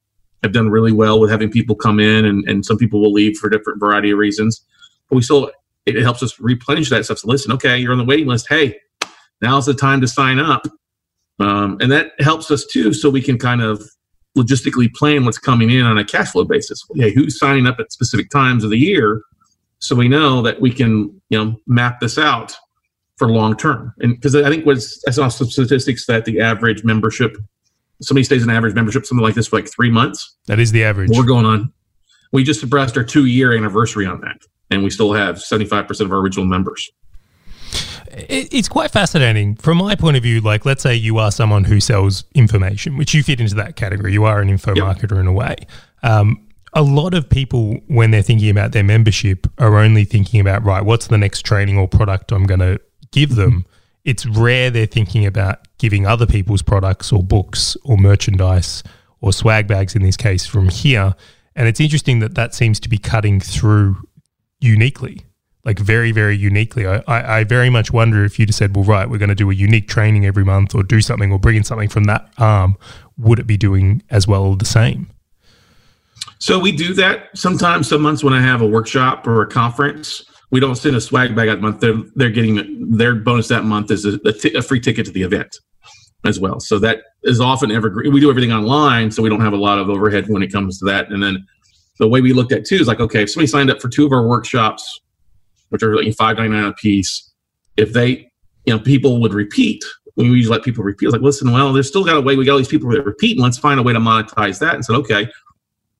have 0.42 0.52
done 0.52 0.70
really 0.70 0.92
well 0.92 1.20
with 1.20 1.30
having 1.30 1.50
people 1.50 1.74
come 1.76 2.00
in, 2.00 2.24
and 2.24 2.48
and 2.48 2.64
some 2.64 2.78
people 2.78 3.00
will 3.00 3.12
leave 3.12 3.36
for 3.36 3.48
different 3.48 3.80
variety 3.80 4.10
of 4.10 4.18
reasons, 4.18 4.64
but 5.08 5.16
we 5.16 5.22
still 5.22 5.50
it, 5.86 5.96
helps 5.96 6.22
us 6.22 6.38
replenish 6.40 6.90
that 6.90 7.04
stuff. 7.04 7.18
So 7.18 7.28
listen, 7.28 7.52
okay, 7.52 7.78
you're 7.78 7.92
on 7.92 7.98
the 7.98 8.04
waiting 8.04 8.26
list. 8.26 8.46
Hey, 8.48 8.78
now's 9.42 9.66
the 9.66 9.74
time 9.74 10.00
to 10.00 10.08
sign 10.08 10.38
up. 10.38 10.66
Um, 11.40 11.78
and 11.80 11.90
that 11.90 12.12
helps 12.20 12.50
us 12.50 12.64
too, 12.64 12.92
so 12.92 13.10
we 13.10 13.20
can 13.20 13.38
kind 13.38 13.60
of 13.60 13.82
logistically 14.38 14.92
plan 14.92 15.24
what's 15.24 15.38
coming 15.38 15.70
in 15.70 15.84
on 15.84 15.98
a 15.98 16.04
cash 16.04 16.30
flow 16.30 16.44
basis. 16.44 16.82
Yeah, 16.94 17.08
who's 17.08 17.38
signing 17.38 17.66
up 17.66 17.80
at 17.80 17.92
specific 17.92 18.30
times 18.30 18.64
of 18.64 18.70
the 18.70 18.78
year, 18.78 19.22
so 19.80 19.96
we 19.96 20.08
know 20.08 20.42
that 20.42 20.60
we 20.60 20.70
can 20.70 21.20
you 21.28 21.38
know 21.38 21.60
map 21.66 22.00
this 22.00 22.18
out 22.18 22.54
for 23.16 23.28
long 23.28 23.56
term. 23.56 23.94
And 24.00 24.14
because 24.14 24.34
I 24.34 24.48
think 24.48 24.66
was 24.66 25.02
I 25.06 25.10
saw 25.10 25.28
some 25.28 25.48
statistics 25.48 26.06
that 26.06 26.24
the 26.24 26.40
average 26.40 26.84
membership, 26.84 27.36
somebody 28.00 28.24
stays 28.24 28.42
in 28.42 28.50
average 28.50 28.74
membership 28.74 29.06
something 29.06 29.24
like 29.24 29.34
this 29.34 29.48
for 29.48 29.56
like 29.56 29.70
three 29.70 29.90
months. 29.90 30.36
That 30.46 30.58
is 30.58 30.72
the 30.72 30.84
average. 30.84 31.10
We're 31.12 31.24
going 31.24 31.46
on. 31.46 31.72
We 32.32 32.42
just 32.42 32.60
surpassed 32.60 32.96
our 32.96 33.04
two 33.04 33.26
year 33.26 33.56
anniversary 33.56 34.06
on 34.06 34.20
that, 34.22 34.38
and 34.70 34.82
we 34.82 34.90
still 34.90 35.12
have 35.12 35.40
seventy 35.40 35.68
five 35.68 35.86
percent 35.86 36.06
of 36.06 36.12
our 36.12 36.18
original 36.18 36.46
members 36.46 36.90
it's 38.16 38.68
quite 38.68 38.90
fascinating 38.90 39.56
from 39.56 39.78
my 39.78 39.94
point 39.94 40.16
of 40.16 40.22
view. 40.22 40.40
Like, 40.40 40.64
let's 40.64 40.82
say 40.82 40.94
you 40.94 41.18
are 41.18 41.32
someone 41.32 41.64
who 41.64 41.80
sells 41.80 42.24
information, 42.34 42.96
which 42.96 43.14
you 43.14 43.22
fit 43.22 43.40
into 43.40 43.54
that 43.56 43.76
category. 43.76 44.12
You 44.12 44.24
are 44.24 44.40
an 44.40 44.48
info 44.48 44.74
yep. 44.74 44.84
marketer 44.84 45.18
in 45.18 45.26
a 45.26 45.32
way. 45.32 45.56
Um, 46.02 46.46
a 46.72 46.82
lot 46.82 47.14
of 47.14 47.28
people, 47.28 47.74
when 47.86 48.10
they're 48.10 48.22
thinking 48.22 48.50
about 48.50 48.72
their 48.72 48.84
membership, 48.84 49.46
are 49.58 49.78
only 49.78 50.04
thinking 50.04 50.40
about, 50.40 50.64
right, 50.64 50.84
what's 50.84 51.06
the 51.06 51.18
next 51.18 51.42
training 51.42 51.78
or 51.78 51.88
product 51.88 52.32
I'm 52.32 52.44
going 52.44 52.60
to 52.60 52.80
give 53.14 53.36
them? 53.36 53.64
It's 54.04 54.26
rare 54.26 54.70
they're 54.70 54.86
thinking 54.86 55.24
about 55.24 55.66
giving 55.78 56.06
other 56.06 56.26
people's 56.26 56.62
products 56.62 57.12
or 57.12 57.22
books 57.22 57.76
or 57.84 57.96
merchandise 57.96 58.82
or 59.20 59.32
swag 59.32 59.66
bags 59.66 59.94
in 59.94 60.02
this 60.02 60.16
case 60.16 60.44
from 60.44 60.68
here. 60.68 61.14
And 61.56 61.68
it's 61.68 61.80
interesting 61.80 62.18
that 62.18 62.34
that 62.34 62.54
seems 62.54 62.78
to 62.80 62.88
be 62.88 62.98
cutting 62.98 63.40
through 63.40 63.96
uniquely 64.60 65.24
like 65.64 65.78
very, 65.78 66.12
very 66.12 66.36
uniquely. 66.36 66.86
I, 66.86 67.02
I, 67.06 67.38
I 67.38 67.44
very 67.44 67.70
much 67.70 67.90
wonder 67.90 68.24
if 68.24 68.38
you'd 68.38 68.46
just 68.46 68.58
said, 68.58 68.76
well, 68.76 68.84
right, 68.84 69.08
we're 69.08 69.18
going 69.18 69.30
to 69.30 69.34
do 69.34 69.50
a 69.50 69.54
unique 69.54 69.88
training 69.88 70.26
every 70.26 70.44
month 70.44 70.74
or 70.74 70.82
do 70.82 71.00
something 71.00 71.32
or 71.32 71.38
bring 71.38 71.56
in 71.56 71.64
something 71.64 71.88
from 71.88 72.04
that 72.04 72.30
arm, 72.38 72.76
would 73.16 73.38
it 73.38 73.46
be 73.46 73.56
doing 73.56 74.02
as 74.10 74.28
well 74.28 74.54
the 74.56 74.64
same? 74.64 75.08
So 76.38 76.58
we 76.58 76.72
do 76.72 76.92
that 76.94 77.30
sometimes. 77.34 77.88
Some 77.88 78.02
months 78.02 78.22
when 78.22 78.34
I 78.34 78.42
have 78.42 78.60
a 78.60 78.66
workshop 78.66 79.26
or 79.26 79.42
a 79.42 79.46
conference, 79.46 80.24
we 80.54 80.60
don't 80.60 80.76
send 80.76 80.94
a 80.94 81.00
swag 81.00 81.34
bag 81.34 81.48
that 81.48 81.60
month. 81.60 81.80
They're 81.80 82.00
they're 82.14 82.30
getting 82.30 82.96
their 82.96 83.16
bonus 83.16 83.48
that 83.48 83.64
month 83.64 83.90
is 83.90 84.04
a, 84.04 84.20
a, 84.24 84.32
t- 84.32 84.54
a 84.54 84.62
free 84.62 84.78
ticket 84.78 85.04
to 85.06 85.10
the 85.10 85.22
event 85.22 85.58
as 86.24 86.38
well. 86.38 86.60
So 86.60 86.78
that 86.78 86.98
is 87.24 87.40
often 87.40 87.72
evergreen. 87.72 88.12
We 88.12 88.20
do 88.20 88.30
everything 88.30 88.52
online, 88.52 89.10
so 89.10 89.20
we 89.20 89.28
don't 89.28 89.40
have 89.40 89.52
a 89.52 89.56
lot 89.56 89.80
of 89.80 89.90
overhead 89.90 90.28
when 90.28 90.44
it 90.44 90.52
comes 90.52 90.78
to 90.78 90.84
that. 90.84 91.10
And 91.10 91.20
then 91.20 91.44
the 91.98 92.06
way 92.06 92.20
we 92.20 92.32
looked 92.32 92.52
at 92.52 92.64
too 92.64 92.76
is 92.76 92.86
like, 92.86 93.00
okay, 93.00 93.24
if 93.24 93.32
somebody 93.32 93.48
signed 93.48 93.68
up 93.68 93.82
for 93.82 93.88
two 93.88 94.06
of 94.06 94.12
our 94.12 94.28
workshops 94.28 95.00
which 95.70 95.82
are 95.82 95.96
like 95.96 96.14
five 96.14 96.36
ninety 96.36 96.54
nine 96.54 96.66
a 96.66 96.72
piece, 96.72 97.32
if 97.76 97.92
they, 97.92 98.30
you 98.64 98.72
know, 98.72 98.78
people 98.78 99.20
would 99.20 99.34
repeat. 99.34 99.84
We 100.14 100.26
usually 100.26 100.54
let 100.54 100.62
people 100.62 100.84
repeat. 100.84 101.10
Like, 101.10 101.22
listen, 101.22 101.50
well, 101.50 101.72
there's 101.72 101.88
still 101.88 102.04
got 102.04 102.16
a 102.16 102.20
way. 102.20 102.36
We 102.36 102.44
got 102.44 102.52
all 102.52 102.58
these 102.58 102.68
people 102.68 102.88
that 102.90 103.04
repeat, 103.04 103.32
and 103.32 103.42
let's 103.42 103.58
find 103.58 103.80
a 103.80 103.82
way 103.82 103.92
to 103.92 103.98
monetize 103.98 104.60
that. 104.60 104.76
And 104.76 104.84
said, 104.84 104.94
okay, 104.94 105.28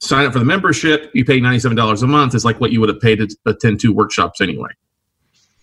sign 0.05 0.27
up 0.27 0.33
for 0.33 0.39
the 0.39 0.45
membership. 0.45 1.11
You 1.15 1.25
pay 1.25 1.41
ninety 1.41 1.59
seven 1.59 1.77
dollars 1.77 2.03
a 2.03 2.07
month. 2.07 2.35
It's 2.35 2.45
like 2.45 2.61
what 2.61 2.73
you 2.73 2.81
would 2.81 2.89
have 2.89 3.01
paid 3.01 3.17
to 3.17 3.37
attend 3.47 3.81
two 3.81 3.93
workshops 3.93 4.41
anyway. 4.41 4.71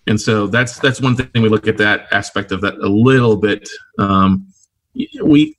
And 0.06 0.20
so 0.20 0.46
that's 0.46 0.78
that's 0.80 1.00
one 1.00 1.16
thing 1.16 1.42
we 1.42 1.48
look 1.48 1.68
at 1.68 1.78
that 1.78 2.08
aspect 2.12 2.52
of 2.52 2.60
that 2.62 2.74
a 2.74 2.88
little 2.88 3.36
bit. 3.36 3.68
Um, 3.98 4.48
we, 5.22 5.56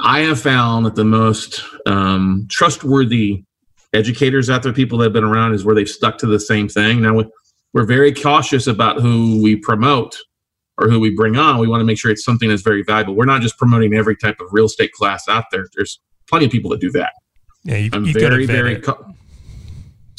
I 0.00 0.20
have 0.20 0.40
found 0.40 0.86
that 0.86 0.94
the 0.94 1.04
most 1.04 1.62
um, 1.86 2.46
trustworthy 2.48 3.44
educators 3.92 4.48
out 4.48 4.62
there, 4.62 4.72
people 4.72 4.98
that 4.98 5.06
have 5.06 5.12
been 5.12 5.24
around, 5.24 5.54
is 5.54 5.64
where 5.64 5.74
they've 5.74 5.88
stuck 5.88 6.18
to 6.18 6.26
the 6.26 6.40
same 6.40 6.68
thing. 6.68 7.02
Now, 7.02 7.24
we're 7.72 7.84
very 7.84 8.12
cautious 8.14 8.66
about 8.66 9.00
who 9.00 9.42
we 9.42 9.56
promote 9.56 10.16
or 10.78 10.88
who 10.88 11.00
we 11.00 11.14
bring 11.14 11.36
on. 11.36 11.58
We 11.58 11.68
want 11.68 11.80
to 11.80 11.84
make 11.84 11.98
sure 11.98 12.10
it's 12.10 12.24
something 12.24 12.48
that's 12.48 12.62
very 12.62 12.82
valuable. 12.82 13.14
We're 13.14 13.24
not 13.24 13.42
just 13.42 13.58
promoting 13.58 13.94
every 13.94 14.16
type 14.16 14.40
of 14.40 14.48
real 14.52 14.66
estate 14.66 14.92
class 14.92 15.28
out 15.28 15.44
there. 15.50 15.66
There's 15.74 16.00
plenty 16.28 16.46
of 16.46 16.52
people 16.52 16.70
that 16.70 16.80
do 16.80 16.90
that. 16.92 17.12
Yeah, 17.66 17.78
you, 17.78 17.90
I'm 17.92 18.04
you 18.04 18.12
very, 18.12 18.46
very 18.46 18.76
co- 18.80 19.12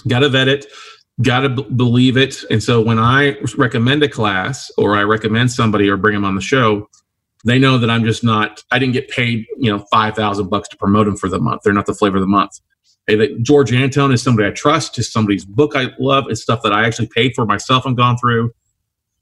got 0.05 0.19
to 0.19 0.29
vet 0.29 0.49
it, 0.49 0.65
got 1.21 1.41
to 1.41 1.49
b- 1.49 1.67
believe 1.75 2.17
it. 2.17 2.43
And 2.51 2.61
so 2.61 2.81
when 2.81 2.99
I 2.99 3.37
recommend 3.57 4.03
a 4.03 4.09
class 4.09 4.69
or 4.77 4.97
I 4.97 5.03
recommend 5.03 5.51
somebody 5.51 5.87
or 5.87 5.95
bring 5.95 6.13
them 6.13 6.25
on 6.25 6.35
the 6.35 6.41
show, 6.41 6.89
they 7.45 7.57
know 7.57 7.77
that 7.77 7.89
I'm 7.89 8.03
just 8.03 8.21
not. 8.21 8.61
I 8.71 8.79
didn't 8.79 8.93
get 8.93 9.09
paid, 9.09 9.45
you 9.57 9.71
know, 9.71 9.85
five 9.89 10.13
thousand 10.13 10.49
bucks 10.49 10.67
to 10.69 10.77
promote 10.77 11.05
them 11.05 11.15
for 11.15 11.29
the 11.29 11.39
month. 11.39 11.61
They're 11.63 11.71
not 11.71 11.85
the 11.85 11.93
flavor 11.93 12.17
of 12.17 12.21
the 12.21 12.27
month. 12.27 12.59
Hey, 13.07 13.15
that 13.15 13.41
George 13.43 13.71
Antone 13.71 14.11
is 14.11 14.21
somebody 14.21 14.49
I 14.49 14.51
trust, 14.51 14.95
just 14.95 15.13
somebody's 15.13 15.45
book 15.45 15.71
I 15.73 15.93
love. 15.99 16.25
It's 16.27 16.41
stuff 16.41 16.61
that 16.63 16.73
I 16.73 16.85
actually 16.85 17.07
paid 17.07 17.33
for 17.33 17.45
myself 17.45 17.85
and 17.85 17.95
gone 17.95 18.17
through. 18.17 18.51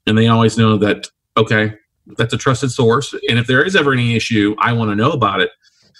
And 0.08 0.18
they 0.18 0.26
always 0.26 0.58
know 0.58 0.76
that, 0.78 1.06
okay, 1.36 1.74
that's 2.16 2.34
a 2.34 2.36
trusted 2.36 2.72
source. 2.72 3.14
And 3.28 3.38
if 3.38 3.46
there 3.46 3.62
is 3.62 3.76
ever 3.76 3.92
any 3.92 4.16
issue, 4.16 4.56
I 4.58 4.72
want 4.72 4.90
to 4.90 4.96
know 4.96 5.12
about 5.12 5.40
it 5.40 5.50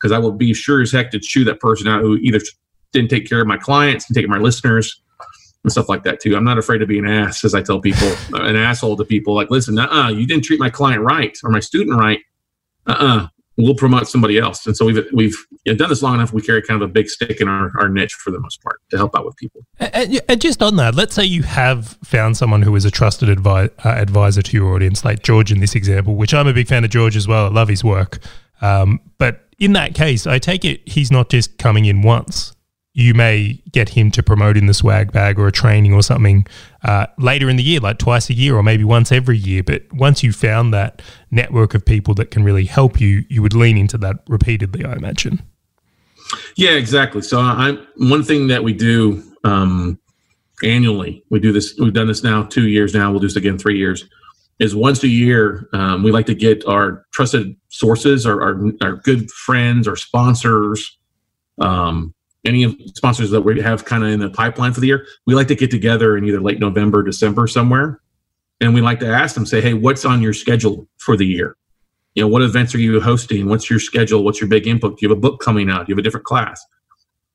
because 0.01 0.13
I 0.13 0.19
will 0.19 0.33
be 0.33 0.55
sure 0.55 0.83
as 0.83 0.93
heck 0.93 1.11
to 1.13 1.19
chew 1.19 1.45
that 1.45 1.61
person 1.61 1.89
out 1.89 2.03
who 2.03 2.17
either 2.17 2.41
didn't 2.93 3.11
take 3.11 3.29
care 3.29 3.41
of 3.41 3.47
my 3.47 3.57
clients, 3.57 4.07
didn't 4.07 4.17
take 4.17 4.27
care 4.27 4.37
of 4.37 4.41
my 4.41 4.45
listeners, 4.45 5.01
and 5.65 5.73
stuff 5.73 5.89
like 5.89 6.05
that 6.05 6.21
too. 6.21 6.37
I'm 6.37 6.45
not 6.45 6.59
afraid 6.59 6.79
to 6.79 6.87
be 6.87 6.99
an 6.99 7.09
ass, 7.09 7.45
as 7.45 7.55
I 7.55 7.63
tell 7.63 7.81
people, 7.81 8.09
an 8.35 8.57
asshole 8.57 8.97
to 8.97 9.05
people. 9.05 9.35
Like, 9.35 9.51
listen, 9.51 9.79
uh, 9.79 10.09
you 10.09 10.27
didn't 10.27 10.45
treat 10.45 10.61
my 10.61 10.71
client 10.71 11.03
right 11.03 11.37
or 11.43 11.51
my 11.51 11.61
student 11.61 11.99
right. 11.99 12.21
Uh, 12.87 12.97
uh 12.99 13.27
we'll 13.59 13.75
promote 13.75 14.09
somebody 14.09 14.39
else. 14.39 14.67
And 14.67 14.77
so 14.77 14.85
we've 14.85 15.05
we've 15.13 15.37
you 15.65 15.73
know, 15.73 15.77
done 15.77 15.89
this 15.89 16.03
long 16.03 16.15
enough. 16.15 16.33
We 16.33 16.43
carry 16.43 16.63
kind 16.63 16.83
of 16.83 16.89
a 16.89 16.93
big 16.93 17.09
stick 17.09 17.41
in 17.41 17.49
our, 17.49 17.73
our 17.79 17.89
niche 17.89 18.13
for 18.13 18.31
the 18.31 18.41
most 18.41 18.63
part 18.63 18.81
to 18.91 18.97
help 18.97 19.17
out 19.17 19.25
with 19.25 19.37
people. 19.37 19.65
And, 19.79 20.21
and 20.29 20.41
just 20.41 20.63
on 20.63 20.77
that, 20.77 20.95
let's 20.95 21.15
say 21.15 21.25
you 21.25 21.43
have 21.43 21.99
found 22.05 22.37
someone 22.37 22.63
who 22.63 22.75
is 22.77 22.85
a 22.85 22.91
trusted 22.91 23.29
advi- 23.29 23.71
uh, 23.85 23.89
advisor 23.89 24.43
to 24.43 24.57
your 24.57 24.75
audience, 24.75 25.05
like 25.05 25.23
George 25.23 25.51
in 25.53 25.61
this 25.61 25.75
example, 25.75 26.17
which 26.17 26.35
I'm 26.35 26.47
a 26.47 26.53
big 26.53 26.69
fan 26.69 26.85
of 26.85 26.91
George 26.91 27.17
as 27.17 27.27
well. 27.27 27.47
I 27.47 27.49
love 27.49 27.69
his 27.69 27.83
work. 27.83 28.19
Um, 28.61 29.01
but 29.19 29.45
in 29.59 29.73
that 29.75 29.95
case, 29.95 30.27
I 30.27 30.39
take 30.39 30.65
it 30.65 30.87
he's 30.89 31.11
not 31.11 31.29
just 31.29 31.59
coming 31.59 31.85
in 31.85 32.03
once 32.03 32.57
you 32.97 33.13
may 33.13 33.63
get 33.73 33.91
him 33.91 34.11
to 34.11 34.23
promote 34.23 34.57
in 34.57 34.65
the 34.65 34.73
swag 34.73 35.13
bag 35.13 35.39
or 35.39 35.47
a 35.47 35.53
training 35.53 35.93
or 35.93 36.03
something 36.03 36.47
uh, 36.83 37.07
later 37.19 37.51
in 37.51 37.57
the 37.57 37.63
year, 37.63 37.79
like 37.79 37.99
twice 37.99 38.31
a 38.31 38.33
year 38.33 38.57
or 38.57 38.63
maybe 38.63 38.85
once 38.85 39.13
every 39.13 39.37
year. 39.37 39.63
But 39.63 39.83
once 39.93 40.23
you 40.23 40.33
found 40.33 40.73
that 40.73 41.03
network 41.31 41.75
of 41.75 41.85
people 41.85 42.15
that 42.15 42.31
can 42.31 42.43
really 42.43 42.65
help 42.65 42.99
you, 42.99 43.27
you 43.29 43.43
would 43.43 43.53
lean 43.53 43.77
into 43.77 43.99
that 43.99 44.21
repeatedly, 44.29 44.83
I 44.83 44.95
imagine. 44.95 45.43
Yeah, 46.57 46.71
exactly. 46.71 47.21
So 47.21 47.39
I'm 47.39 47.87
one 47.97 48.23
thing 48.23 48.47
that 48.49 48.65
we 48.65 48.73
do 48.73 49.23
um, 49.45 49.99
annually. 50.65 51.23
We 51.29 51.39
do 51.39 51.53
this. 51.53 51.77
We've 51.79 51.93
done 51.93 52.07
this 52.07 52.25
now 52.25 52.45
two 52.45 52.67
years 52.67 52.95
now. 52.95 53.11
We'll 53.11 53.21
do 53.21 53.27
this 53.27 53.37
again 53.37 53.59
three 53.59 53.77
years. 53.77 54.09
Is 54.59 54.75
once 54.75 55.03
a 55.03 55.09
year 55.09 55.69
um, 55.75 56.03
we 56.03 56.11
like 56.11 56.25
to 56.27 56.35
get 56.35 56.67
our 56.67 57.05
trusted 57.13 57.57
sources, 57.69 58.25
our 58.25 58.41
our, 58.43 58.73
our 58.83 58.97
good 58.97 59.31
friends, 59.31 59.87
our 59.87 59.97
sponsors, 59.97 60.99
um, 61.59 62.15
any 62.47 62.77
sponsors 62.95 63.31
that 63.31 63.43
we 63.43 63.61
have 63.61 63.85
kind 63.85 64.05
of 64.05 64.11
in 64.11 64.21
the 64.21 64.31
pipeline 64.31 64.73
for 64.73 64.81
the 64.81 64.87
year, 64.87 65.07
we 65.27 65.35
like 65.35 65.49
to 65.49 65.55
get 65.55 65.71
together 65.71 66.17
in 66.17 66.25
either 66.25 66.41
late 66.41 66.61
November, 66.61 67.03
December 67.03 67.47
somewhere. 67.47 68.01
And 68.61 68.73
we 68.73 68.81
like 68.81 69.01
to 69.01 69.09
ask 69.09 69.35
them, 69.35 69.45
say, 69.45 69.61
hey, 69.61 69.75
what's 69.75 70.05
on 70.05 70.23
your 70.23 70.33
schedule 70.33 70.89
for 70.97 71.17
the 71.17 71.27
year? 71.27 71.57
You 72.15 72.23
know, 72.23 72.29
what 72.29 72.41
events 72.41 72.75
are 72.75 72.79
you 72.79 72.99
hosting? 73.01 73.49
What's 73.49 73.69
your 73.69 73.79
schedule? 73.79 74.25
What's 74.25 74.41
your 74.41 74.49
big 74.49 74.67
input? 74.67 74.99
Do 74.99 75.05
you 75.05 75.11
have 75.11 75.19
a 75.19 75.21
book 75.21 75.41
coming 75.41 75.69
out? 75.69 75.87
Do 75.87 75.91
you 75.91 75.95
have 75.95 75.99
a 75.99 76.03
different 76.03 76.25
class? 76.25 76.65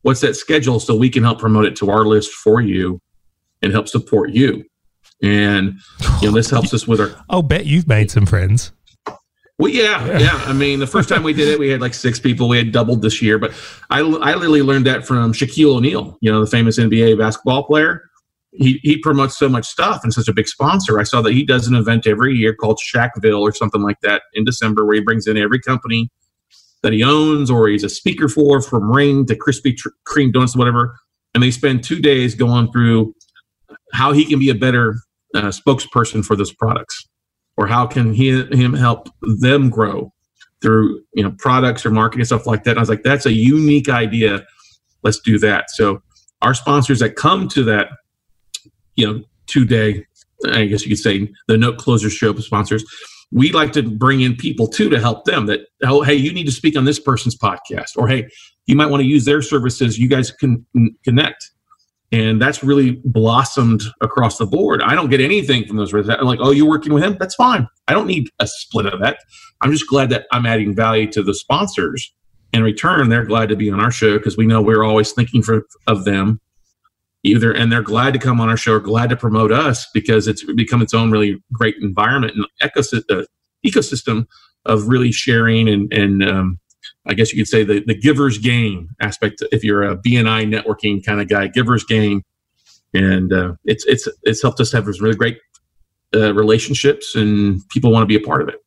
What's 0.01 0.21
that 0.21 0.35
schedule 0.35 0.79
so 0.79 0.95
we 0.95 1.09
can 1.09 1.23
help 1.23 1.39
promote 1.39 1.65
it 1.65 1.75
to 1.77 1.91
our 1.91 2.05
list 2.05 2.31
for 2.31 2.61
you 2.61 2.99
and 3.61 3.71
help 3.71 3.87
support 3.87 4.31
you? 4.31 4.63
And 5.23 5.79
you 6.21 6.29
know, 6.29 6.33
this 6.33 6.49
helps 6.51 6.73
us 6.73 6.87
with 6.87 6.99
our. 6.99 7.11
I'll 7.29 7.43
bet 7.43 7.65
you've 7.65 7.87
made 7.87 8.11
some 8.11 8.25
friends. 8.25 8.71
Well, 9.61 9.71
yeah, 9.71 10.17
yeah. 10.17 10.41
I 10.47 10.53
mean, 10.53 10.79
the 10.79 10.87
first 10.87 11.07
time 11.07 11.21
we 11.21 11.33
did 11.33 11.47
it, 11.47 11.59
we 11.59 11.69
had 11.69 11.81
like 11.81 11.93
six 11.93 12.19
people. 12.19 12.49
We 12.49 12.57
had 12.57 12.71
doubled 12.71 13.03
this 13.03 13.21
year, 13.21 13.37
but 13.37 13.53
I, 13.91 13.99
I 13.99 14.33
literally 14.33 14.63
learned 14.63 14.87
that 14.87 15.05
from 15.05 15.33
Shaquille 15.33 15.75
O'Neal, 15.75 16.17
you 16.19 16.31
know, 16.31 16.43
the 16.43 16.49
famous 16.49 16.79
NBA 16.79 17.19
basketball 17.19 17.63
player. 17.63 18.09
He, 18.53 18.79
he 18.81 18.97
promotes 18.97 19.37
so 19.37 19.47
much 19.47 19.65
stuff 19.65 20.01
and 20.03 20.11
such 20.11 20.27
a 20.27 20.33
big 20.33 20.47
sponsor. 20.47 20.99
I 20.99 21.03
saw 21.03 21.21
that 21.21 21.33
he 21.33 21.45
does 21.45 21.67
an 21.67 21.75
event 21.75 22.07
every 22.07 22.33
year 22.33 22.55
called 22.55 22.79
Shackville 22.83 23.39
or 23.39 23.53
something 23.53 23.83
like 23.83 24.01
that 24.01 24.23
in 24.33 24.45
December, 24.45 24.83
where 24.83 24.95
he 24.95 25.01
brings 25.01 25.27
in 25.27 25.37
every 25.37 25.59
company 25.59 26.09
that 26.81 26.91
he 26.91 27.03
owns 27.03 27.51
or 27.51 27.67
he's 27.67 27.83
a 27.83 27.89
speaker 27.89 28.27
for, 28.27 28.61
from 28.63 28.91
Ring 28.91 29.27
to 29.27 29.35
Krispy 29.35 29.77
Kreme 30.07 30.33
donuts, 30.33 30.55
whatever. 30.55 30.97
And 31.35 31.43
they 31.43 31.51
spend 31.51 31.83
two 31.83 31.99
days 31.99 32.33
going 32.33 32.71
through 32.71 33.13
how 33.93 34.11
he 34.11 34.25
can 34.25 34.39
be 34.39 34.49
a 34.49 34.55
better 34.55 34.95
uh, 35.35 35.47
spokesperson 35.49 36.23
for 36.23 36.35
those 36.35 36.53
products 36.53 37.07
or 37.57 37.67
how 37.67 37.85
can 37.85 38.13
he 38.13 38.29
him 38.29 38.73
help 38.73 39.09
them 39.21 39.69
grow 39.69 40.11
through 40.61 41.01
you 41.13 41.23
know 41.23 41.33
products 41.37 41.85
or 41.85 41.91
marketing 41.91 42.25
stuff 42.25 42.45
like 42.45 42.63
that. 42.63 42.71
And 42.71 42.79
I 42.79 42.81
was 42.81 42.89
like, 42.89 43.03
that's 43.03 43.25
a 43.25 43.33
unique 43.33 43.89
idea. 43.89 44.45
Let's 45.03 45.19
do 45.19 45.39
that. 45.39 45.71
So 45.71 46.01
our 46.41 46.53
sponsors 46.53 46.99
that 46.99 47.15
come 47.15 47.47
to 47.49 47.63
that, 47.65 47.89
you 48.95 49.07
know, 49.07 49.23
two 49.47 49.65
day, 49.65 50.05
I 50.45 50.65
guess 50.65 50.83
you 50.83 50.89
could 50.89 50.99
say 50.99 51.31
the 51.47 51.57
note 51.57 51.77
closer 51.77 52.09
show 52.09 52.33
sponsors, 52.35 52.85
we 53.31 53.51
like 53.51 53.71
to 53.73 53.83
bring 53.83 54.21
in 54.21 54.35
people 54.35 54.67
too 54.67 54.89
to 54.89 54.99
help 54.99 55.25
them 55.25 55.45
that 55.47 55.61
oh 55.83 56.01
hey 56.01 56.13
you 56.13 56.33
need 56.33 56.45
to 56.45 56.51
speak 56.51 56.77
on 56.77 56.85
this 56.85 56.99
person's 56.99 57.35
podcast 57.35 57.95
or 57.95 58.07
hey 58.07 58.27
you 58.65 58.75
might 58.75 58.87
want 58.87 59.01
to 59.01 59.07
use 59.07 59.25
their 59.25 59.41
services 59.41 59.97
you 59.97 60.09
guys 60.09 60.31
can 60.31 60.65
connect 61.03 61.51
and 62.11 62.41
that's 62.41 62.63
really 62.63 63.01
blossomed 63.05 63.83
across 64.01 64.37
the 64.37 64.45
board. 64.45 64.81
I 64.83 64.95
don't 64.95 65.09
get 65.09 65.21
anything 65.21 65.65
from 65.65 65.77
those. 65.77 65.93
I'm 65.93 66.25
like, 66.25 66.39
oh, 66.41 66.51
you're 66.51 66.67
working 66.67 66.93
with 66.93 67.03
him? 67.03 67.15
That's 67.17 67.35
fine. 67.35 67.67
I 67.87 67.93
don't 67.93 68.07
need 68.07 68.29
a 68.39 68.47
split 68.47 68.85
of 68.85 68.99
that. 68.99 69.19
I'm 69.61 69.71
just 69.71 69.87
glad 69.87 70.09
that 70.09 70.25
I'm 70.31 70.45
adding 70.45 70.75
value 70.75 71.09
to 71.11 71.23
the 71.23 71.33
sponsors. 71.33 72.13
In 72.51 72.63
return, 72.63 73.07
they're 73.07 73.23
glad 73.23 73.47
to 73.49 73.55
be 73.55 73.71
on 73.71 73.79
our 73.79 73.91
show 73.91 74.17
because 74.17 74.35
we 74.35 74.45
know 74.45 74.61
we're 74.61 74.83
always 74.83 75.13
thinking 75.13 75.41
for, 75.41 75.65
of 75.87 76.03
them. 76.03 76.41
Either 77.23 77.53
and 77.53 77.71
they're 77.71 77.83
glad 77.83 78.13
to 78.13 78.19
come 78.19 78.41
on 78.41 78.49
our 78.49 78.57
show 78.57 78.73
or 78.73 78.79
glad 78.79 79.11
to 79.11 79.15
promote 79.15 79.51
us 79.51 79.87
because 79.93 80.27
it's 80.27 80.43
become 80.55 80.81
its 80.81 80.93
own 80.93 81.11
really 81.11 81.41
great 81.53 81.75
environment 81.79 82.33
and 82.35 82.45
ecosystem, 82.63 83.21
uh, 83.21 83.25
ecosystem 83.63 84.25
of 84.65 84.87
really 84.87 85.11
sharing 85.11 85.69
and 85.69 85.93
and 85.93 86.27
um, 86.27 86.59
I 87.05 87.13
guess 87.13 87.33
you 87.33 87.39
could 87.39 87.47
say 87.47 87.63
the, 87.63 87.83
the 87.85 87.95
giver's 87.95 88.37
gain 88.37 88.89
aspect. 88.99 89.43
If 89.51 89.63
you're 89.63 89.83
a 89.83 89.97
BNI 89.97 90.47
networking 90.53 91.03
kind 91.03 91.19
of 91.19 91.27
guy, 91.27 91.47
giver's 91.47 91.83
gain, 91.83 92.23
and 92.93 93.33
uh, 93.33 93.53
it's 93.65 93.85
it's 93.85 94.07
it's 94.23 94.41
helped 94.41 94.59
us 94.59 94.71
have 94.71 94.85
some 94.85 94.93
really 94.99 95.15
great 95.15 95.39
uh, 96.15 96.33
relationships, 96.33 97.15
and 97.15 97.67
people 97.69 97.91
want 97.91 98.03
to 98.03 98.07
be 98.07 98.15
a 98.15 98.25
part 98.25 98.41
of 98.41 98.49
it. 98.49 98.63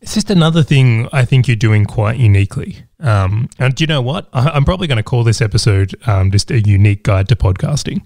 It's 0.00 0.14
just 0.14 0.30
another 0.30 0.64
thing 0.64 1.08
I 1.12 1.24
think 1.24 1.46
you're 1.46 1.56
doing 1.56 1.84
quite 1.84 2.18
uniquely. 2.18 2.84
Um, 2.98 3.48
and 3.60 3.72
do 3.72 3.84
you 3.84 3.86
know 3.86 4.02
what? 4.02 4.28
I, 4.32 4.56
am 4.56 4.64
probably 4.64 4.88
going 4.88 4.96
to 4.96 5.04
call 5.04 5.22
this 5.22 5.40
episode 5.40 5.94
um, 6.08 6.32
just 6.32 6.50
a 6.50 6.60
unique 6.60 7.04
guide 7.04 7.28
to 7.28 7.36
podcasting 7.36 8.02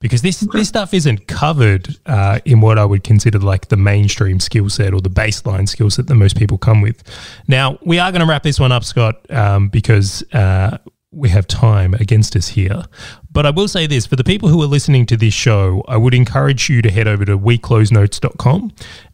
because 0.00 0.22
this 0.22 0.40
this 0.52 0.68
stuff 0.68 0.94
isn't 0.94 1.26
covered 1.26 1.96
uh, 2.06 2.38
in 2.44 2.60
what 2.60 2.78
I 2.78 2.84
would 2.84 3.04
consider 3.04 3.38
like 3.38 3.68
the 3.68 3.76
mainstream 3.76 4.40
skill 4.40 4.68
set 4.68 4.94
or 4.94 5.00
the 5.00 5.10
baseline 5.10 5.68
skill 5.68 5.90
set 5.90 6.06
that 6.06 6.14
most 6.14 6.36
people 6.36 6.58
come 6.58 6.80
with. 6.80 7.02
Now 7.48 7.78
we 7.84 7.98
are 7.98 8.10
going 8.12 8.20
to 8.20 8.26
wrap 8.26 8.42
this 8.42 8.60
one 8.60 8.72
up, 8.72 8.84
Scott, 8.84 9.28
um, 9.30 9.68
because 9.68 10.22
uh, 10.32 10.78
we 11.10 11.28
have 11.30 11.46
time 11.46 11.94
against 11.94 12.36
us 12.36 12.48
here. 12.48 12.84
But 13.32 13.46
I 13.46 13.50
will 13.50 13.68
say 13.68 13.86
this 13.86 14.06
for 14.06 14.16
the 14.16 14.24
people 14.24 14.48
who 14.48 14.62
are 14.62 14.66
listening 14.66 15.06
to 15.06 15.16
this 15.16 15.34
show, 15.34 15.82
I 15.88 15.96
would 15.96 16.14
encourage 16.14 16.68
you 16.68 16.82
to 16.82 16.90
head 16.90 17.08
over 17.08 17.24
to 17.24 17.38
weclosenotes.com 17.38 18.72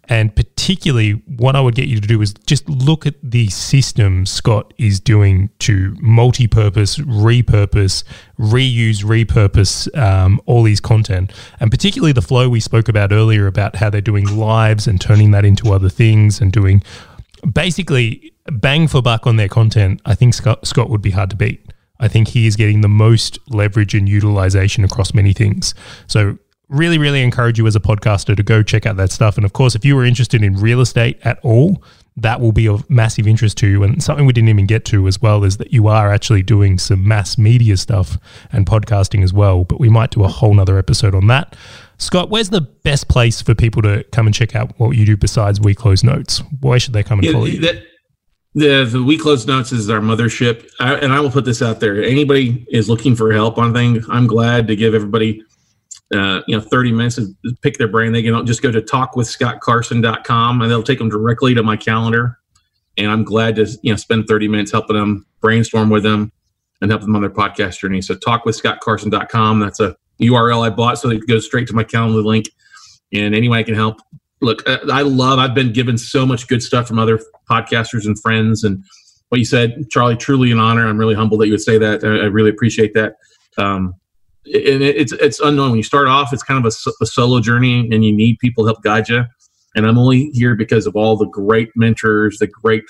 and 0.09 0.34
particularly, 0.34 1.12
what 1.36 1.57
I 1.57 1.61
would 1.61 1.74
get 1.74 1.88
you 1.88 2.00
to 2.00 2.07
do 2.07 2.20
is 2.20 2.34
just 2.46 2.68
look 2.68 3.07
at 3.07 3.14
the 3.22 3.48
system 3.48 4.26
Scott 4.26 4.74
is 4.76 5.00
doing 5.00 5.50
to 5.61 5.96
multi 6.00 6.46
purpose, 6.46 6.98
repurpose, 6.98 8.05
reuse, 8.38 9.02
repurpose 9.02 9.96
um, 9.96 10.40
all 10.46 10.62
these 10.62 10.80
content. 10.80 11.32
And 11.61 11.70
particularly 11.70 12.12
the 12.12 12.22
flow 12.22 12.48
we 12.48 12.61
spoke 12.61 12.88
about 12.88 13.12
earlier 13.12 13.46
about 13.46 13.76
how 13.76 13.88
they're 13.88 14.00
doing 14.00 14.36
lives 14.36 14.86
and 14.86 15.00
turning 15.00 15.30
that 15.30 15.44
into 15.44 15.72
other 15.72 15.88
things 15.88 16.40
and 16.40 16.52
doing 16.52 16.82
basically 17.50 18.32
bang 18.52 18.88
for 18.88 19.00
buck 19.00 19.26
on 19.26 19.36
their 19.36 19.48
content. 19.48 20.02
I 20.05 20.14
think 20.14 20.34
Scott, 20.34 20.66
Scott 20.66 20.90
would 20.90 21.02
be 21.02 21.12
hard 21.12 21.30
to 21.30 21.36
beat. 21.36 21.72
I 22.00 22.09
think 22.09 22.28
he 22.28 22.46
is 22.46 22.57
getting 22.57 22.80
the 22.80 22.88
most 22.88 23.38
leverage 23.48 23.94
and 23.94 24.09
utilization 24.09 24.84
across 24.84 25.14
many 25.14 25.32
things. 25.32 25.74
So 26.07 26.38
really, 26.68 26.98
really 26.98 27.22
encourage 27.22 27.58
you 27.58 27.66
as 27.66 27.76
a 27.76 27.80
podcaster 27.80 28.36
to 28.36 28.42
go 28.42 28.62
check 28.62 28.86
out 28.86 28.96
that 28.96 29.12
stuff. 29.12 29.36
And 29.36 29.44
of 29.44 29.52
course, 29.52 29.74
if 29.74 29.84
you 29.84 29.96
were 29.96 30.04
interested 30.04 30.42
in 30.42 30.54
real 30.54 30.80
estate 30.80 31.18
at 31.24 31.38
all, 31.42 31.82
that 32.16 32.40
will 32.40 32.52
be 32.52 32.68
of 32.68 32.88
massive 32.88 33.26
interest 33.26 33.58
to 33.58 33.66
you. 33.66 33.82
And 33.82 34.02
something 34.02 34.24
we 34.24 34.32
didn't 34.32 34.48
even 34.48 34.66
get 34.66 34.84
to 34.86 35.08
as 35.08 35.20
well 35.20 35.42
is 35.44 35.56
that 35.56 35.72
you 35.72 35.88
are 35.88 36.12
actually 36.12 36.42
doing 36.42 36.78
some 36.78 37.06
mass 37.06 37.36
media 37.36 37.76
stuff 37.76 38.18
and 38.52 38.66
podcasting 38.66 39.22
as 39.24 39.32
well. 39.32 39.64
But 39.64 39.80
we 39.80 39.88
might 39.88 40.10
do 40.10 40.22
a 40.24 40.28
whole 40.28 40.54
nother 40.54 40.78
episode 40.78 41.14
on 41.14 41.26
that. 41.26 41.56
Scott, 41.98 42.30
where's 42.30 42.50
the 42.50 42.60
best 42.60 43.08
place 43.08 43.42
for 43.42 43.54
people 43.54 43.82
to 43.82 44.04
come 44.12 44.26
and 44.26 44.34
check 44.34 44.54
out 44.54 44.78
what 44.78 44.90
you 44.90 45.04
do 45.04 45.16
besides 45.16 45.60
We 45.60 45.74
Close 45.74 46.04
Notes? 46.04 46.42
Why 46.60 46.78
should 46.78 46.92
they 46.92 47.02
come 47.02 47.18
and 47.18 47.26
yeah, 47.26 47.32
follow 47.32 47.46
you? 47.46 47.60
That, 47.60 47.84
the 48.54 48.84
the 48.84 49.02
We 49.02 49.18
Close 49.18 49.46
Notes 49.46 49.72
is 49.72 49.90
our 49.90 50.00
mothership, 50.00 50.68
I, 50.78 50.94
and 50.94 51.12
I 51.12 51.18
will 51.18 51.30
put 51.30 51.44
this 51.44 51.60
out 51.60 51.80
there. 51.80 52.02
Anybody 52.02 52.64
is 52.70 52.88
looking 52.88 53.16
for 53.16 53.32
help 53.32 53.58
on 53.58 53.72
things, 53.72 54.06
I'm 54.08 54.28
glad 54.28 54.68
to 54.68 54.76
give 54.76 54.94
everybody 54.94 55.42
uh, 56.12 56.42
you 56.46 56.57
know 56.57 56.61
30 56.61 56.92
minutes 56.92 57.16
to 57.16 57.34
pick 57.62 57.78
their 57.78 57.88
brain. 57.88 58.12
They 58.12 58.22
can 58.22 58.46
just 58.46 58.62
go 58.62 58.70
to 58.70 58.80
talkwithscottcarson.com 58.80 60.61
and 60.61 60.70
they'll 60.70 60.82
take 60.82 60.98
them 60.98 61.09
directly 61.09 61.55
to 61.55 61.62
my 61.62 61.76
calendar. 61.76 62.38
And 62.96 63.11
i'm 63.11 63.24
glad 63.24 63.57
to 63.57 63.66
you 63.82 63.92
know 63.92 63.96
spend 63.96 64.26
30 64.28 64.48
minutes 64.48 64.70
helping 64.72 64.96
them 64.96 65.26
brainstorm 65.40 65.90
with 65.90 66.02
them 66.02 66.30
and 66.80 66.90
help 66.90 67.02
them 67.02 67.16
on 67.16 67.22
their 67.22 67.30
podcast 67.30 67.78
journey. 67.78 68.02
So 68.02 68.14
talkwithscottcarson.com 68.14 69.61
that's 69.61 69.80
a 69.80 69.96
url 70.20 70.64
i 70.64 70.70
bought 70.70 70.96
so 70.96 71.11
it 71.11 71.26
goes 71.26 71.44
straight 71.44 71.66
to 71.68 71.74
my 71.74 71.84
calendar 71.84 72.22
link. 72.22 72.46
And 73.12 73.34
any 73.34 73.48
way 73.48 73.61
i 73.61 73.62
can 73.62 73.74
help. 73.74 74.00
Look 74.40 74.68
uh, 74.68 74.78
i 74.92 75.02
love 75.02 75.38
i've 75.38 75.55
been 75.55 75.72
given 75.72 75.96
so 75.98 76.26
much 76.26 76.46
good 76.48 76.62
stuff 76.62 76.86
from 76.86 76.98
other 76.98 77.18
podcasters 77.50 78.07
and 78.07 78.20
friends. 78.20 78.62
And 78.62 78.84
what 79.30 79.38
you 79.38 79.44
said 79.44 79.90
charlie 79.90 80.16
truly 80.16 80.52
an 80.52 80.61
honor. 80.61 80.86
I'm 80.86 80.98
really 80.98 81.14
humbled 81.14 81.40
that 81.40 81.46
you 81.46 81.52
would 81.52 81.62
say 81.62 81.78
that. 81.78 82.05
I, 82.05 82.09
I 82.09 82.26
really 82.26 82.50
appreciate 82.50 82.94
that. 82.94 83.16
Um, 83.57 83.94
and 84.47 84.82
it's 84.82 85.12
it's 85.12 85.40
unknown. 85.40 85.70
When 85.70 85.76
you 85.78 85.82
start 85.82 86.09
off 86.09 86.32
it's 86.32 86.42
kind 86.42 86.64
of 86.64 86.72
a, 86.72 86.90
a, 87.03 87.07
solo 87.07 87.40
journey 87.40 87.88
and 87.90 88.05
you 88.05 88.14
need 88.14 88.38
people 88.38 88.64
to 88.64 88.68
help 88.68 88.82
guide 88.82 89.09
you. 89.09 89.24
And 89.76 89.86
i'm 89.86 89.99
only 89.99 90.30
here 90.30 90.55
because 90.55 90.86
of 90.86 90.95
all 90.95 91.16
the 91.16 91.26
great 91.26 91.70
mentors 91.74 92.38
the 92.38 92.47
great 92.47 92.84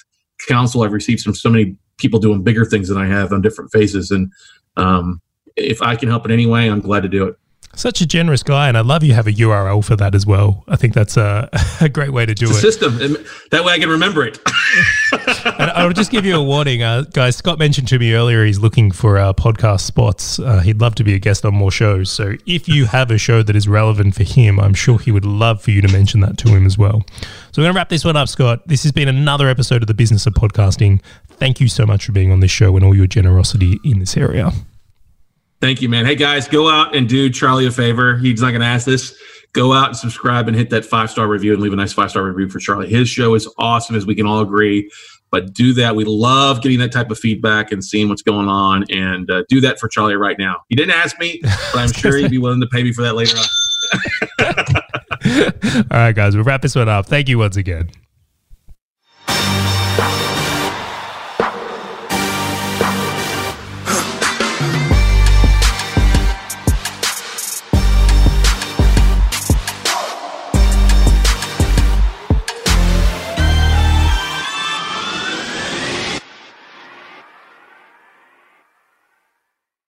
counsel 0.48 0.82
i've 0.82 0.92
received 0.92 1.22
from 1.22 1.34
so 1.34 1.48
many 1.48 1.76
people 1.96 2.18
doing 2.18 2.42
bigger 2.42 2.64
things 2.64 2.88
than 2.88 2.98
i 2.98 3.06
have 3.06 3.32
on 3.32 3.40
different 3.40 3.70
phases. 3.72 4.10
And 4.10 4.30
um, 4.76 5.20
if 5.56 5.80
i 5.80 5.96
can 5.96 6.08
help 6.08 6.24
in 6.24 6.32
any 6.32 6.46
way 6.46 6.68
i'm 6.68 6.80
glad 6.80 7.02
to 7.02 7.08
do 7.08 7.26
it 7.26 7.36
Such 7.76 8.00
a 8.00 8.06
generous 8.06 8.42
guy, 8.42 8.68
and 8.68 8.76
I 8.76 8.80
love 8.80 9.02
you 9.02 9.14
have 9.14 9.26
a 9.26 9.32
URL 9.32 9.84
for 9.84 9.96
that 9.96 10.14
as 10.14 10.26
well. 10.26 10.64
I 10.68 10.76
think 10.76 10.94
that's 10.94 11.16
a, 11.16 11.48
a 11.80 11.88
great 11.88 12.12
way 12.12 12.26
to 12.26 12.34
do 12.34 12.46
it's 12.46 12.58
it. 12.58 12.60
system. 12.60 13.16
That 13.50 13.64
way 13.64 13.72
I 13.72 13.78
can 13.78 13.88
remember 13.88 14.24
it. 14.24 14.38
and 15.58 15.70
I'll 15.72 15.92
just 15.92 16.10
give 16.10 16.24
you 16.24 16.36
a 16.36 16.42
warning. 16.42 16.82
Uh, 16.82 17.02
guys, 17.02 17.36
Scott 17.36 17.58
mentioned 17.58 17.88
to 17.88 17.98
me 17.98 18.14
earlier 18.14 18.44
he's 18.44 18.58
looking 18.58 18.90
for 18.90 19.18
uh, 19.18 19.32
podcast 19.32 19.80
spots. 19.80 20.38
Uh, 20.38 20.60
he'd 20.60 20.80
love 20.80 20.94
to 20.96 21.04
be 21.04 21.14
a 21.14 21.18
guest 21.18 21.44
on 21.44 21.54
more 21.54 21.70
shows. 21.70 22.10
So 22.10 22.34
if 22.46 22.68
you 22.68 22.86
have 22.86 23.10
a 23.10 23.18
show 23.18 23.42
that 23.42 23.56
is 23.56 23.68
relevant 23.68 24.14
for 24.14 24.24
him, 24.24 24.60
I'm 24.60 24.74
sure 24.74 24.98
he 24.98 25.10
would 25.10 25.24
love 25.26 25.62
for 25.62 25.70
you 25.70 25.80
to 25.82 25.88
mention 25.88 26.20
that 26.20 26.38
to 26.38 26.48
him 26.48 26.66
as 26.66 26.78
well. 26.78 27.04
So 27.52 27.60
we're 27.60 27.66
going 27.66 27.74
to 27.74 27.78
wrap 27.78 27.88
this 27.88 28.04
one 28.04 28.16
up, 28.16 28.28
Scott. 28.28 28.66
This 28.66 28.82
has 28.82 28.92
been 28.92 29.08
another 29.08 29.48
episode 29.48 29.82
of 29.82 29.88
The 29.88 29.94
Business 29.94 30.26
of 30.26 30.34
Podcasting. 30.34 31.02
Thank 31.28 31.60
you 31.60 31.68
so 31.68 31.86
much 31.86 32.06
for 32.06 32.12
being 32.12 32.32
on 32.32 32.40
this 32.40 32.50
show 32.50 32.74
and 32.76 32.84
all 32.84 32.94
your 32.94 33.06
generosity 33.06 33.78
in 33.84 33.98
this 33.98 34.16
area. 34.16 34.52
Thank 35.64 35.80
you, 35.80 35.88
man. 35.88 36.04
Hey, 36.04 36.14
guys, 36.14 36.46
go 36.46 36.68
out 36.68 36.94
and 36.94 37.08
do 37.08 37.30
Charlie 37.30 37.64
a 37.64 37.70
favor. 37.70 38.18
He's 38.18 38.42
not 38.42 38.50
going 38.50 38.60
to 38.60 38.66
ask 38.66 38.84
this. 38.84 39.18
Go 39.54 39.72
out 39.72 39.86
and 39.86 39.96
subscribe 39.96 40.46
and 40.46 40.54
hit 40.54 40.68
that 40.68 40.84
five 40.84 41.08
star 41.10 41.26
review 41.26 41.54
and 41.54 41.62
leave 41.62 41.72
a 41.72 41.76
nice 41.76 41.94
five 41.94 42.10
star 42.10 42.22
review 42.22 42.50
for 42.50 42.58
Charlie. 42.58 42.90
His 42.90 43.08
show 43.08 43.34
is 43.34 43.48
awesome, 43.56 43.96
as 43.96 44.04
we 44.04 44.14
can 44.14 44.26
all 44.26 44.42
agree. 44.42 44.90
But 45.30 45.54
do 45.54 45.72
that. 45.72 45.96
We 45.96 46.04
love 46.04 46.60
getting 46.60 46.80
that 46.80 46.92
type 46.92 47.10
of 47.10 47.18
feedback 47.18 47.72
and 47.72 47.82
seeing 47.82 48.10
what's 48.10 48.20
going 48.20 48.46
on. 48.46 48.84
And 48.90 49.30
uh, 49.30 49.44
do 49.48 49.62
that 49.62 49.80
for 49.80 49.88
Charlie 49.88 50.16
right 50.16 50.38
now. 50.38 50.56
He 50.68 50.76
didn't 50.76 50.96
ask 50.96 51.18
me, 51.18 51.40
but 51.42 51.76
I'm 51.76 51.92
sure 51.92 52.14
he'd 52.18 52.30
be 52.30 52.36
willing 52.36 52.60
to 52.60 52.66
pay 52.66 52.82
me 52.82 52.92
for 52.92 53.00
that 53.00 53.14
later 53.14 53.38
on. 53.38 53.46
all 55.90 55.98
right, 55.98 56.14
guys, 56.14 56.34
we'll 56.36 56.44
wrap 56.44 56.60
this 56.60 56.76
one 56.76 56.90
up. 56.90 57.06
Thank 57.06 57.30
you 57.30 57.38
once 57.38 57.56
again. 57.56 57.88